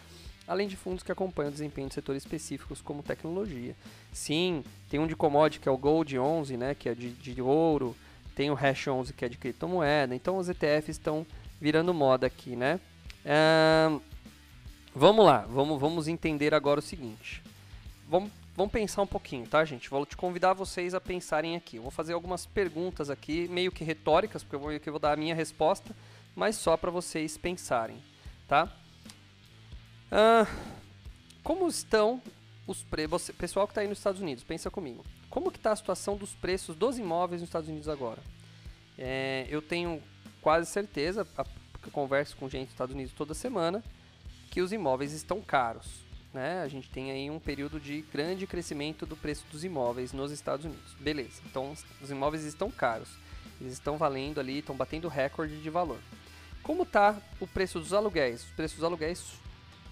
além 0.49 0.67
de 0.67 0.77
fundos 0.77 1.03
que 1.03 1.13
acompanham 1.13 1.51
o 1.51 1.53
desempenho 1.53 1.89
de 1.89 1.95
setores 1.95 2.23
específicos, 2.23 2.81
como 2.81 3.03
tecnologia. 3.03 3.77
Sim, 4.11 4.65
tem 4.89 4.99
um 5.01 5.07
de 5.07 5.15
commodity, 5.15 5.61
que 5.61 5.69
é 5.69 5.73
o 5.73 5.77
Gold 5.77 6.19
11, 6.19 6.57
né, 6.57 6.75
que 6.75 6.89
é 6.89 6.95
de, 6.95 7.11
de 7.11 7.43
ouro, 7.43 7.95
tem 8.35 8.51
o 8.51 8.55
Hash 8.55 8.89
11, 8.89 9.13
que 9.13 9.25
é 9.25 9.29
de 9.29 9.39
criptomoeda. 9.39 10.15
Então, 10.15 10.39
os 10.39 10.49
ETFs 10.49 10.91
estão 10.91 11.27
virando 11.61 11.95
moda 11.95 12.27
aqui, 12.27 12.57
né? 12.57 12.81
vamos 14.95 15.25
lá, 15.25 15.47
vamos, 15.49 15.81
vamos 15.81 16.09
entender 16.09 16.55
agora 16.55 16.81
o 16.81 16.83
seguinte. 16.83 17.43
Vamos, 18.09 18.31
vamos 18.55 18.73
pensar 18.73 19.03
um 19.03 19.07
pouquinho, 19.07 19.47
tá, 19.47 19.65
gente? 19.65 19.89
Vou 19.89 20.05
te 20.05 20.17
convidar 20.17 20.53
vocês 20.53 20.95
a 20.95 21.01
pensarem 21.01 21.57
aqui. 21.57 21.77
Eu 21.77 21.83
vou 21.83 21.91
fazer 21.91 22.13
algumas 22.13 22.45
perguntas 22.45 23.09
aqui, 23.09 23.49
meio 23.49 23.73
que 23.73 23.83
retóricas, 23.83 24.43
porque 24.43 24.57
eu 24.57 24.61
vou, 24.61 24.73
eu 24.73 24.81
vou 24.87 24.99
dar 24.99 25.13
a 25.13 25.17
minha 25.17 25.35
resposta, 25.35 25.95
mas 26.37 26.57
só 26.57 26.77
para 26.77 26.91
vocês 26.91 27.37
pensarem, 27.37 27.97
tá? 28.47 28.71
como 31.43 31.67
estão 31.67 32.23
os 32.67 32.83
preços? 32.85 33.31
Pessoal 33.37 33.67
que 33.67 33.73
está 33.73 33.81
aí 33.81 33.89
nos 33.89 33.99
Estados 33.99 34.21
Unidos, 34.21 34.45
pensa 34.45 34.71
comigo. 34.71 35.05
Como 35.35 35.51
que 35.51 35.59
está 35.59 35.73
a 35.73 35.77
situação 35.77 36.17
dos 36.17 36.31
preços 36.31 36.77
dos 36.77 36.97
imóveis 36.97 37.41
nos 37.41 37.49
Estados 37.49 37.69
Unidos 37.69 37.89
agora? 37.89 38.23
É, 38.97 39.49
eu 39.51 39.61
tenho 39.61 40.01
quase 40.41 40.71
certeza, 40.71 41.25
porque 41.25 41.91
converso 41.91 42.37
com 42.37 42.49
gente 42.49 42.67
dos 42.67 42.75
Estados 42.75 42.95
Unidos 42.95 43.13
toda 43.13 43.35
semana, 43.35 43.83
que 44.53 44.63
os 44.63 44.73
imóveis 44.73 45.13
estão 45.13 45.41
caros. 45.41 46.05
Né? 46.33 46.63
A 46.63 46.69
gente 46.69 46.89
tem 46.89 47.11
aí 47.11 47.29
um 47.33 47.41
período 47.41 47.81
de 47.81 48.03
grande 48.13 48.47
crescimento 48.47 49.05
do 49.05 49.17
preço 49.17 49.45
dos 49.51 49.65
imóveis 49.65 50.13
nos 50.13 50.31
Estados 50.31 50.67
Unidos. 50.67 50.95
Beleza, 51.01 51.43
então 51.47 51.75
os 52.01 52.11
imóveis 52.13 52.45
estão 52.45 52.71
caros. 52.71 53.09
Eles 53.61 53.73
estão 53.73 53.99
valendo 53.99 54.39
ali, 54.39 54.61
estão 54.61 54.77
batendo 54.77 55.09
recorde 55.09 55.61
de 55.61 55.69
valor. 55.69 55.99
Como 56.63 56.85
está 56.85 57.21
o 57.41 57.47
preço 57.49 57.81
dos 57.81 57.93
aluguéis? 57.93 58.45
Os 58.45 58.51
preços 58.53 58.77
dos 58.77 58.85
aluguéis 58.85 59.33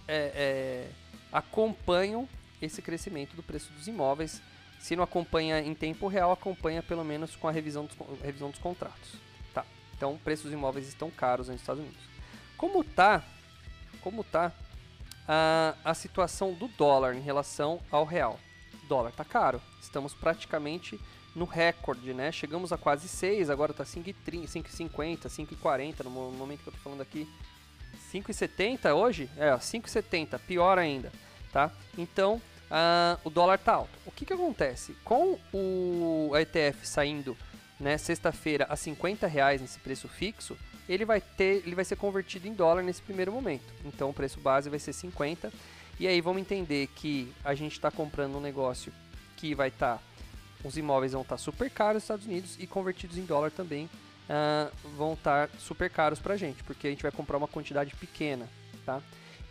é, 0.06 0.32
é, 0.36 0.90
acompanham 1.32 2.28
esse 2.60 2.80
crescimento 2.80 3.34
do 3.34 3.42
preço 3.42 3.72
dos 3.72 3.88
imóveis. 3.88 4.40
Se 4.82 4.94
não 4.94 5.04
acompanha 5.04 5.60
em 5.60 5.74
tempo 5.74 6.08
real, 6.08 6.32
acompanha 6.32 6.82
pelo 6.82 7.04
menos 7.04 7.36
com 7.36 7.48
a 7.48 7.52
revisão 7.52 7.86
dos, 7.86 7.96
revisão 8.20 8.50
dos 8.50 8.58
contratos. 8.58 9.22
Então, 10.02 10.18
preços 10.18 10.46
dos 10.46 10.52
imóveis 10.52 10.88
estão 10.88 11.08
caros 11.12 11.46
nos 11.46 11.60
Estados 11.60 11.80
Unidos. 11.80 12.02
Como 12.56 12.82
tá, 12.82 13.22
como 14.00 14.24
tá 14.24 14.50
a, 15.28 15.76
a 15.84 15.94
situação 15.94 16.52
do 16.54 16.66
dólar 16.66 17.14
em 17.14 17.20
relação 17.20 17.80
ao 17.88 18.04
real? 18.04 18.40
O 18.82 18.86
dólar 18.88 19.12
tá 19.12 19.24
caro. 19.24 19.62
Estamos 19.80 20.12
praticamente 20.12 20.98
no 21.36 21.44
recorde, 21.44 22.12
né? 22.12 22.32
Chegamos 22.32 22.72
a 22.72 22.76
quase 22.76 23.06
6, 23.06 23.48
agora 23.48 23.72
tá 23.72 23.84
5,50, 23.84 25.28
5,40 25.28 26.02
no 26.02 26.10
momento 26.10 26.64
que 26.64 26.68
eu 26.68 26.72
tô 26.72 26.80
falando 26.80 27.00
aqui. 27.00 27.32
5,70 28.12 28.92
hoje? 28.96 29.30
É, 29.36 29.52
5,70, 29.52 30.36
pior 30.40 30.80
ainda, 30.80 31.12
tá? 31.52 31.70
Então, 31.96 32.42
uh, 32.72 33.20
o 33.22 33.30
dólar 33.30 33.58
tá 33.58 33.74
alto. 33.74 33.98
O 34.06 34.10
que 34.10 34.24
que 34.24 34.32
acontece? 34.32 34.96
Com 35.04 35.38
o 35.52 36.32
ETF 36.36 36.86
saindo 36.86 37.36
né, 37.78 37.98
sexta-feira 37.98 38.66
a 38.68 38.76
50 38.76 39.26
reais 39.26 39.60
nesse 39.60 39.78
preço 39.78 40.08
fixo, 40.08 40.56
ele 40.88 41.04
vai 41.04 41.20
ter, 41.20 41.62
ele 41.64 41.74
vai 41.74 41.84
ser 41.84 41.96
convertido 41.96 42.48
em 42.48 42.54
dólar 42.54 42.82
nesse 42.82 43.02
primeiro 43.02 43.30
momento. 43.30 43.72
Então 43.84 44.10
o 44.10 44.14
preço 44.14 44.40
base 44.40 44.70
vai 44.70 44.78
ser 44.78 44.92
50. 44.92 45.52
E 46.00 46.08
aí 46.08 46.20
vamos 46.20 46.40
entender 46.40 46.88
que 46.96 47.32
a 47.44 47.54
gente 47.54 47.72
está 47.72 47.90
comprando 47.90 48.36
um 48.36 48.40
negócio 48.40 48.92
que 49.36 49.54
vai 49.54 49.68
estar, 49.68 49.98
tá, 49.98 50.02
os 50.64 50.76
imóveis 50.76 51.12
vão 51.12 51.22
estar 51.22 51.36
tá 51.36 51.38
super 51.38 51.70
caros 51.70 51.96
nos 51.96 52.04
Estados 52.04 52.26
Unidos 52.26 52.56
e 52.58 52.66
convertidos 52.66 53.18
em 53.18 53.24
dólar 53.24 53.50
também 53.50 53.88
uh, 54.28 54.72
vão 54.96 55.14
estar 55.14 55.48
tá 55.48 55.58
super 55.58 55.90
caros 55.90 56.18
para 56.18 56.34
a 56.34 56.36
gente, 56.36 56.62
porque 56.64 56.86
a 56.86 56.90
gente 56.90 57.02
vai 57.02 57.12
comprar 57.12 57.36
uma 57.36 57.48
quantidade 57.48 57.94
pequena, 57.96 58.48
tá? 58.84 59.00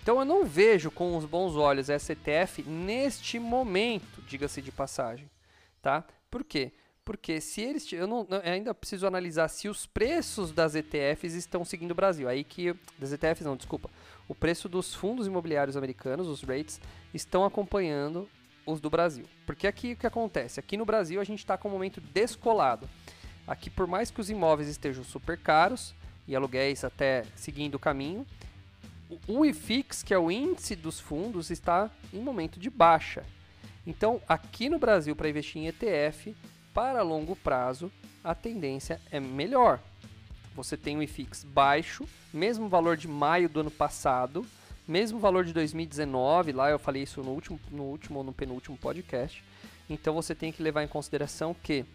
Então 0.02 0.20
eu 0.20 0.26
não 0.26 0.46
vejo 0.46 0.90
com 0.90 1.16
os 1.16 1.26
bons 1.26 1.56
olhos 1.56 1.90
essa 1.90 2.14
ETF 2.14 2.64
neste 2.64 3.38
momento, 3.40 4.22
diga-se 4.28 4.62
de 4.62 4.72
passagem, 4.72 5.30
tá? 5.82 6.04
Por 6.30 6.44
quê? 6.44 6.72
Porque 7.04 7.42
se 7.42 7.62
eles. 7.62 7.92
Eu, 7.92 8.08
não, 8.08 8.28
eu 8.30 8.52
ainda 8.52 8.74
preciso 8.74 9.08
analisar 9.08 9.48
se 9.48 9.68
os 9.68 9.86
preços 9.86 10.52
das 10.52 10.76
ETFs 10.76 11.34
estão 11.34 11.66
seguindo 11.66 11.92
o 11.92 11.96
Brasil. 11.96 12.30
Aí 12.30 12.44
que. 12.44 12.76
Das 12.98 13.12
ETFs 13.12 13.42
não, 13.42 13.56
desculpa. 13.56 13.90
O 14.28 14.36
preço 14.36 14.70
dos 14.70 14.94
fundos 14.94 15.28
imobiliários 15.28 15.76
americanos, 15.76 16.28
os 16.28 16.42
rates, 16.42 16.80
estão 17.14 17.44
acompanhando 17.44 18.30
os 18.66 18.80
do 18.80 18.90
Brasil. 18.90 19.26
Porque 19.46 19.68
aqui 19.68 19.94
o 19.94 19.98
que 19.98 20.08
acontece? 20.08 20.60
Aqui 20.60 20.78
no 20.78 20.86
Brasil 20.86 21.20
a 21.20 21.24
gente 21.24 21.40
está 21.40 21.58
com 21.58 21.68
um 21.70 21.72
momento 21.72 22.00
descolado. 22.00 22.88
Aqui, 23.48 23.70
por 23.70 23.88
mais 23.88 24.12
que 24.12 24.22
os 24.22 24.30
imóveis 24.30 24.70
estejam 24.70 25.04
super 25.04 25.38
caros 25.38 25.96
e 26.28 26.36
aluguéis 26.36 26.84
até 26.84 27.26
seguindo 27.36 27.76
o 27.76 27.80
caminho, 27.80 28.26
o 29.28 29.46
IFIX, 29.46 30.04
que 30.04 30.14
é 30.14 30.18
o 30.18 30.32
índice 30.32 30.76
dos 30.76 31.00
fundos, 31.00 31.50
está 31.50 31.90
em 32.14 32.22
momento 32.22 32.60
de 32.60 32.70
baixa. 32.70 33.24
Então, 33.86 34.22
aqui 34.28 34.70
no 34.70 34.78
Brasil, 34.78 35.16
para 35.16 35.30
investir 35.30 35.62
em 35.62 35.68
ETF, 35.68 36.36
para 36.74 37.02
longo 37.02 37.36
prazo, 37.36 37.92
a 38.24 38.36
tendência 38.36 39.02
é 39.12 39.20
melhor. 39.20 39.80
Você 40.56 40.78
tem 40.78 40.98
um 40.98 41.04
IFIX 41.04 41.44
baixo, 41.46 42.08
mesmo 42.34 42.70
valor 42.70 42.96
de 42.98 43.08
maio 43.08 43.50
do 43.50 43.62
ano 43.62 43.72
passado, 43.72 44.46
mesmo 44.88 45.20
valor 45.20 45.46
de 45.46 45.54
2019, 45.54 46.52
lá 46.52 46.70
eu 46.70 46.80
falei 46.80 47.04
isso 47.04 47.22
no 47.22 47.32
último, 47.32 47.60
no 47.70 47.84
último 47.84 48.20
ou 48.20 48.26
no 48.26 48.34
penúltimo 48.34 48.78
podcast. 48.78 49.44
Então 49.90 50.14
você 50.14 50.36
tem 50.36 50.52
que 50.52 50.62
levar 50.62 50.84
em 50.84 50.88
consideração 50.88 51.54
que 51.54 51.86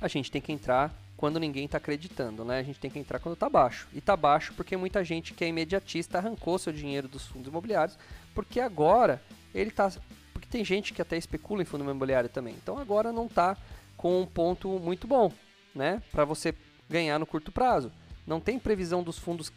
a 0.00 0.08
gente 0.08 0.30
tem 0.30 0.40
que 0.40 0.52
entrar 0.52 0.92
quando 1.18 1.40
ninguém 1.40 1.64
está 1.64 1.78
acreditando, 1.78 2.44
né? 2.44 2.60
A 2.60 2.62
gente 2.62 2.78
tem 2.78 2.88
que 2.88 2.98
entrar 2.98 3.18
quando 3.18 3.34
está 3.34 3.50
baixo. 3.50 3.88
E 3.92 3.98
está 3.98 4.16
baixo 4.16 4.54
porque 4.54 4.76
muita 4.76 5.02
gente 5.02 5.34
que 5.34 5.44
é 5.44 5.48
imediatista 5.48 6.18
arrancou 6.18 6.56
seu 6.60 6.72
dinheiro 6.72 7.08
dos 7.08 7.26
fundos 7.26 7.48
imobiliários, 7.48 7.98
porque 8.32 8.60
agora 8.60 9.20
ele 9.52 9.70
está 9.70 9.90
porque 10.32 10.46
tem 10.48 10.64
gente 10.64 10.92
que 10.92 11.02
até 11.02 11.16
especula 11.16 11.60
em 11.60 11.64
fundo 11.64 11.82
imobiliário 11.82 12.28
também. 12.28 12.54
Então 12.54 12.78
agora 12.78 13.12
não 13.12 13.26
está 13.26 13.56
com 13.96 14.22
um 14.22 14.26
ponto 14.26 14.68
muito 14.78 15.08
bom, 15.08 15.32
né? 15.74 16.00
Para 16.12 16.24
você 16.24 16.54
ganhar 16.88 17.18
no 17.18 17.26
curto 17.26 17.50
prazo. 17.50 17.90
Não 18.24 18.38
tem 18.38 18.56
previsão 18.56 19.02
dos 19.02 19.18
fundos 19.18 19.52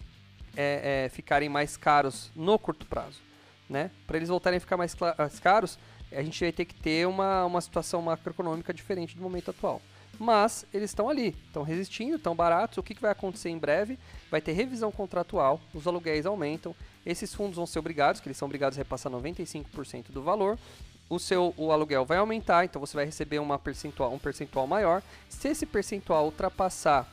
é, 0.58 1.06
é, 1.06 1.10
ficarem 1.10 1.47
mais 1.47 1.78
caros 1.78 2.32
no 2.36 2.58
curto 2.58 2.88
prazo, 2.88 3.21
né? 3.69 3.91
Para 4.08 4.17
eles 4.17 4.30
voltarem 4.30 4.58
a 4.58 4.60
ficar 4.60 4.78
mais 4.78 4.95
caros, 5.39 5.78
a 6.12 6.24
gente 6.24 6.43
vai 6.43 6.52
ter 6.52 6.65
que 6.65 6.74
ter 6.74 7.08
uma, 7.08 7.45
uma 7.45 7.62
situação 7.62 8.02
macroeconômica 8.02 8.74
diferente 8.74 9.15
do 9.15 9.21
momento 9.21 9.52
atual. 9.52 9.80
Mas 10.21 10.67
eles 10.71 10.91
estão 10.91 11.10
ali, 11.10 11.36
estão 11.47 11.63
resistindo, 11.63 12.15
estão 12.15 12.36
baratos. 12.36 12.77
O 12.77 12.84
que, 12.84 12.93
que 12.93 13.01
vai 13.01 13.10
acontecer 13.10 13.49
em 13.49 13.57
breve? 13.57 13.97
Vai 14.29 14.39
ter 14.39 14.51
revisão 14.51 14.91
contratual, 14.91 15.60
os 15.73 15.88
aluguéis 15.88 16.27
aumentam, 16.27 16.75
esses 17.03 17.34
fundos 17.34 17.55
vão 17.55 17.65
ser 17.65 17.79
obrigados, 17.79 18.21
que 18.21 18.27
eles 18.27 18.38
são 18.38 18.45
obrigados 18.45 18.77
a 18.77 18.81
repassar 18.81 19.12
95% 19.12 20.12
do 20.12 20.21
valor. 20.21 20.60
O 21.10 21.17
seu 21.17 21.55
o 21.57 21.71
aluguel 21.71 22.05
vai 22.05 22.19
aumentar, 22.19 22.63
então 22.63 22.79
você 22.79 22.95
vai 22.95 23.03
receber 23.03 23.39
uma 23.39 23.57
percentual, 23.57 24.13
um 24.13 24.19
percentual 24.19 24.67
maior. 24.67 25.01
Se 25.27 25.47
esse 25.47 25.65
percentual 25.65 26.25
ultrapassar 26.25 27.07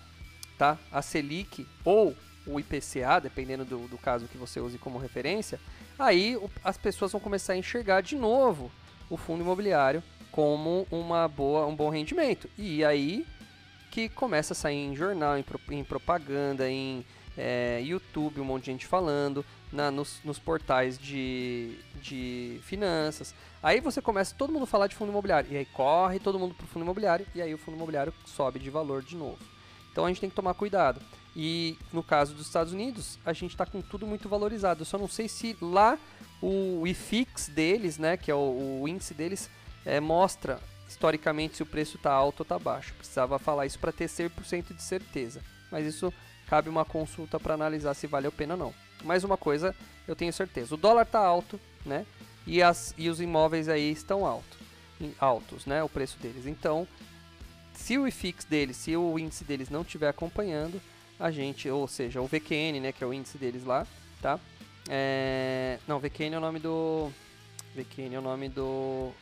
tá, 0.58 0.76
a 0.92 1.00
Selic 1.00 1.66
ou 1.86 2.14
o 2.46 2.60
IPCA, 2.60 3.20
dependendo 3.22 3.64
do, 3.64 3.88
do 3.88 3.96
caso 3.96 4.28
que 4.28 4.36
você 4.36 4.60
use 4.60 4.76
como 4.76 4.98
referência, 4.98 5.58
aí 5.98 6.38
as 6.62 6.76
pessoas 6.76 7.12
vão 7.12 7.22
começar 7.22 7.54
a 7.54 7.56
enxergar 7.56 8.02
de 8.02 8.16
novo 8.16 8.70
o 9.08 9.16
fundo 9.16 9.42
imobiliário 9.42 10.02
como 10.38 10.86
uma 10.88 11.26
boa, 11.26 11.66
um 11.66 11.74
bom 11.74 11.88
rendimento. 11.88 12.48
E 12.56 12.84
aí 12.84 13.26
que 13.90 14.08
começa 14.08 14.52
a 14.52 14.56
sair 14.56 14.76
em 14.76 14.94
jornal, 14.94 15.36
em, 15.36 15.44
em 15.72 15.82
propaganda, 15.82 16.70
em 16.70 17.04
é, 17.36 17.82
YouTube, 17.82 18.40
um 18.40 18.44
monte 18.44 18.66
de 18.66 18.70
gente 18.70 18.86
falando, 18.86 19.44
na, 19.72 19.90
nos, 19.90 20.20
nos, 20.22 20.38
portais 20.38 20.96
de, 20.96 21.74
de 22.00 22.60
finanças. 22.62 23.34
Aí 23.60 23.80
você 23.80 24.00
começa 24.00 24.32
todo 24.32 24.52
mundo 24.52 24.64
falar 24.64 24.86
de 24.86 24.94
fundo 24.94 25.10
imobiliário. 25.10 25.50
E 25.50 25.56
aí 25.56 25.64
corre 25.64 26.20
todo 26.20 26.38
mundo 26.38 26.54
para 26.54 26.66
o 26.66 26.68
fundo 26.68 26.84
imobiliário 26.84 27.26
e 27.34 27.42
aí 27.42 27.52
o 27.52 27.58
fundo 27.58 27.76
imobiliário 27.76 28.14
sobe 28.24 28.60
de 28.60 28.70
valor 28.70 29.02
de 29.02 29.16
novo. 29.16 29.40
Então 29.90 30.04
a 30.04 30.08
gente 30.08 30.20
tem 30.20 30.30
que 30.30 30.36
tomar 30.36 30.54
cuidado. 30.54 31.00
E 31.34 31.76
no 31.92 32.04
caso 32.04 32.32
dos 32.32 32.46
Estados 32.46 32.72
Unidos, 32.72 33.18
a 33.26 33.32
gente 33.32 33.50
está 33.50 33.66
com 33.66 33.82
tudo 33.82 34.06
muito 34.06 34.28
valorizado. 34.28 34.82
Eu 34.82 34.86
só 34.86 34.98
não 34.98 35.08
sei 35.08 35.26
se 35.26 35.56
lá 35.60 35.98
o 36.40 36.86
IFIX 36.86 37.48
deles, 37.48 37.98
né, 37.98 38.16
que 38.16 38.30
é 38.30 38.34
o, 38.36 38.82
o 38.82 38.86
índice 38.86 39.14
deles, 39.14 39.50
é, 39.88 40.00
mostra 40.00 40.60
historicamente 40.86 41.56
se 41.56 41.62
o 41.62 41.66
preço 41.66 41.96
está 41.96 42.12
alto 42.12 42.40
ou 42.40 42.42
está 42.44 42.58
baixo. 42.58 42.92
Precisava 42.94 43.38
falar 43.38 43.64
isso 43.64 43.78
para 43.78 43.90
ter 43.90 44.06
100% 44.06 44.74
de 44.74 44.82
certeza. 44.82 45.40
Mas 45.72 45.86
isso 45.86 46.12
cabe 46.46 46.68
uma 46.68 46.84
consulta 46.84 47.40
para 47.40 47.54
analisar 47.54 47.94
se 47.94 48.06
vale 48.06 48.26
a 48.26 48.30
pena 48.30 48.52
ou 48.52 48.60
não. 48.60 48.74
Mais 49.02 49.24
uma 49.24 49.38
coisa, 49.38 49.74
eu 50.06 50.14
tenho 50.14 50.32
certeza. 50.32 50.74
O 50.74 50.78
dólar 50.78 51.02
está 51.02 51.18
alto, 51.18 51.58
né? 51.86 52.04
E, 52.46 52.62
as, 52.62 52.94
e 52.98 53.08
os 53.08 53.20
imóveis 53.20 53.68
aí 53.68 53.90
estão 53.90 54.26
alto, 54.26 54.58
altos, 55.18 55.64
né? 55.64 55.82
O 55.82 55.88
preço 55.88 56.18
deles. 56.18 56.46
Então, 56.46 56.86
se 57.72 57.96
o 57.96 58.06
IFIX 58.06 58.44
deles, 58.44 58.76
se 58.76 58.94
o 58.94 59.18
índice 59.18 59.44
deles 59.44 59.70
não 59.70 59.82
estiver 59.82 60.08
acompanhando, 60.08 60.80
a 61.18 61.30
gente, 61.30 61.68
ou 61.70 61.88
seja, 61.88 62.20
o 62.20 62.26
VQN, 62.26 62.80
né? 62.80 62.92
Que 62.92 63.02
é 63.02 63.06
o 63.06 63.12
índice 63.12 63.38
deles 63.38 63.64
lá, 63.64 63.86
tá? 64.20 64.38
É, 64.88 65.78
não, 65.86 65.98
VQN 65.98 66.34
é 66.34 66.38
o 66.38 66.40
nome 66.40 66.58
do... 66.58 67.10
VQN 67.74 68.14
é 68.14 68.18
o 68.18 68.22
nome 68.22 68.48
do... 68.48 69.12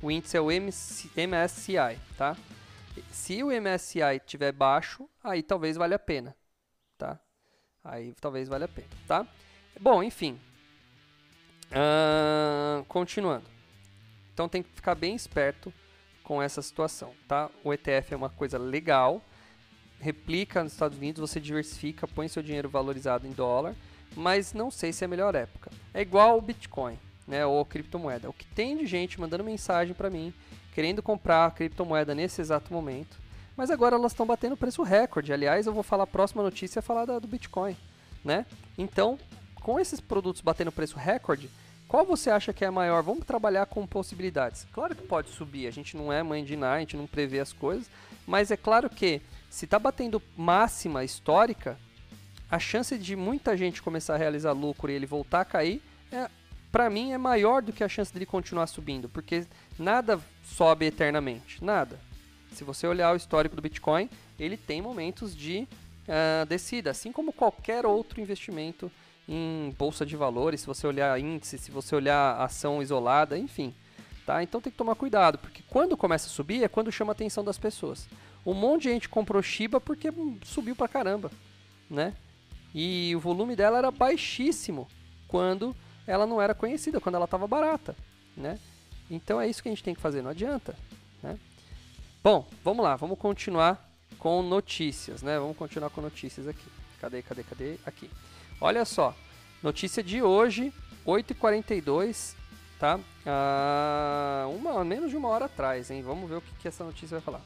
O 0.00 0.10
índice 0.10 0.36
é 0.36 0.40
o 0.40 0.50
MC, 0.50 1.10
MSCI, 1.26 1.98
tá? 2.16 2.36
Se 3.10 3.42
o 3.42 3.48
MSCI 3.48 4.16
estiver 4.16 4.52
baixo, 4.52 5.08
aí 5.22 5.42
talvez 5.42 5.76
valha 5.76 5.96
a 5.96 5.98
pena, 5.98 6.36
tá? 6.96 7.18
Aí 7.82 8.14
talvez 8.20 8.48
valha 8.48 8.66
a 8.66 8.68
pena, 8.68 8.88
tá? 9.06 9.26
Bom, 9.80 10.02
enfim. 10.02 10.38
Uh, 11.70 12.84
continuando. 12.84 13.46
Então 14.32 14.48
tem 14.48 14.62
que 14.62 14.70
ficar 14.70 14.94
bem 14.94 15.14
esperto 15.14 15.72
com 16.22 16.40
essa 16.40 16.62
situação, 16.62 17.12
tá? 17.26 17.50
O 17.64 17.72
ETF 17.72 18.14
é 18.14 18.16
uma 18.16 18.30
coisa 18.30 18.58
legal, 18.58 19.22
replica 19.98 20.62
nos 20.62 20.72
Estados 20.72 20.96
Unidos, 20.96 21.20
você 21.20 21.40
diversifica, 21.40 22.06
põe 22.06 22.28
seu 22.28 22.42
dinheiro 22.42 22.68
valorizado 22.68 23.26
em 23.26 23.32
dólar, 23.32 23.74
mas 24.14 24.52
não 24.52 24.70
sei 24.70 24.92
se 24.92 25.02
é 25.02 25.06
a 25.06 25.08
melhor 25.08 25.34
época. 25.34 25.70
É 25.92 26.02
igual 26.02 26.38
o 26.38 26.42
Bitcoin, 26.42 26.98
né, 27.28 27.44
ou 27.46 27.64
criptomoeda. 27.64 28.28
O 28.28 28.32
que 28.32 28.46
tem 28.46 28.76
de 28.76 28.86
gente 28.86 29.20
mandando 29.20 29.44
mensagem 29.44 29.94
para 29.94 30.10
mim 30.10 30.32
querendo 30.78 31.02
comprar 31.02 31.50
criptomoeda 31.54 32.14
nesse 32.14 32.40
exato 32.40 32.72
momento. 32.72 33.18
Mas 33.56 33.68
agora 33.68 33.96
elas 33.96 34.12
estão 34.12 34.24
batendo 34.24 34.56
preço 34.56 34.84
recorde. 34.84 35.32
Aliás, 35.32 35.66
eu 35.66 35.72
vou 35.72 35.82
falar 35.82 36.04
a 36.04 36.06
próxima 36.06 36.40
notícia 36.40 36.78
é 36.78 36.82
falar 36.82 37.04
da, 37.04 37.18
do 37.18 37.26
Bitcoin, 37.26 37.76
né? 38.24 38.46
Então, 38.76 39.18
com 39.56 39.80
esses 39.80 40.00
produtos 40.00 40.40
batendo 40.40 40.70
preço 40.70 40.96
recorde, 40.96 41.50
qual 41.88 42.06
você 42.06 42.30
acha 42.30 42.52
que 42.52 42.64
é 42.64 42.68
a 42.68 42.70
maior? 42.70 43.02
Vamos 43.02 43.26
trabalhar 43.26 43.66
com 43.66 43.84
possibilidades. 43.88 44.68
Claro 44.72 44.94
que 44.94 45.02
pode 45.02 45.30
subir, 45.30 45.66
a 45.66 45.72
gente 45.72 45.96
não 45.96 46.12
é 46.12 46.22
mãe 46.22 46.44
de 46.44 46.56
nada, 46.56 46.76
a 46.76 46.80
gente 46.80 46.96
não 46.96 47.08
prevê 47.08 47.40
as 47.40 47.52
coisas, 47.52 47.90
mas 48.24 48.52
é 48.52 48.56
claro 48.56 48.88
que 48.88 49.20
se 49.50 49.64
está 49.64 49.80
batendo 49.80 50.22
máxima 50.36 51.02
histórica, 51.02 51.76
a 52.48 52.60
chance 52.60 52.96
de 52.96 53.16
muita 53.16 53.56
gente 53.56 53.82
começar 53.82 54.14
a 54.14 54.18
realizar 54.18 54.52
lucro 54.52 54.92
e 54.92 54.94
ele 54.94 55.06
voltar 55.06 55.40
a 55.40 55.44
cair, 55.44 55.82
é, 56.12 56.30
para 56.70 56.90
mim, 56.90 57.12
é 57.12 57.18
maior 57.18 57.62
do 57.62 57.72
que 57.72 57.82
a 57.82 57.88
chance 57.88 58.12
dele 58.12 58.26
continuar 58.26 58.66
subindo, 58.66 59.08
porque 59.08 59.46
nada 59.78 60.20
sobe 60.44 60.86
eternamente, 60.86 61.64
nada. 61.64 61.98
Se 62.52 62.64
você 62.64 62.86
olhar 62.86 63.12
o 63.12 63.16
histórico 63.16 63.56
do 63.56 63.62
Bitcoin, 63.62 64.08
ele 64.38 64.56
tem 64.56 64.82
momentos 64.82 65.34
de 65.34 65.66
uh, 66.08 66.46
descida, 66.46 66.90
assim 66.90 67.12
como 67.12 67.32
qualquer 67.32 67.86
outro 67.86 68.20
investimento 68.20 68.90
em 69.28 69.74
bolsa 69.78 70.06
de 70.06 70.16
valores, 70.16 70.62
se 70.62 70.66
você 70.66 70.86
olhar 70.86 71.18
índice, 71.20 71.58
se 71.58 71.70
você 71.70 71.94
olhar 71.94 72.40
ação 72.40 72.82
isolada, 72.82 73.36
enfim. 73.36 73.74
Tá? 74.24 74.42
Então 74.42 74.60
tem 74.60 74.70
que 74.70 74.78
tomar 74.78 74.94
cuidado, 74.94 75.38
porque 75.38 75.62
quando 75.68 75.96
começa 75.96 76.26
a 76.26 76.30
subir 76.30 76.62
é 76.62 76.68
quando 76.68 76.92
chama 76.92 77.12
a 77.12 77.14
atenção 77.14 77.42
das 77.42 77.58
pessoas. 77.58 78.08
Um 78.44 78.54
monte 78.54 78.84
de 78.84 78.90
gente 78.90 79.08
comprou 79.08 79.42
Shiba 79.42 79.80
porque 79.80 80.08
subiu 80.44 80.76
pra 80.76 80.88
caramba, 80.88 81.30
né? 81.88 82.14
E 82.74 83.14
o 83.16 83.20
volume 83.20 83.56
dela 83.56 83.78
era 83.78 83.90
baixíssimo 83.90 84.86
quando 85.26 85.74
ela 86.08 86.26
não 86.26 86.40
era 86.40 86.54
conhecida, 86.54 87.00
quando 87.00 87.16
ela 87.16 87.26
estava 87.26 87.46
barata, 87.46 87.94
né? 88.34 88.58
Então 89.10 89.38
é 89.38 89.46
isso 89.46 89.62
que 89.62 89.68
a 89.68 89.72
gente 89.72 89.84
tem 89.84 89.94
que 89.94 90.00
fazer, 90.00 90.22
não 90.22 90.30
adianta. 90.30 90.74
Né? 91.22 91.38
Bom, 92.24 92.48
vamos 92.64 92.82
lá, 92.82 92.96
vamos 92.96 93.18
continuar 93.18 93.86
com 94.18 94.42
notícias, 94.42 95.22
né? 95.22 95.38
Vamos 95.38 95.56
continuar 95.56 95.90
com 95.90 96.00
notícias 96.00 96.48
aqui. 96.48 96.66
Cadê, 96.98 97.22
cadê, 97.22 97.42
cadê? 97.42 97.76
Aqui. 97.84 98.10
Olha 98.58 98.86
só, 98.86 99.14
notícia 99.62 100.02
de 100.02 100.22
hoje, 100.22 100.72
8h42, 101.06 102.34
tá? 102.78 102.98
Ah, 103.26 104.46
uma, 104.48 104.82
menos 104.84 105.10
de 105.10 105.16
uma 105.16 105.28
hora 105.28 105.44
atrás, 105.44 105.90
hein? 105.90 106.02
Vamos 106.02 106.28
ver 106.28 106.36
o 106.36 106.40
que, 106.40 106.54
que 106.54 106.68
essa 106.68 106.82
notícia 106.82 107.18
vai 107.18 107.20
falar. 107.20 107.42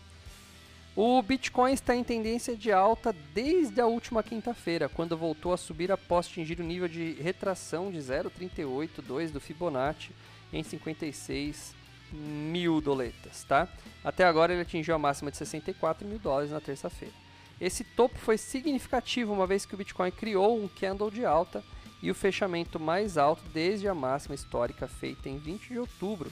O 0.95 1.23
Bitcoin 1.23 1.73
está 1.73 1.97
em 1.97 2.05
tendência 2.05 2.55
de 2.55 2.71
alta 2.71 3.15
desde 3.33 3.81
a 3.81 3.87
última 3.87 4.23
quinta-feira, 4.23 4.91
quando 4.91 5.17
voltou 5.17 5.55
a 5.55 5.57
subir 5.57 5.91
após 5.91 6.27
atingir 6.27 6.61
o 6.61 6.65
nível 6.65 6.87
de 6.87 7.13
retração 7.15 7.91
de 7.91 7.99
0,382 7.99 9.31
do 9.31 9.41
Fibonacci 9.41 10.11
em 10.53 10.63
56 10.63 11.75
mil 12.13 12.79
doletas, 12.83 13.43
tá? 13.45 13.67
Até 14.05 14.25
agora 14.25 14.53
ele 14.53 14.61
atingiu 14.61 14.95
a 14.95 14.99
máxima 14.99 15.31
de 15.31 15.39
64 15.39 16.07
mil 16.07 16.19
dólares 16.19 16.51
na 16.51 16.61
terça-feira. 16.61 17.15
Esse 17.59 17.85
topo 17.85 18.19
foi 18.19 18.37
significativo 18.37 19.33
uma 19.33 19.47
vez 19.47 19.65
que 19.65 19.75
o 19.75 19.79
Bitcoin 19.79 20.11
criou 20.11 20.63
um 20.63 20.69
candle 20.69 21.11
de 21.11 21.25
alta 21.25 21.65
e 22.03 22.11
o 22.11 22.15
fechamento 22.15 22.79
mais 22.79 23.17
alto 23.17 23.43
desde 23.55 23.89
a 23.89 23.95
máxima 23.95 24.35
histórica 24.35 24.87
feita 24.87 25.31
em 25.31 25.39
20 25.39 25.69
de 25.69 25.79
outubro, 25.79 26.31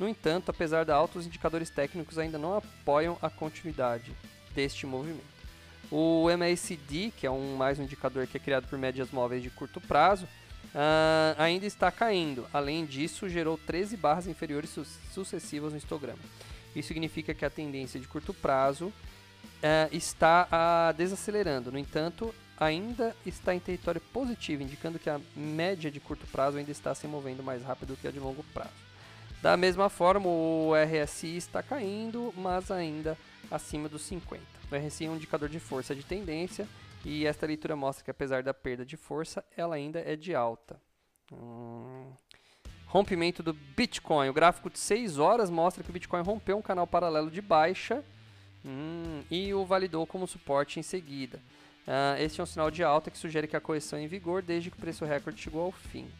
no 0.00 0.08
entanto, 0.08 0.50
apesar 0.50 0.86
da 0.86 0.94
alta, 0.94 1.18
os 1.18 1.26
indicadores 1.26 1.68
técnicos 1.68 2.18
ainda 2.18 2.38
não 2.38 2.56
apoiam 2.56 3.18
a 3.20 3.28
continuidade 3.28 4.10
deste 4.54 4.86
movimento. 4.86 5.20
O 5.90 6.26
MACD, 6.38 7.12
que 7.14 7.26
é 7.26 7.30
um 7.30 7.54
mais 7.54 7.78
um 7.78 7.82
indicador 7.82 8.26
que 8.26 8.38
é 8.38 8.40
criado 8.40 8.66
por 8.66 8.78
médias 8.78 9.10
móveis 9.10 9.42
de 9.42 9.50
curto 9.50 9.78
prazo, 9.78 10.24
uh, 10.24 11.36
ainda 11.36 11.66
está 11.66 11.90
caindo. 11.90 12.46
Além 12.50 12.86
disso, 12.86 13.28
gerou 13.28 13.58
13 13.58 13.94
barras 13.98 14.26
inferiores 14.26 14.70
su 14.70 14.86
sucessivas 15.12 15.72
no 15.72 15.78
histograma. 15.78 16.18
Isso 16.74 16.88
significa 16.88 17.34
que 17.34 17.44
a 17.44 17.50
tendência 17.50 18.00
de 18.00 18.08
curto 18.08 18.32
prazo 18.32 18.86
uh, 18.86 18.92
está 19.92 20.48
uh, 20.48 20.96
desacelerando. 20.96 21.70
No 21.70 21.78
entanto, 21.78 22.34
ainda 22.56 23.14
está 23.26 23.54
em 23.54 23.60
território 23.60 24.00
positivo, 24.00 24.62
indicando 24.62 24.98
que 24.98 25.10
a 25.10 25.20
média 25.36 25.90
de 25.90 26.00
curto 26.00 26.26
prazo 26.26 26.56
ainda 26.56 26.70
está 26.70 26.94
se 26.94 27.06
movendo 27.06 27.42
mais 27.42 27.62
rápido 27.62 27.98
que 28.00 28.08
a 28.08 28.10
de 28.10 28.18
longo 28.18 28.42
prazo. 28.54 28.89
Da 29.42 29.56
mesma 29.56 29.88
forma, 29.88 30.28
o 30.28 30.72
RSI 30.74 31.36
está 31.36 31.62
caindo, 31.62 32.32
mas 32.36 32.70
ainda 32.70 33.16
acima 33.50 33.88
dos 33.88 34.02
50. 34.02 34.42
O 34.70 34.76
RSI 34.76 35.06
é 35.06 35.10
um 35.10 35.16
indicador 35.16 35.48
de 35.48 35.58
força 35.58 35.94
de 35.94 36.04
tendência 36.04 36.68
e 37.04 37.26
esta 37.26 37.46
leitura 37.46 37.74
mostra 37.74 38.04
que 38.04 38.10
apesar 38.10 38.42
da 38.42 38.52
perda 38.52 38.84
de 38.84 38.96
força, 38.96 39.42
ela 39.56 39.74
ainda 39.74 39.98
é 40.00 40.14
de 40.14 40.34
alta. 40.34 40.80
Hum. 41.32 42.12
Rompimento 42.86 43.42
do 43.42 43.54
Bitcoin. 43.54 44.28
O 44.28 44.32
gráfico 44.32 44.68
de 44.68 44.78
6 44.78 45.18
horas 45.18 45.48
mostra 45.48 45.82
que 45.82 45.90
o 45.90 45.92
Bitcoin 45.92 46.22
rompeu 46.22 46.58
um 46.58 46.62
canal 46.62 46.86
paralelo 46.86 47.30
de 47.30 47.40
baixa 47.40 48.04
hum, 48.64 49.22
e 49.30 49.54
o 49.54 49.64
validou 49.64 50.06
como 50.06 50.26
suporte 50.26 50.78
em 50.78 50.82
seguida. 50.82 51.40
Uh, 51.86 52.20
este 52.20 52.40
é 52.40 52.42
um 52.42 52.46
sinal 52.46 52.70
de 52.70 52.84
alta 52.84 53.10
que 53.10 53.16
sugere 53.16 53.48
que 53.48 53.56
a 53.56 53.60
correção 53.60 53.98
é 53.98 54.02
em 54.02 54.06
vigor 54.06 54.42
desde 54.42 54.70
que 54.70 54.76
o 54.76 54.80
preço 54.80 55.04
recorde 55.04 55.40
chegou 55.40 55.62
ao 55.62 55.72
fim. 55.72 56.10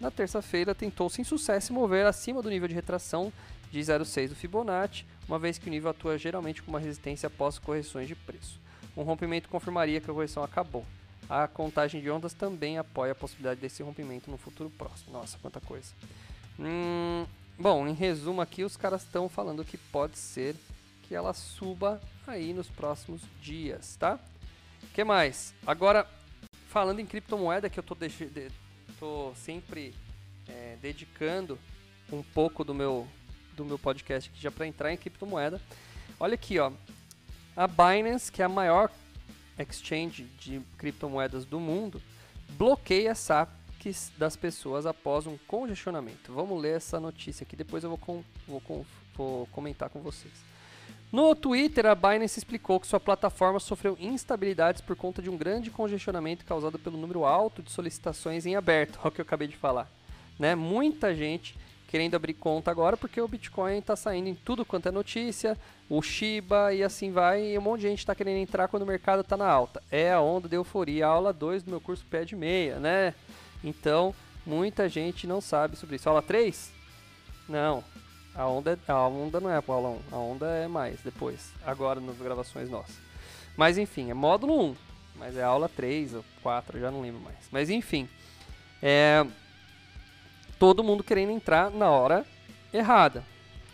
Na 0.00 0.10
terça-feira, 0.10 0.74
tentou 0.74 1.08
sem 1.08 1.24
sucesso 1.24 1.72
mover 1.72 2.06
acima 2.06 2.42
do 2.42 2.50
nível 2.50 2.68
de 2.68 2.74
retração 2.74 3.32
de 3.70 3.80
0,6 3.80 4.28
do 4.28 4.34
Fibonacci, 4.34 5.04
uma 5.28 5.38
vez 5.38 5.58
que 5.58 5.68
o 5.68 5.70
nível 5.70 5.90
atua 5.90 6.16
geralmente 6.16 6.62
como 6.62 6.76
uma 6.76 6.82
resistência 6.82 7.26
após 7.26 7.58
correções 7.58 8.08
de 8.08 8.14
preço. 8.14 8.60
Um 8.96 9.02
rompimento 9.02 9.48
confirmaria 9.48 10.00
que 10.00 10.10
a 10.10 10.14
correção 10.14 10.42
acabou. 10.42 10.84
A 11.28 11.46
contagem 11.46 12.00
de 12.00 12.10
ondas 12.10 12.32
também 12.32 12.78
apoia 12.78 13.12
a 13.12 13.14
possibilidade 13.14 13.60
desse 13.60 13.82
rompimento 13.82 14.30
no 14.30 14.38
futuro 14.38 14.70
próximo. 14.70 15.12
Nossa, 15.12 15.36
quanta 15.42 15.60
coisa. 15.60 15.92
Hum, 16.58 17.26
bom, 17.58 17.86
em 17.86 17.92
resumo 17.92 18.40
aqui, 18.40 18.64
os 18.64 18.76
caras 18.76 19.02
estão 19.02 19.28
falando 19.28 19.64
que 19.64 19.76
pode 19.76 20.16
ser 20.16 20.56
que 21.02 21.14
ela 21.14 21.34
suba 21.34 22.00
aí 22.26 22.52
nos 22.52 22.68
próximos 22.68 23.22
dias, 23.42 23.96
tá? 23.96 24.18
que 24.98 25.04
mais? 25.04 25.54
Agora, 25.64 26.06
falando 26.68 26.98
em 26.98 27.06
criptomoeda, 27.06 27.70
que 27.70 27.78
eu 27.78 27.84
tô 27.84 27.94
deixando 27.94 28.50
estou 28.98 29.32
sempre 29.36 29.94
é, 30.48 30.76
dedicando 30.82 31.56
um 32.12 32.20
pouco 32.20 32.64
do 32.64 32.74
meu, 32.74 33.06
do 33.54 33.64
meu 33.64 33.78
podcast 33.78 34.28
aqui 34.28 34.40
já 34.40 34.50
para 34.50 34.66
entrar 34.66 34.92
em 34.92 34.96
criptomoeda. 34.96 35.60
Olha 36.18 36.34
aqui, 36.34 36.58
ó. 36.58 36.72
A 37.56 37.68
Binance, 37.68 38.30
que 38.30 38.42
é 38.42 38.44
a 38.44 38.48
maior 38.48 38.90
exchange 39.56 40.24
de 40.40 40.60
criptomoedas 40.76 41.44
do 41.44 41.60
mundo, 41.60 42.02
bloqueia 42.50 43.14
saques 43.14 44.10
das 44.18 44.34
pessoas 44.34 44.84
após 44.84 45.28
um 45.28 45.38
congestionamento. 45.46 46.32
Vamos 46.32 46.60
ler 46.60 46.76
essa 46.76 46.98
notícia 46.98 47.44
aqui, 47.44 47.54
depois 47.54 47.84
eu 47.84 47.90
vou, 47.90 47.98
com, 47.98 48.24
vou, 48.48 48.60
com, 48.60 48.84
vou 49.14 49.46
comentar 49.48 49.88
com 49.90 50.00
vocês. 50.00 50.34
No 51.10 51.34
Twitter, 51.34 51.86
a 51.86 51.94
Binance 51.94 52.38
explicou 52.38 52.78
que 52.78 52.86
sua 52.86 53.00
plataforma 53.00 53.58
sofreu 53.58 53.96
instabilidades 53.98 54.82
por 54.82 54.94
conta 54.94 55.22
de 55.22 55.30
um 55.30 55.38
grande 55.38 55.70
congestionamento 55.70 56.44
causado 56.44 56.78
pelo 56.78 56.98
número 56.98 57.24
alto 57.24 57.62
de 57.62 57.70
solicitações 57.70 58.44
em 58.44 58.56
aberto, 58.56 59.00
é 59.02 59.08
o 59.08 59.10
que 59.10 59.20
eu 59.20 59.24
acabei 59.24 59.48
de 59.48 59.56
falar. 59.56 59.90
Né? 60.38 60.54
Muita 60.54 61.14
gente 61.14 61.56
querendo 61.88 62.14
abrir 62.14 62.34
conta 62.34 62.70
agora 62.70 62.94
porque 62.94 63.18
o 63.18 63.26
Bitcoin 63.26 63.78
está 63.78 63.96
saindo 63.96 64.28
em 64.28 64.34
tudo 64.34 64.66
quanto 64.66 64.88
é 64.88 64.92
notícia, 64.92 65.56
o 65.88 66.02
Shiba 66.02 66.74
e 66.74 66.82
assim 66.82 67.10
vai, 67.10 67.54
e 67.54 67.58
um 67.58 67.62
monte 67.62 67.80
de 67.80 67.88
gente 67.88 68.00
está 68.00 68.14
querendo 68.14 68.36
entrar 68.36 68.68
quando 68.68 68.82
o 68.82 68.86
mercado 68.86 69.22
está 69.22 69.38
na 69.38 69.48
alta. 69.48 69.82
É 69.90 70.12
a 70.12 70.20
onda 70.20 70.46
de 70.46 70.56
euforia, 70.56 71.06
aula 71.06 71.32
2 71.32 71.62
do 71.62 71.70
meu 71.70 71.80
curso 71.80 72.04
pé 72.10 72.26
de 72.26 72.36
meia, 72.36 72.78
né? 72.78 73.14
Então, 73.64 74.14
muita 74.44 74.86
gente 74.90 75.26
não 75.26 75.40
sabe 75.40 75.74
sobre 75.76 75.96
isso. 75.96 76.06
Aula 76.06 76.20
3? 76.20 76.70
Não, 77.48 77.82
a 78.38 78.46
onda, 78.46 78.78
é, 78.86 78.92
a 78.92 79.06
onda 79.08 79.40
não 79.40 79.50
é 79.50 79.60
pro 79.60 79.74
aula 79.74 79.88
1, 79.88 80.00
a 80.12 80.16
onda 80.16 80.46
é 80.46 80.68
mais 80.68 81.00
depois, 81.02 81.52
agora 81.66 82.00
nas 82.00 82.16
gravações 82.16 82.70
nossas. 82.70 82.96
Mas 83.56 83.76
enfim, 83.76 84.10
é 84.10 84.14
módulo 84.14 84.70
1, 84.70 84.76
mas 85.16 85.36
é 85.36 85.42
aula 85.42 85.68
3 85.68 86.14
ou 86.14 86.24
4, 86.40 86.78
já 86.78 86.88
não 86.88 87.00
lembro 87.00 87.20
mais. 87.20 87.48
Mas 87.50 87.68
enfim, 87.68 88.08
é 88.80 89.26
todo 90.56 90.84
mundo 90.84 91.02
querendo 91.02 91.32
entrar 91.32 91.68
na 91.72 91.90
hora 91.90 92.24
errada. 92.72 93.24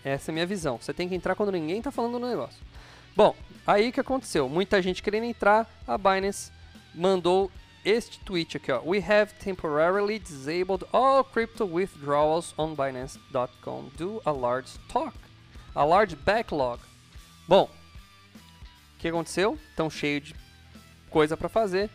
Essa 0.03 0.31
é 0.31 0.33
a 0.33 0.35
minha 0.35 0.46
visão. 0.46 0.79
Você 0.79 0.94
tem 0.94 1.09
que 1.09 1.14
entrar 1.14 1.35
quando 1.35 1.53
ninguém 1.53 1.79
está 1.79 1.90
falando 1.90 2.18
no 2.18 2.29
negócio. 2.29 2.62
Bom, 3.14 3.37
aí 3.66 3.92
que 3.92 4.00
aconteceu? 4.00 4.48
Muita 4.48 4.81
gente 4.81 5.03
querendo 5.03 5.24
entrar, 5.24 5.68
a 5.87 5.98
Binance 5.98 6.50
mandou 6.94 7.50
este 7.85 8.18
tweet 8.20 8.57
aqui, 8.57 8.73
ó. 8.73 8.81
We 8.85 8.99
have 9.01 9.35
temporarily 9.35 10.18
disabled 10.18 10.85
all 10.92 11.23
crypto 11.23 11.66
withdrawals 11.66 12.55
on 12.57 12.75
Binance.com 12.75 13.90
due 13.97 14.20
a 14.25 14.33
large 14.33 14.68
stock, 14.68 15.16
a 15.75 15.85
large 15.85 16.16
backlog. 16.16 16.81
Bom, 17.47 17.64
o 17.64 18.99
que 18.99 19.09
aconteceu? 19.09 19.59
Estão 19.70 19.90
cheio 19.90 20.20
de 20.20 20.35
coisa 21.11 21.37
para 21.37 21.49
fazer, 21.49 21.90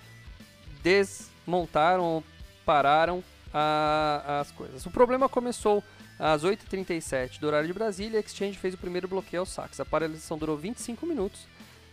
desmontaram, 0.84 2.24
pararam 2.66 3.24
a, 3.54 4.42
as 4.42 4.52
coisas. 4.52 4.86
O 4.86 4.92
problema 4.92 5.28
começou 5.28 5.84
às 6.20 6.44
8h37 6.44 7.40
do 7.40 7.48
horário 7.48 7.68
de 7.68 7.74
Brasília. 7.74 8.20
A 8.20 8.22
Exchange 8.22 8.58
fez 8.58 8.74
o 8.74 8.78
primeiro 8.78 9.08
bloqueio 9.08 9.42
aos 9.42 9.50
saques. 9.50 9.80
A 9.80 9.86
paralisação 9.86 10.38
durou 10.38 10.56
25 10.56 11.06
minutos 11.06 11.48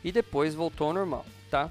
e 0.05 0.13
depois 0.13 0.55
voltou 0.55 0.89
ao 0.89 0.93
normal, 0.93 1.25
tá? 1.51 1.71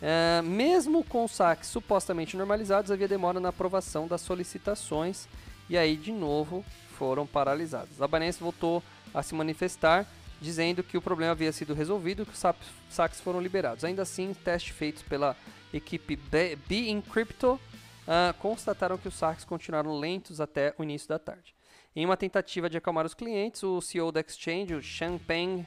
É, 0.00 0.42
mesmo 0.42 1.02
com 1.04 1.26
saques 1.26 1.68
supostamente 1.68 2.36
normalizados, 2.36 2.90
havia 2.90 3.08
demora 3.08 3.40
na 3.40 3.48
aprovação 3.48 4.06
das 4.06 4.20
solicitações 4.20 5.26
e 5.68 5.76
aí 5.76 5.96
de 5.96 6.12
novo 6.12 6.64
foram 6.98 7.26
paralisados. 7.26 8.00
A 8.00 8.06
Binance 8.06 8.40
voltou 8.40 8.82
a 9.14 9.22
se 9.22 9.34
manifestar 9.34 10.06
dizendo 10.40 10.82
que 10.82 10.98
o 10.98 11.02
problema 11.02 11.32
havia 11.32 11.52
sido 11.52 11.74
resolvido 11.74 12.22
e 12.22 12.26
que 12.26 12.32
os 12.32 12.42
saques 12.90 13.20
foram 13.20 13.40
liberados. 13.40 13.84
Ainda 13.84 14.02
assim, 14.02 14.34
testes 14.44 14.74
feitos 14.74 15.02
pela 15.02 15.36
equipe 15.72 16.16
B, 16.16 16.56
B 16.68 16.90
Encrypto 16.90 17.52
uh, 17.54 18.34
constataram 18.38 18.98
que 18.98 19.08
os 19.08 19.14
saques 19.14 19.44
continuaram 19.44 19.98
lentos 19.98 20.40
até 20.40 20.74
o 20.78 20.82
início 20.82 21.08
da 21.08 21.18
tarde. 21.18 21.54
Em 21.94 22.04
uma 22.04 22.16
tentativa 22.16 22.68
de 22.68 22.76
acalmar 22.76 23.06
os 23.06 23.14
clientes, 23.14 23.62
o 23.62 23.80
CEO 23.80 24.12
da 24.12 24.20
Exchange, 24.20 24.74
o 24.74 24.82
Champagne 24.82 25.66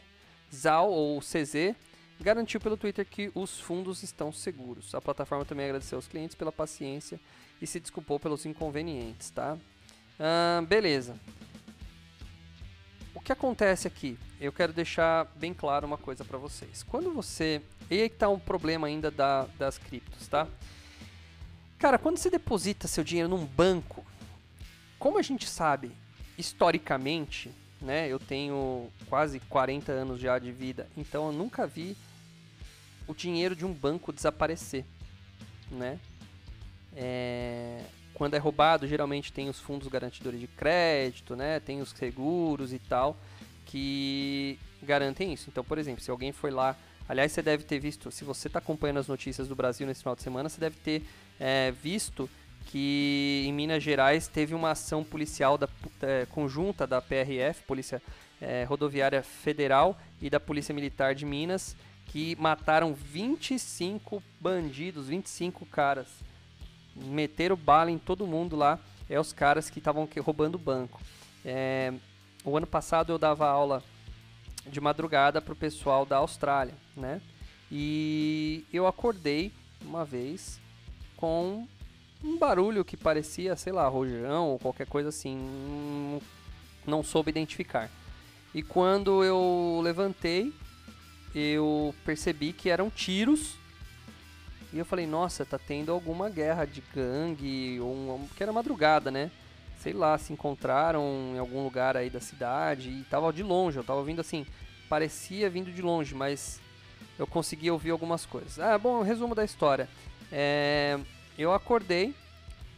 Zhao, 0.53 0.91
ou 0.91 1.19
CZ, 1.19 1.75
garantiu 2.21 2.59
pelo 2.59 2.77
Twitter 2.77 3.05
que 3.05 3.31
os 3.33 3.59
fundos 3.59 4.03
estão 4.03 4.31
seguros. 4.31 4.93
A 4.93 5.01
plataforma 5.01 5.45
também 5.45 5.65
agradeceu 5.65 5.97
aos 5.97 6.07
clientes 6.07 6.35
pela 6.35 6.51
paciência 6.51 7.19
e 7.61 7.67
se 7.67 7.79
desculpou 7.79 8.19
pelos 8.19 8.45
inconvenientes, 8.45 9.29
tá? 9.29 9.57
Beleza. 10.67 11.15
O 13.13 13.21
que 13.21 13.31
acontece 13.31 13.87
aqui? 13.87 14.17
Eu 14.39 14.51
quero 14.51 14.71
deixar 14.71 15.25
bem 15.35 15.53
claro 15.53 15.85
uma 15.85 15.97
coisa 15.97 16.23
para 16.23 16.37
vocês. 16.37 16.83
Quando 16.83 17.11
você... 17.11 17.61
E 17.89 18.01
aí 18.01 18.09
que 18.09 18.15
tá 18.15 18.29
um 18.29 18.39
problema 18.39 18.87
ainda 18.87 19.09
da, 19.09 19.45
das 19.57 19.77
criptos, 19.77 20.27
tá? 20.27 20.47
Cara, 21.77 21.97
quando 21.97 22.17
você 22.17 22.29
deposita 22.29 22.87
seu 22.87 23.03
dinheiro 23.03 23.29
num 23.29 23.45
banco, 23.45 24.05
como 24.97 25.17
a 25.17 25.21
gente 25.21 25.47
sabe, 25.47 25.91
historicamente, 26.37 27.51
né? 27.81 28.07
Eu 28.07 28.19
tenho 28.19 28.89
quase 29.07 29.39
40 29.39 29.91
anos 29.91 30.19
já 30.19 30.37
de 30.37 30.51
vida, 30.51 30.87
então 30.97 31.27
eu 31.27 31.31
nunca 31.31 31.65
vi 31.65 31.95
o 33.09 33.15
dinheiro 33.15 33.55
de 33.55 33.65
um 33.65 33.73
banco 33.73 34.13
desaparecer, 34.13 34.85
né? 35.71 35.99
É, 36.95 37.81
quando 38.13 38.35
é 38.35 38.37
roubado, 38.37 38.87
geralmente 38.87 39.33
tem 39.33 39.49
os 39.49 39.59
fundos 39.59 39.87
garantidores 39.87 40.39
de 40.39 40.45
crédito, 40.45 41.35
né? 41.35 41.59
Tem 41.59 41.81
os 41.81 41.89
seguros 41.89 42.71
e 42.71 42.77
tal 42.77 43.17
que 43.65 44.59
garantem 44.83 45.33
isso. 45.33 45.49
Então, 45.49 45.63
por 45.63 45.79
exemplo, 45.79 46.03
se 46.03 46.11
alguém 46.11 46.31
foi 46.31 46.51
lá, 46.51 46.75
aliás, 47.07 47.31
você 47.31 47.41
deve 47.41 47.63
ter 47.63 47.79
visto, 47.79 48.11
se 48.11 48.23
você 48.23 48.47
está 48.47 48.59
acompanhando 48.59 48.97
as 48.97 49.07
notícias 49.07 49.47
do 49.47 49.55
Brasil 49.55 49.87
nesse 49.87 50.01
final 50.01 50.15
de 50.15 50.21
semana, 50.21 50.47
você 50.47 50.59
deve 50.59 50.75
ter 50.77 51.03
é, 51.39 51.71
visto 51.71 52.29
que 52.65 53.43
em 53.47 53.53
Minas 53.53 53.81
Gerais 53.81 54.27
teve 54.27 54.53
uma 54.53 54.71
ação 54.71 55.03
policial 55.03 55.57
da, 55.57 55.67
é, 56.03 56.27
conjunta 56.29 56.85
da 56.85 57.01
PRF, 57.01 57.63
Polícia 57.63 58.01
é, 58.39 58.63
Rodoviária 58.65 59.23
Federal, 59.23 59.99
e 60.21 60.29
da 60.29 60.39
Polícia 60.39 60.75
Militar 60.75 61.15
de 61.15 61.25
Minas, 61.25 61.75
que 62.11 62.35
mataram 62.39 62.93
25 62.93 64.21
bandidos, 64.39 65.07
25 65.07 65.65
caras. 65.67 66.07
Meteram 66.95 67.55
bala 67.55 67.91
em 67.91 67.97
todo 67.97 68.27
mundo 68.27 68.55
lá. 68.55 68.79
É 69.09 69.19
os 69.19 69.31
caras 69.31 69.69
que 69.69 69.79
estavam 69.79 70.07
roubando 70.19 70.55
o 70.55 70.59
banco. 70.59 71.01
É, 71.45 71.93
o 72.43 72.55
ano 72.57 72.67
passado 72.67 73.11
eu 73.11 73.17
dava 73.17 73.47
aula 73.47 73.83
de 74.65 74.81
madrugada 74.81 75.41
para 75.41 75.53
o 75.53 75.55
pessoal 75.55 76.05
da 76.05 76.17
Austrália, 76.17 76.73
né? 76.95 77.21
E 77.71 78.65
eu 78.73 78.87
acordei 78.87 79.51
uma 79.81 80.03
vez 80.03 80.59
com 81.15 81.67
um 82.23 82.37
barulho 82.37 82.83
que 82.83 82.97
parecia, 82.97 83.55
sei 83.55 83.71
lá, 83.71 83.87
rojão 83.87 84.49
ou 84.49 84.59
qualquer 84.59 84.87
coisa 84.87 85.09
assim. 85.09 86.19
Não 86.85 87.03
soube 87.03 87.29
identificar. 87.29 87.89
E 88.53 88.63
quando 88.63 89.23
eu 89.23 89.79
levantei, 89.83 90.53
eu 91.33 91.93
percebi 92.05 92.53
que 92.53 92.69
eram 92.69 92.89
tiros. 92.89 93.55
E 94.71 94.77
eu 94.77 94.85
falei, 94.85 95.07
nossa, 95.07 95.45
tá 95.45 95.57
tendo 95.57 95.91
alguma 95.91 96.29
guerra 96.29 96.65
de 96.65 96.83
gangue, 96.93 97.79
ou 97.79 97.91
um, 97.91 98.27
porque 98.27 98.43
era 98.43 98.53
madrugada, 98.53 99.09
né? 99.09 99.31
Sei 99.79 99.93
lá, 99.93 100.17
se 100.17 100.31
encontraram 100.31 101.33
em 101.33 101.39
algum 101.39 101.63
lugar 101.63 101.97
aí 101.97 102.09
da 102.09 102.19
cidade 102.19 102.89
e 102.89 103.03
tava 103.09 103.31
de 103.33 103.41
longe, 103.41 103.77
eu 103.77 103.83
tava 103.83 103.99
ouvindo 103.99 104.19
assim, 104.19 104.45
parecia 104.87 105.49
vindo 105.49 105.71
de 105.71 105.81
longe, 105.81 106.13
mas 106.13 106.59
eu 107.17 107.25
consegui 107.25 107.71
ouvir 107.71 107.91
algumas 107.91 108.25
coisas. 108.25 108.59
Ah, 108.59 108.77
bom, 108.77 109.01
resumo 109.01 109.33
da 109.33 109.43
história. 109.43 109.89
É, 110.31 110.99
eu 111.37 111.53
acordei 111.53 112.13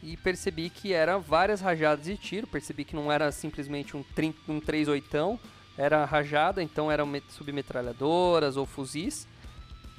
e 0.02 0.16
percebi 0.16 0.68
que 0.70 0.92
eram 0.92 1.20
várias 1.20 1.60
rajadas 1.60 2.04
de 2.04 2.16
tiro, 2.16 2.46
percebi 2.46 2.84
que 2.84 2.96
não 2.96 3.10
era 3.10 3.30
simplesmente 3.30 3.96
um, 3.96 4.04
um 4.48 4.60
38, 4.60 5.38
era 5.76 6.04
rajada, 6.04 6.62
então 6.62 6.90
eram 6.90 7.08
submetralhadoras 7.28 8.56
ou 8.56 8.66
fuzis. 8.66 9.26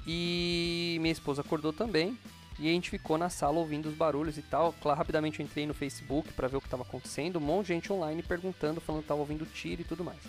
E 0.05 0.97
minha 1.01 1.11
esposa 1.11 1.41
acordou 1.41 1.73
também. 1.73 2.17
E 2.59 2.69
a 2.69 2.71
gente 2.71 2.89
ficou 2.89 3.17
na 3.17 3.29
sala 3.29 3.57
ouvindo 3.57 3.87
os 3.87 3.95
barulhos 3.95 4.37
e 4.37 4.41
tal. 4.41 4.73
Claro, 4.73 4.97
rapidamente 4.97 5.39
eu 5.39 5.45
entrei 5.45 5.65
no 5.65 5.73
Facebook 5.73 6.31
para 6.33 6.47
ver 6.47 6.57
o 6.57 6.61
que 6.61 6.67
estava 6.67 6.83
acontecendo. 6.83 7.37
Um 7.37 7.41
monte 7.41 7.67
de 7.67 7.73
gente 7.73 7.91
online 7.91 8.21
perguntando, 8.21 8.79
falando 8.79 9.01
que 9.01 9.05
estava 9.05 9.19
ouvindo 9.19 9.45
tiro 9.45 9.81
e 9.81 9.85
tudo 9.85 10.03
mais. 10.03 10.19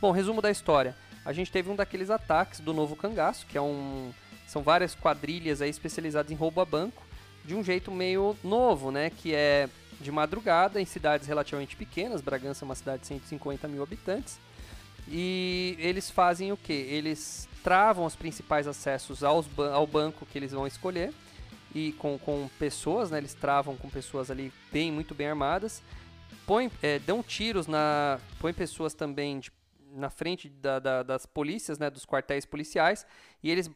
Bom, 0.00 0.10
resumo 0.10 0.42
da 0.42 0.50
história. 0.50 0.94
A 1.24 1.32
gente 1.32 1.50
teve 1.50 1.70
um 1.70 1.76
daqueles 1.76 2.10
ataques 2.10 2.60
do 2.60 2.74
novo 2.74 2.96
cangaço, 2.96 3.46
que 3.46 3.56
é 3.56 3.62
um. 3.62 4.12
São 4.46 4.62
várias 4.62 4.94
quadrilhas 4.94 5.62
aí 5.62 5.70
especializadas 5.70 6.30
em 6.30 6.34
roubo 6.34 6.60
a 6.60 6.64
banco, 6.64 7.02
de 7.44 7.54
um 7.54 7.62
jeito 7.62 7.90
meio 7.90 8.36
novo, 8.42 8.90
né? 8.90 9.10
Que 9.10 9.34
é 9.34 9.68
de 10.00 10.10
madrugada 10.10 10.80
em 10.80 10.84
cidades 10.84 11.26
relativamente 11.26 11.76
pequenas. 11.76 12.20
Bragança 12.20 12.64
é 12.64 12.66
uma 12.66 12.74
cidade 12.74 13.02
de 13.02 13.08
150 13.08 13.68
mil 13.68 13.82
habitantes. 13.82 14.38
E 15.10 15.76
eles 15.80 16.10
fazem 16.10 16.52
o 16.52 16.56
que? 16.56 16.72
Eles 16.72 17.48
travam 17.64 18.04
os 18.04 18.14
principais 18.14 18.66
acessos 18.66 19.24
aos 19.24 19.46
ao 19.58 19.86
banco 19.86 20.24
que 20.24 20.38
eles 20.38 20.52
vão 20.52 20.66
escolher 20.66 21.12
e 21.74 21.92
com, 21.92 22.18
com 22.18 22.48
pessoas, 22.58 23.10
né? 23.10 23.18
Eles 23.18 23.34
travam 23.34 23.76
com 23.76 23.88
pessoas 23.88 24.30
ali 24.30 24.52
bem, 24.72 24.90
muito 24.90 25.14
bem 25.14 25.28
armadas. 25.28 25.82
Põe, 26.46 26.70
é, 26.82 26.98
dão 26.98 27.22
tiros 27.22 27.66
na. 27.66 28.18
Põe 28.38 28.52
pessoas 28.52 28.94
também 28.94 29.40
de, 29.40 29.52
na 29.92 30.10
frente 30.10 30.48
da, 30.48 30.78
da, 30.78 31.02
das 31.02 31.26
polícias, 31.26 31.78
né? 31.78 31.90
Dos 31.90 32.04
quartéis 32.04 32.44
policiais. 32.44 33.06
E 33.42 33.50
eles 33.50 33.70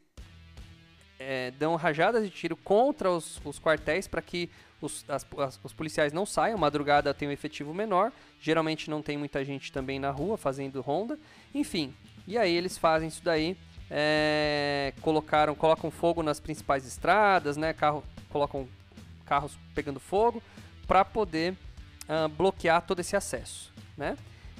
é, 1.24 1.50
dão 1.52 1.76
rajadas 1.76 2.24
de 2.24 2.30
tiro 2.30 2.56
contra 2.56 3.10
os, 3.10 3.40
os 3.44 3.58
quartéis 3.58 4.06
para 4.06 4.22
que 4.22 4.50
os, 4.80 5.04
as, 5.08 5.26
as, 5.38 5.60
os 5.62 5.72
policiais 5.72 6.12
não 6.12 6.26
saiam. 6.26 6.58
Madrugada 6.58 7.14
tem 7.14 7.28
um 7.28 7.32
efetivo 7.32 7.72
menor. 7.72 8.12
Geralmente 8.40 8.90
não 8.90 9.02
tem 9.02 9.16
muita 9.16 9.44
gente 9.44 9.72
também 9.72 9.98
na 9.98 10.10
rua 10.10 10.36
fazendo 10.36 10.80
ronda. 10.80 11.18
Enfim, 11.54 11.94
e 12.26 12.36
aí 12.36 12.54
eles 12.54 12.78
fazem 12.78 13.08
isso 13.08 13.22
daí 13.24 13.56
é, 13.90 14.92
colocaram, 15.00 15.54
colocam 15.54 15.90
fogo 15.90 16.22
nas 16.22 16.40
principais 16.40 16.86
estradas, 16.86 17.56
né? 17.56 17.72
Carro, 17.72 18.02
colocam 18.30 18.68
carros 19.24 19.58
pegando 19.74 20.00
fogo 20.00 20.42
para 20.86 21.04
poder 21.04 21.54
uh, 22.08 22.28
bloquear 22.28 22.82
todo 22.82 23.00
esse 23.00 23.16
acesso, 23.16 23.72
né? 23.96 24.16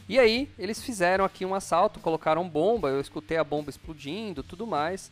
E 0.09 0.19
aí 0.19 0.51
eles 0.59 0.83
fizeram 0.83 1.25
aqui 1.25 1.45
um 1.45 1.55
assalto, 1.55 1.99
colocaram 2.01 2.49
bomba, 2.49 2.89
eu 2.89 3.01
escutei 3.01 3.39
a 3.39 3.45
bomba 3.45 3.71
explodindo, 3.71 4.43
tudo 4.43 4.67
mais. 4.67 5.11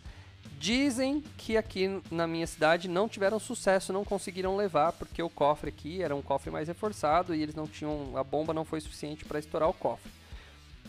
Dizem 0.59 1.25
que 1.37 1.57
aqui 1.57 2.01
na 2.11 2.27
minha 2.27 2.47
cidade 2.47 2.89
não 2.89 3.09
tiveram 3.09 3.41
sucesso, 3.41 3.93
não 3.93 4.05
conseguiram 4.05 4.57
levar 4.57 4.93
porque 4.93 5.23
o 5.23 5.29
cofre 5.29 5.71
aqui 5.71 6.03
era 6.03 6.15
um 6.15 6.23
cofre 6.23 6.51
mais 6.51 6.69
reforçado 6.69 7.35
e 7.35 7.43
eles 7.43 7.55
não 7.55 7.67
tinham, 7.67 8.17
a 8.17 8.23
bomba 8.23 8.55
não 8.55 8.65
foi 8.65 8.81
suficiente 8.81 9.25
para 9.25 9.39
estourar 9.39 9.69
o 9.69 9.75
cofre 9.75 10.11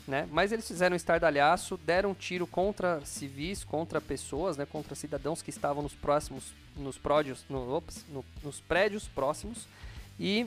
né? 0.07 0.27
Mas 0.31 0.51
eles 0.51 0.67
fizeram 0.67 0.93
um 0.93 0.97
estardalhaço, 0.97 1.77
deram 1.77 2.11
um 2.11 2.13
tiro 2.13 2.45
contra 2.45 3.03
civis, 3.05 3.63
contra 3.63 4.01
pessoas, 4.01 4.57
né? 4.57 4.65
Contra 4.65 4.95
cidadãos 4.95 5.41
que 5.41 5.49
estavam 5.49 5.81
nos 5.81 5.93
próximos, 5.93 6.53
nos 6.75 6.97
prédios, 6.97 7.45
no, 7.49 7.73
ops, 7.73 8.05
no, 8.09 8.23
nos 8.43 8.59
prédios 8.59 9.07
próximos 9.07 9.67
e, 10.19 10.45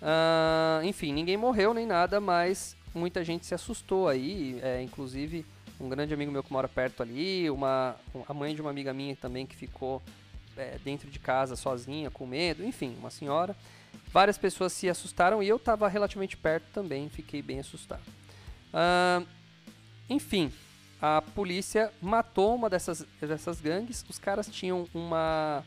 uh, 0.00 0.84
enfim, 0.84 1.12
ninguém 1.12 1.36
morreu 1.36 1.74
nem 1.74 1.86
nada, 1.86 2.20
mas 2.20 2.76
muita 2.94 3.24
gente 3.24 3.46
se 3.46 3.54
assustou 3.54 4.08
aí, 4.08 4.60
é, 4.62 4.80
inclusive 4.82 5.44
um 5.80 5.88
grande 5.88 6.14
amigo 6.14 6.30
meu 6.30 6.42
que 6.42 6.52
mora 6.52 6.68
perto 6.68 7.02
ali, 7.02 7.50
uma, 7.50 7.96
a 8.28 8.34
mãe 8.34 8.54
de 8.54 8.60
uma 8.60 8.70
amiga 8.70 8.92
minha 8.92 9.16
também 9.16 9.46
que 9.46 9.56
ficou 9.56 10.02
é, 10.56 10.78
dentro 10.84 11.10
de 11.10 11.18
casa 11.18 11.56
sozinha, 11.56 12.10
com 12.10 12.26
medo, 12.26 12.64
enfim, 12.64 12.96
uma 12.98 13.10
senhora. 13.10 13.56
Várias 14.12 14.38
pessoas 14.38 14.72
se 14.72 14.88
assustaram 14.88 15.42
e 15.42 15.48
eu 15.48 15.56
estava 15.56 15.88
relativamente 15.88 16.36
perto 16.36 16.64
também, 16.72 17.08
fiquei 17.08 17.42
bem 17.42 17.60
assustado. 17.60 18.02
Enfim, 20.08 20.52
a 21.00 21.22
polícia 21.34 21.92
matou 22.00 22.54
uma 22.54 22.68
dessas, 22.68 23.06
dessas 23.20 23.60
gangues. 23.60 24.04
Os 24.08 24.18
caras 24.18 24.46
tinham 24.48 24.88
uma, 24.94 25.64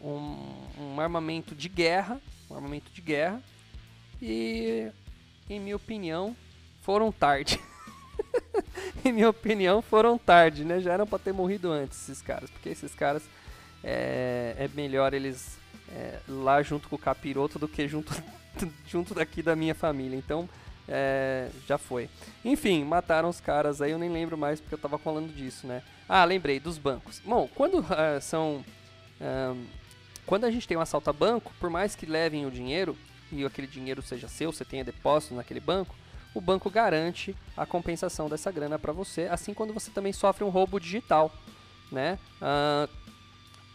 um, 0.00 0.38
um 0.78 1.00
armamento 1.00 1.54
de 1.54 1.68
guerra, 1.68 2.20
um 2.50 2.54
armamento 2.54 2.90
de 2.92 3.00
guerra, 3.00 3.42
e, 4.20 4.90
em 5.48 5.60
minha 5.60 5.76
opinião, 5.76 6.36
foram 6.82 7.10
tarde. 7.12 7.58
em 9.04 9.12
minha 9.12 9.28
opinião, 9.28 9.82
foram 9.82 10.18
tarde, 10.18 10.64
né? 10.64 10.80
Já 10.80 10.92
eram 10.92 11.06
para 11.06 11.18
ter 11.18 11.32
morrido 11.32 11.70
antes 11.70 12.02
esses 12.02 12.22
caras, 12.22 12.50
porque 12.50 12.68
esses 12.68 12.94
caras 12.94 13.22
é, 13.82 14.54
é 14.58 14.70
melhor 14.74 15.12
eles 15.12 15.58
é, 15.92 16.18
lá 16.28 16.62
junto 16.62 16.88
com 16.88 16.96
o 16.96 16.98
capiroto 16.98 17.58
do 17.58 17.68
que 17.68 17.86
junto, 17.86 18.12
junto 18.86 19.14
daqui 19.14 19.42
da 19.42 19.54
minha 19.54 19.74
família. 19.74 20.16
Então, 20.16 20.48
é, 20.88 21.48
já 21.66 21.78
foi. 21.78 22.08
Enfim, 22.44 22.84
mataram 22.84 23.28
os 23.28 23.40
caras 23.40 23.80
aí, 23.80 23.92
eu 23.92 23.98
nem 23.98 24.10
lembro 24.10 24.36
mais 24.36 24.60
porque 24.60 24.74
eu 24.74 24.78
tava 24.78 24.98
falando 24.98 25.34
disso, 25.34 25.66
né? 25.66 25.82
Ah, 26.08 26.24
lembrei, 26.24 26.60
dos 26.60 26.78
bancos. 26.78 27.20
Bom, 27.24 27.48
quando 27.54 27.80
uh, 27.80 28.20
são. 28.20 28.64
Quando 30.26 30.44
a 30.44 30.50
gente 30.50 30.68
tem 30.68 30.76
um 30.76 30.80
assalto 30.80 31.08
a 31.08 31.12
banco, 31.12 31.52
por 31.58 31.70
mais 31.70 31.94
que 31.94 32.04
levem 32.04 32.44
o 32.44 32.50
dinheiro 32.50 32.96
e 33.32 33.44
aquele 33.44 33.66
dinheiro 33.66 34.02
seja 34.02 34.28
seu, 34.28 34.52
você 34.52 34.64
tenha 34.64 34.84
depósito 34.84 35.34
naquele 35.34 35.60
banco, 35.60 35.94
o 36.34 36.40
banco 36.40 36.68
garante 36.68 37.34
a 37.56 37.64
compensação 37.64 38.28
dessa 38.28 38.50
grana 38.50 38.78
para 38.78 38.92
você, 38.92 39.22
assim 39.30 39.54
quando 39.54 39.72
você 39.72 39.90
também 39.90 40.12
sofre 40.12 40.44
um 40.44 40.48
roubo 40.48 40.80
digital, 40.80 41.32
né? 41.90 42.18
Uh, 42.42 42.90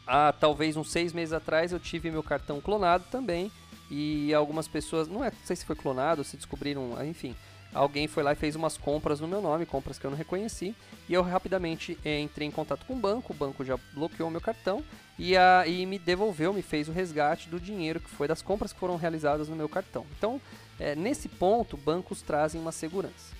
há 0.05 0.33
talvez 0.33 0.75
uns 0.75 0.91
seis 0.91 1.13
meses 1.13 1.33
atrás 1.33 1.71
eu 1.71 1.79
tive 1.79 2.11
meu 2.11 2.23
cartão 2.23 2.59
clonado 2.59 3.05
também 3.09 3.51
e 3.89 4.33
algumas 4.33 4.67
pessoas, 4.67 5.07
não, 5.07 5.23
é, 5.23 5.31
não 5.31 5.45
sei 5.45 5.55
se 5.55 5.65
foi 5.65 5.75
clonado, 5.75 6.23
se 6.23 6.35
descobriram, 6.35 6.93
enfim, 7.05 7.35
alguém 7.73 8.07
foi 8.07 8.23
lá 8.23 8.33
e 8.33 8.35
fez 8.35 8.55
umas 8.55 8.77
compras 8.77 9.19
no 9.19 9.27
meu 9.27 9.41
nome, 9.41 9.65
compras 9.65 9.97
que 9.97 10.05
eu 10.05 10.11
não 10.11 10.17
reconheci, 10.17 10.75
e 11.07 11.13
eu 11.13 11.23
rapidamente 11.23 11.97
entrei 12.05 12.47
em 12.47 12.51
contato 12.51 12.85
com 12.85 12.93
o 12.93 12.99
banco, 12.99 13.33
o 13.33 13.35
banco 13.35 13.63
já 13.63 13.77
bloqueou 13.93 14.29
meu 14.29 14.41
cartão 14.41 14.83
e, 15.17 15.35
a, 15.35 15.65
e 15.67 15.85
me 15.85 15.97
devolveu, 15.97 16.53
me 16.53 16.61
fez 16.61 16.87
o 16.87 16.91
resgate 16.91 17.49
do 17.49 17.59
dinheiro 17.59 17.99
que 17.99 18.09
foi 18.09 18.27
das 18.27 18.41
compras 18.41 18.71
que 18.71 18.79
foram 18.79 18.95
realizadas 18.95 19.49
no 19.49 19.55
meu 19.55 19.69
cartão. 19.69 20.05
Então, 20.17 20.39
é, 20.79 20.95
nesse 20.95 21.27
ponto, 21.27 21.75
bancos 21.75 22.21
trazem 22.21 22.59
uma 22.59 22.71
segurança. 22.71 23.35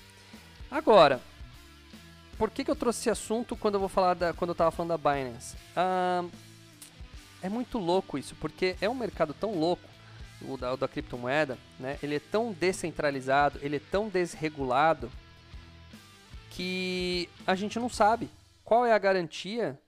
Agora, 0.70 1.20
por 2.38 2.50
que, 2.50 2.64
que 2.64 2.70
eu 2.70 2.76
trouxe 2.76 3.00
esse 3.00 3.10
assunto 3.10 3.56
quando 3.56 3.74
eu 3.74 3.80
vou 3.80 3.88
falar 3.88 4.14
da, 4.14 4.32
quando 4.32 4.50
eu 4.50 4.52
estava 4.52 4.70
falando 4.70 4.90
da 4.90 4.98
Binance? 4.98 5.56
Ah, 5.74 6.24
é 7.42 7.48
muito 7.48 7.78
louco 7.78 8.18
isso, 8.18 8.34
porque 8.36 8.76
é 8.80 8.88
um 8.88 8.94
mercado 8.94 9.34
tão 9.34 9.58
louco 9.58 9.88
o 10.42 10.56
da, 10.56 10.72
o 10.72 10.76
da 10.76 10.88
criptomoeda, 10.88 11.58
né, 11.78 11.98
ele 12.02 12.16
é 12.16 12.20
tão 12.20 12.52
descentralizado, 12.52 13.58
ele 13.62 13.76
é 13.76 13.80
tão 13.90 14.08
desregulado 14.08 15.10
que 16.50 17.28
a 17.46 17.54
gente 17.54 17.78
não 17.78 17.88
sabe 17.88 18.30
qual 18.64 18.86
é 18.86 18.92
a 18.92 18.98
garantia, 18.98 19.78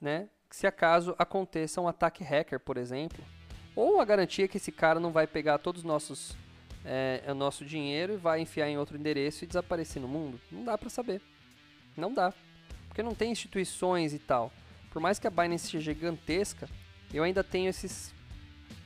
né, 0.00 0.28
se 0.50 0.66
acaso 0.66 1.14
aconteça 1.18 1.80
um 1.80 1.88
ataque 1.88 2.22
hacker, 2.22 2.60
por 2.60 2.76
exemplo, 2.76 3.24
ou 3.74 4.00
a 4.00 4.04
garantia 4.04 4.48
que 4.48 4.56
esse 4.56 4.72
cara 4.72 5.00
não 5.00 5.12
vai 5.12 5.26
pegar 5.26 5.58
todos 5.58 5.80
os 5.80 5.86
nossos 5.86 6.36
é, 6.86 7.24
o 7.28 7.34
nosso 7.34 7.64
dinheiro 7.64 8.14
e 8.14 8.16
vai 8.16 8.40
enfiar 8.40 8.68
em 8.68 8.78
outro 8.78 8.96
endereço 8.96 9.44
e 9.44 9.46
desaparecer 9.46 10.00
no 10.00 10.08
mundo? 10.08 10.40
Não 10.50 10.64
dá 10.64 10.78
para 10.78 10.88
saber. 10.88 11.20
Não 11.96 12.14
dá. 12.14 12.32
Porque 12.88 13.02
não 13.02 13.14
tem 13.14 13.32
instituições 13.32 14.14
e 14.14 14.18
tal. 14.18 14.52
Por 14.90 15.02
mais 15.02 15.18
que 15.18 15.26
a 15.26 15.30
Binance 15.30 15.66
seja 15.66 15.80
gigantesca, 15.80 16.68
eu 17.12 17.22
ainda 17.22 17.44
tenho 17.44 17.68
esses 17.68 18.14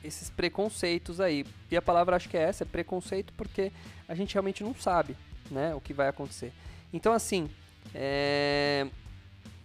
esses 0.03 0.29
preconceitos 0.29 1.21
aí. 1.21 1.45
E 1.69 1.77
a 1.77 1.81
palavra 1.81 2.15
acho 2.15 2.29
que 2.29 2.37
é 2.37 2.41
essa, 2.41 2.63
é 2.63 2.65
preconceito, 2.65 3.33
porque 3.33 3.71
a 4.07 4.15
gente 4.15 4.33
realmente 4.33 4.63
não 4.63 4.73
sabe 4.73 5.15
né, 5.49 5.73
o 5.75 5.81
que 5.81 5.93
vai 5.93 6.07
acontecer. 6.07 6.51
Então, 6.91 7.13
assim, 7.13 7.49
é... 7.93 8.87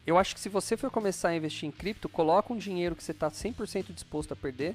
eu 0.07 0.19
acho 0.19 0.35
que 0.35 0.41
se 0.41 0.49
você 0.49 0.77
for 0.77 0.91
começar 0.91 1.31
a 1.31 1.37
investir 1.37 1.69
em 1.69 1.73
cripto, 1.73 2.09
coloca 2.09 2.53
um 2.53 2.59
dinheiro 2.59 2.95
que 2.95 3.03
você 3.03 3.13
está 3.13 3.31
100% 3.31 3.93
disposto 3.93 4.33
a 4.33 4.37
perder, 4.37 4.75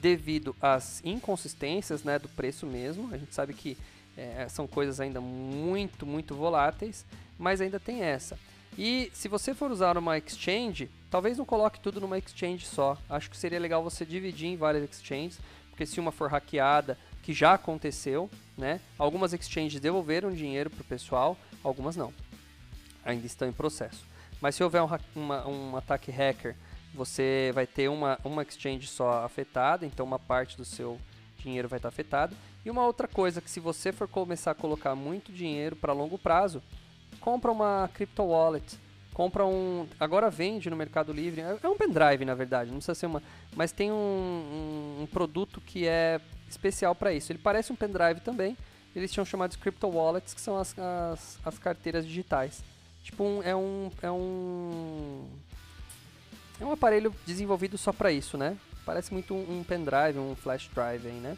devido 0.00 0.54
às 0.60 1.02
inconsistências 1.04 2.04
né, 2.04 2.18
do 2.18 2.28
preço 2.28 2.66
mesmo. 2.66 3.12
A 3.12 3.18
gente 3.18 3.34
sabe 3.34 3.52
que 3.54 3.76
é, 4.16 4.48
são 4.48 4.66
coisas 4.66 5.00
ainda 5.00 5.20
muito, 5.20 6.04
muito 6.04 6.34
voláteis, 6.34 7.04
mas 7.38 7.60
ainda 7.60 7.78
tem 7.78 8.02
essa. 8.02 8.38
E 8.76 9.10
se 9.12 9.28
você 9.28 9.54
for 9.54 9.70
usar 9.70 9.96
uma 9.96 10.18
exchange, 10.18 10.88
talvez 11.10 11.38
não 11.38 11.44
coloque 11.44 11.80
tudo 11.80 12.00
numa 12.00 12.18
exchange 12.18 12.66
só. 12.66 12.96
Acho 13.08 13.30
que 13.30 13.36
seria 13.36 13.58
legal 13.58 13.82
você 13.82 14.04
dividir 14.04 14.48
em 14.48 14.56
várias 14.56 14.88
exchanges, 14.88 15.38
porque 15.70 15.86
se 15.86 16.00
uma 16.00 16.12
for 16.12 16.30
hackeada, 16.30 16.98
que 17.22 17.32
já 17.32 17.54
aconteceu, 17.54 18.30
né? 18.56 18.80
Algumas 18.96 19.32
exchanges 19.32 19.80
devolveram 19.80 20.32
dinheiro 20.32 20.70
para 20.70 20.80
o 20.80 20.84
pessoal, 20.84 21.36
algumas 21.62 21.96
não. 21.96 22.12
Ainda 23.04 23.26
estão 23.26 23.48
em 23.48 23.52
processo. 23.52 24.04
Mas 24.40 24.54
se 24.54 24.62
houver 24.62 24.82
um, 24.82 24.88
uma, 25.14 25.46
um 25.46 25.76
ataque 25.76 26.10
hacker 26.10 26.56
você 26.94 27.50
vai 27.54 27.66
ter 27.66 27.88
uma, 27.88 28.18
uma 28.24 28.42
exchange 28.42 28.86
só 28.86 29.24
afetada, 29.24 29.86
então 29.86 30.04
uma 30.04 30.18
parte 30.18 30.56
do 30.56 30.64
seu 30.64 30.98
dinheiro 31.38 31.68
vai 31.68 31.78
estar 31.78 31.88
afetado. 31.88 32.36
E 32.64 32.70
uma 32.70 32.84
outra 32.84 33.06
coisa 33.06 33.40
que 33.40 33.50
se 33.50 33.60
você 33.60 33.92
for 33.92 34.08
começar 34.08 34.50
a 34.50 34.54
colocar 34.54 34.94
muito 34.94 35.32
dinheiro 35.32 35.76
para 35.76 35.92
longo 35.92 36.18
prazo, 36.18 36.62
compra 37.20 37.50
uma 37.50 37.88
crypto 37.94 38.22
wallet, 38.22 38.78
compra 39.14 39.46
um, 39.46 39.86
agora 39.98 40.30
vende 40.30 40.68
no 40.68 40.76
Mercado 40.76 41.12
Livre, 41.12 41.40
é, 41.40 41.58
é 41.62 41.68
um 41.68 41.76
pendrive 41.76 42.24
na 42.24 42.34
verdade, 42.34 42.70
não 42.70 42.78
precisa 42.78 42.94
ser 42.94 43.06
uma, 43.06 43.22
mas 43.54 43.72
tem 43.72 43.90
um, 43.90 43.94
um, 43.94 45.02
um 45.02 45.06
produto 45.06 45.60
que 45.60 45.86
é 45.86 46.20
especial 46.48 46.94
para 46.94 47.12
isso. 47.12 47.30
Ele 47.30 47.38
parece 47.38 47.72
um 47.72 47.76
pendrive 47.76 48.20
também. 48.20 48.56
Eles 48.96 49.12
tinham 49.12 49.24
chamados 49.24 49.56
crypto 49.56 49.86
wallets, 49.86 50.34
que 50.34 50.40
são 50.40 50.56
as, 50.58 50.76
as, 50.78 51.38
as 51.44 51.58
carteiras 51.58 52.06
digitais. 52.06 52.64
Tipo, 53.02 53.22
um, 53.24 53.42
é 53.42 53.54
um 53.54 53.90
é 54.02 54.10
um 54.10 55.24
é 56.60 56.64
um 56.64 56.72
aparelho 56.72 57.14
desenvolvido 57.26 57.78
só 57.78 57.92
para 57.92 58.10
isso, 58.10 58.36
né? 58.36 58.56
Parece 58.84 59.12
muito 59.12 59.34
um, 59.34 59.58
um 59.58 59.64
pendrive, 59.64 60.18
um 60.18 60.34
flash 60.34 60.68
drive 60.74 61.06
aí, 61.06 61.20
né? 61.20 61.36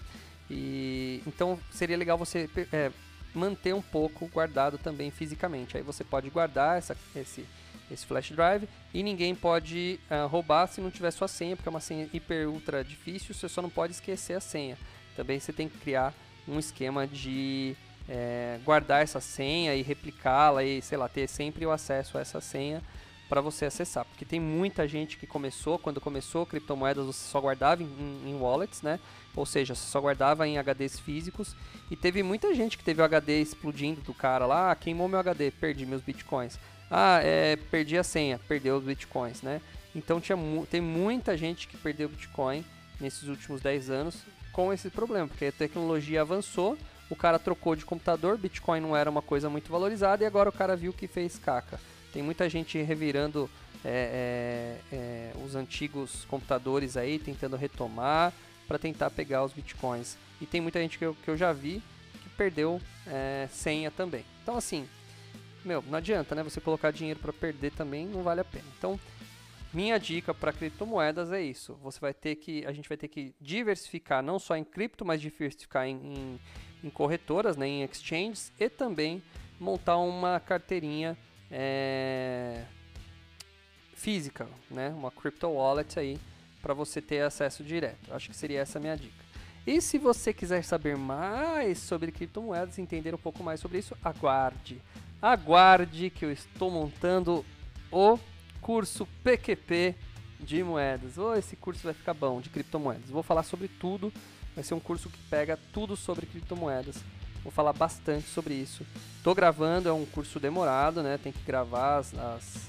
E 0.51 1.23
então 1.27 1.59
seria 1.71 1.97
legal 1.97 2.17
você 2.19 2.49
é, 2.73 2.91
manter 3.35 3.75
um 3.75 3.83
pouco 3.83 4.27
guardado 4.29 4.79
também 4.79 5.11
fisicamente. 5.11 5.77
Aí 5.77 5.83
você 5.83 6.03
pode 6.03 6.29
guardar 6.31 6.79
essa, 6.79 6.97
esse, 7.15 7.47
esse 7.91 8.07
flash 8.07 8.31
drive 8.31 8.69
e 8.93 9.03
ninguém 9.03 9.35
pode 9.35 10.01
uh, 10.11 10.27
roubar 10.27 10.67
se 10.67 10.81
não 10.81 10.91
tiver 10.91 11.11
sua 11.11 11.29
senha, 11.29 11.57
porque 11.57 11.69
é 11.69 11.71
uma 11.71 11.81
senha 11.81 12.09
hiper 12.13 12.49
ultra 12.49 12.83
difícil, 12.83 13.35
você 13.35 13.49
só 13.49 13.63
não 13.63 13.71
pode 13.71 13.93
esquecer 13.93 14.35
a 14.35 14.41
senha. 14.41 14.77
Também 15.15 15.39
você 15.39 15.53
tem 15.53 15.69
que 15.69 15.79
criar 15.79 16.15
um 16.49 16.59
esquema 16.59 17.07
de 17.07 17.77
é, 18.09 18.59
guardar 18.65 19.03
essa 19.03 19.21
senha 19.21 19.75
e 19.75 19.83
replicá-la 19.83 20.65
e, 20.65 20.83
sei 20.83 20.99
lá, 20.99 21.09
ter 21.09 21.29
sempre 21.29 21.65
o 21.65 21.71
acesso 21.71 22.19
a 22.19 22.21
essa 22.21 22.41
senha 22.41 22.83
para 23.31 23.41
você 23.41 23.65
acessar, 23.65 24.05
porque 24.05 24.25
tem 24.25 24.41
muita 24.41 24.89
gente 24.89 25.17
que 25.17 25.25
começou, 25.25 25.79
quando 25.79 26.01
começou 26.01 26.45
criptomoedas 26.45 27.07
você 27.07 27.29
só 27.29 27.41
guardava 27.41 27.81
em, 27.81 27.87
em, 28.27 28.35
wallets, 28.35 28.83
né? 28.83 28.99
Ou 29.37 29.47
seja, 29.47 29.73
você 29.73 29.87
só 29.87 30.01
guardava 30.01 30.49
em 30.49 30.59
HDs 30.59 30.99
físicos 30.99 31.55
e 31.89 31.95
teve 31.95 32.25
muita 32.25 32.53
gente 32.53 32.77
que 32.77 32.83
teve 32.83 33.01
o 33.01 33.05
HD 33.05 33.41
explodindo 33.41 34.01
do 34.01 34.13
cara 34.13 34.47
lá, 34.47 34.73
ah, 34.73 34.75
queimou 34.75 35.07
meu 35.07 35.21
HD, 35.21 35.53
perdi 35.53 35.87
meus 35.87 36.03
bitcoins. 36.03 36.59
Ah, 36.91 37.21
é, 37.23 37.55
perdi 37.55 37.97
a 37.97 38.03
senha, 38.03 38.41
perdeu 38.49 38.77
os 38.77 38.83
bitcoins, 38.83 39.43
né? 39.43 39.61
Então 39.95 40.21
tinha 40.21 40.37
mu 40.37 40.67
tem 40.67 40.81
muita 40.81 41.37
gente 41.37 41.69
que 41.69 41.77
perdeu 41.77 42.09
bitcoin 42.09 42.65
nesses 43.01 43.29
últimos 43.29 43.61
10 43.61 43.91
anos 43.91 44.25
com 44.53 44.73
esse 44.73 44.91
problema, 44.91 45.29
porque 45.29 45.45
a 45.45 45.53
tecnologia 45.53 46.23
avançou, 46.23 46.77
o 47.09 47.15
cara 47.15 47.39
trocou 47.39 47.77
de 47.77 47.85
computador, 47.85 48.37
bitcoin 48.37 48.81
não 48.81 48.97
era 48.97 49.09
uma 49.09 49.23
coisa 49.23 49.49
muito 49.49 49.71
valorizada 49.71 50.25
e 50.25 50.27
agora 50.27 50.49
o 50.49 50.53
cara 50.53 50.75
viu 50.75 50.93
que 50.93 51.07
fez 51.07 51.39
caca. 51.39 51.79
Tem 52.13 52.23
muita 52.23 52.49
gente 52.49 52.81
revirando 52.83 53.49
é, 53.85 54.81
é, 54.93 54.97
é, 54.97 55.33
os 55.45 55.55
antigos 55.55 56.25
computadores 56.27 56.97
aí, 56.97 57.19
tentando 57.19 57.57
retomar 57.57 58.33
para 58.67 58.79
tentar 58.79 59.11
pegar 59.11 59.45
os 59.45 59.53
bitcoins. 59.53 60.17
E 60.41 60.47
tem 60.47 60.61
muita 60.61 60.81
gente 60.81 60.99
que 60.99 61.05
eu, 61.05 61.15
que 61.15 61.29
eu 61.29 61.37
já 61.37 61.53
vi 61.53 61.83
que 62.23 62.29
perdeu 62.31 62.81
é, 63.07 63.49
senha 63.51 63.91
também. 63.91 64.25
Então 64.43 64.57
assim, 64.57 64.89
meu, 65.65 65.83
não 65.83 65.99
adianta, 65.99 66.35
né? 66.35 66.43
Você 66.43 66.61
colocar 66.61 66.91
dinheiro 66.91 67.21
para 67.21 67.33
perder 67.33 67.73
também 67.73 68.07
não 68.07 68.23
vale 68.23 68.41
a 68.41 68.45
pena. 68.45 68.65
Então, 68.79 68.99
minha 69.73 69.99
dica 69.99 70.35
para 70.35 70.53
criptomoedas 70.53 71.31
é 71.33 71.43
isso. 71.43 71.79
Você 71.83 72.01
vai 72.01 72.15
ter 72.15 72.37
que, 72.37 72.65
a 72.67 72.73
gente 72.73 72.89
vai 72.89 72.99
ter 72.99 73.09
que 73.09 73.35
diversificar 73.41 74.23
não 74.23 74.39
só 74.39 74.57
em 74.57 74.65
cripto, 74.65 75.05
mas 75.05 75.21
diversificar 75.21 75.87
em, 75.87 75.97
em, 75.97 76.41
em 76.85 76.91
corretoras, 76.91 77.57
né, 77.57 77.67
em 77.69 77.83
exchanges 77.85 78.53
e 78.59 78.69
também 78.69 79.23
montar 79.59 79.99
uma 79.99 80.41
carteirinha 80.41 81.17
é, 81.51 82.65
física, 83.95 84.49
né? 84.71 84.91
Uma 84.91 85.11
crypto 85.11 85.49
wallet 85.49 85.99
aí 85.99 86.19
para 86.63 86.75
você 86.75 87.01
ter 87.01 87.23
acesso 87.23 87.65
direto. 87.65 88.13
Acho 88.13 88.31
que 88.31 88.37
seria 88.37 88.61
essa 88.61 88.79
a 88.79 88.81
minha 88.81 88.97
dica. 88.97 89.25
E 89.67 89.81
se 89.81 89.99
você 89.99 90.33
quiser 90.33 90.63
saber 90.65 90.97
mais 90.97 91.79
sobre 91.79 92.11
criptomoedas, 92.11 92.79
entender 92.79 93.15
um 93.15 93.19
pouco 93.19 93.43
mais 93.43 93.61
sobre 93.61 93.79
isso, 93.79 93.97
aguarde. 94.03 94.81
Aguarde 95.21 96.09
que 96.11 96.25
eu 96.25 96.33
estou 96.33 96.71
montando 96.71 97.45
o 97.93 98.19
curso 98.61 99.07
PQP 99.23 99.95
de 100.39 100.63
moedas. 100.63 101.19
Oh, 101.19 101.35
esse 101.35 101.57
curso 101.57 101.83
vai 101.85 101.93
ficar 101.93 102.15
bom 102.15 102.41
de 102.41 102.49
criptomoedas. 102.49 103.11
Vou 103.11 103.23
falar 103.23 103.43
sobre 103.43 103.69
tudo. 103.69 104.13
Vai 104.55 104.65
ser 104.65 104.75
um 104.75 104.81
curso 104.81 105.11
que 105.11 105.19
pega 105.29 105.59
tudo 105.73 105.95
sobre 105.95 106.27
criptomoedas 106.27 106.97
Vou 107.43 107.51
falar 107.51 107.73
bastante 107.73 108.29
sobre 108.29 108.55
isso. 108.55 108.85
Tô 109.23 109.35
gravando, 109.35 109.89
é 109.89 109.93
um 109.93 110.05
curso 110.05 110.39
demorado, 110.39 111.03
né? 111.03 111.19
Tem 111.19 111.33
que 111.33 111.43
gravar 111.43 111.99
as, 111.99 112.15
as, 112.15 112.69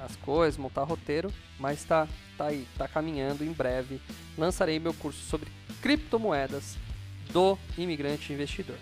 as 0.00 0.16
coisas, 0.16 0.58
montar 0.58 0.84
roteiro, 0.84 1.32
mas 1.58 1.84
tá, 1.84 2.06
tá 2.38 2.46
aí, 2.46 2.66
tá 2.78 2.86
caminhando 2.86 3.44
em 3.44 3.52
breve. 3.52 4.00
Lançarei 4.38 4.78
meu 4.78 4.94
curso 4.94 5.20
sobre 5.24 5.50
criptomoedas 5.82 6.76
do 7.32 7.58
imigrante 7.76 8.32
investidor. 8.32 8.76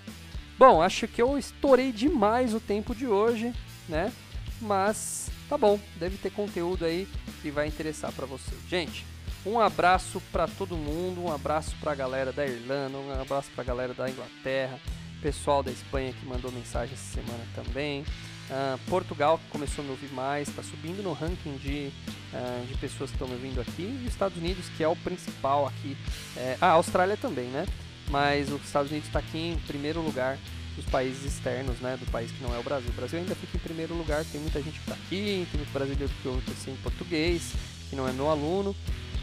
Bom, 0.59 0.83
acho 0.83 1.09
que 1.09 1.21
eu 1.21 1.39
estourei 1.39 1.93
demais 1.93 2.55
o 2.55 2.61
tempo 2.61 2.95
de 2.95 3.07
hoje, 3.07 3.55
né? 3.89 4.13
Mas 4.61 5.31
tá 5.49 5.59
bom, 5.59 5.81
deve 5.97 6.17
ter 6.17 6.31
conteúdo 6.31 6.85
aí 6.85 7.09
que 7.41 7.51
vai 7.51 7.67
interessar 7.67 8.13
para 8.13 8.27
você. 8.27 8.55
Gente, 8.69 9.05
um 9.45 9.59
abraço 9.59 10.23
para 10.31 10.47
todo 10.47 10.77
mundo, 10.77 11.25
um 11.25 11.33
abraço 11.33 11.75
para 11.81 11.93
a 11.93 11.95
galera 11.97 12.33
da 12.33 12.47
Irlanda, 12.47 12.97
um 12.97 13.21
abraço 13.21 13.51
para 13.51 13.63
a 13.63 13.67
galera 13.67 13.93
da 13.93 14.09
Inglaterra, 14.09 14.79
pessoal 15.23 15.63
da 15.63 15.71
Espanha 15.71 16.13
que 16.13 16.27
mandou 16.27 16.51
mensagem 16.51 16.95
essa 16.95 17.15
semana 17.15 17.45
também. 17.55 18.03
Uh, 18.51 18.77
Portugal 18.91 19.41
começou 19.49 19.83
a 19.83 19.85
me 19.87 19.93
ouvir 19.93 20.13
mais, 20.13 20.49
está 20.49 20.63
subindo 20.63 21.03
no 21.03 21.13
ranking 21.13 21.57
de, 21.57 21.91
uh, 22.35 22.67
de 22.67 22.77
pessoas 22.77 23.11
que 23.11 23.15
estão 23.15 23.29
me 23.29 23.35
ouvindo 23.35 23.61
aqui. 23.61 23.83
E 23.83 24.05
os 24.05 24.13
Estados 24.13 24.37
Unidos, 24.37 24.69
que 24.77 24.83
é 24.83 24.89
o 24.89 24.97
principal 24.97 25.67
aqui. 25.67 25.97
É, 26.37 26.59
ah, 26.61 26.67
a 26.67 26.73
Austrália 26.73 27.17
também, 27.17 27.47
né? 27.47 27.65
Mas 28.11 28.51
os 28.51 28.63
Estados 28.63 28.91
Unidos 28.91 29.09
está 29.09 29.21
aqui 29.21 29.39
em 29.39 29.57
primeiro 29.67 30.03
lugar 30.03 30.37
dos 30.77 30.85
países 30.87 31.25
externos, 31.25 31.79
né? 31.81 31.97
Do 31.97 32.11
país 32.11 32.31
que 32.31 32.43
não 32.43 32.55
é 32.55 32.59
o 32.59 32.63
Brasil. 32.63 32.91
O 32.91 32.95
Brasil 32.95 33.21
ainda 33.21 33.35
fica 33.35 33.57
em 33.57 33.61
primeiro 33.61 33.95
lugar, 33.95 34.25
tem 34.25 34.41
muita 34.41 34.61
gente 34.61 34.81
que 34.81 34.91
está 34.91 34.95
aqui, 34.95 35.47
tem 35.51 35.59
muito 35.59 35.73
brasileiro 35.73 36.13
que 36.21 36.29
ouve 36.29 36.43
assim, 36.51 36.73
em 36.73 36.77
português, 36.77 37.53
que 37.89 37.97
não 37.97 38.09
é 38.09 38.13
meu 38.13 38.29
aluno 38.29 38.75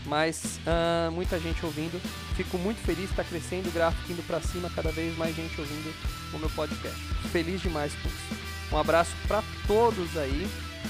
mas 0.09 0.59
uh, 0.65 1.11
muita 1.11 1.39
gente 1.39 1.63
ouvindo. 1.65 2.01
Fico 2.35 2.57
muito 2.57 2.81
feliz, 2.81 3.09
está 3.09 3.23
crescendo 3.23 3.69
o 3.69 3.71
gráfico 3.71 4.11
indo 4.11 4.25
para 4.25 4.41
cima, 4.41 4.69
cada 4.75 4.91
vez 4.91 5.15
mais 5.17 5.35
gente 5.35 5.59
ouvindo 5.61 5.93
o 6.33 6.39
meu 6.39 6.49
podcast. 6.49 6.99
Feliz 7.31 7.61
demais 7.61 7.93
com 7.93 8.09
isso. 8.09 8.49
Um 8.71 8.77
abraço 8.77 9.11
para 9.27 9.43
todos 9.67 10.17
aí 10.17 10.47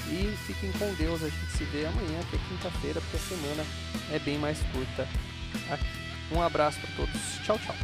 e 0.10 0.38
fiquem 0.48 0.72
com 0.74 0.94
Deus. 0.96 1.22
A 1.22 1.30
gente 1.30 1.52
se 1.58 1.64
vê 1.66 1.86
amanhã, 1.86 2.20
que 2.30 2.36
é 2.38 2.40
quinta-feira, 2.50 3.02
porque 3.02 3.18
a 3.18 3.38
semana 3.38 3.66
é 4.12 4.20
bem 4.20 4.38
mais 4.40 4.58
curta 4.72 5.08
aqui. 5.70 6.00
Um 6.32 6.42
abraço 6.42 6.80
para 6.80 6.96
todos. 6.96 7.22
Tchau, 7.44 7.60
tchau. 7.60 7.76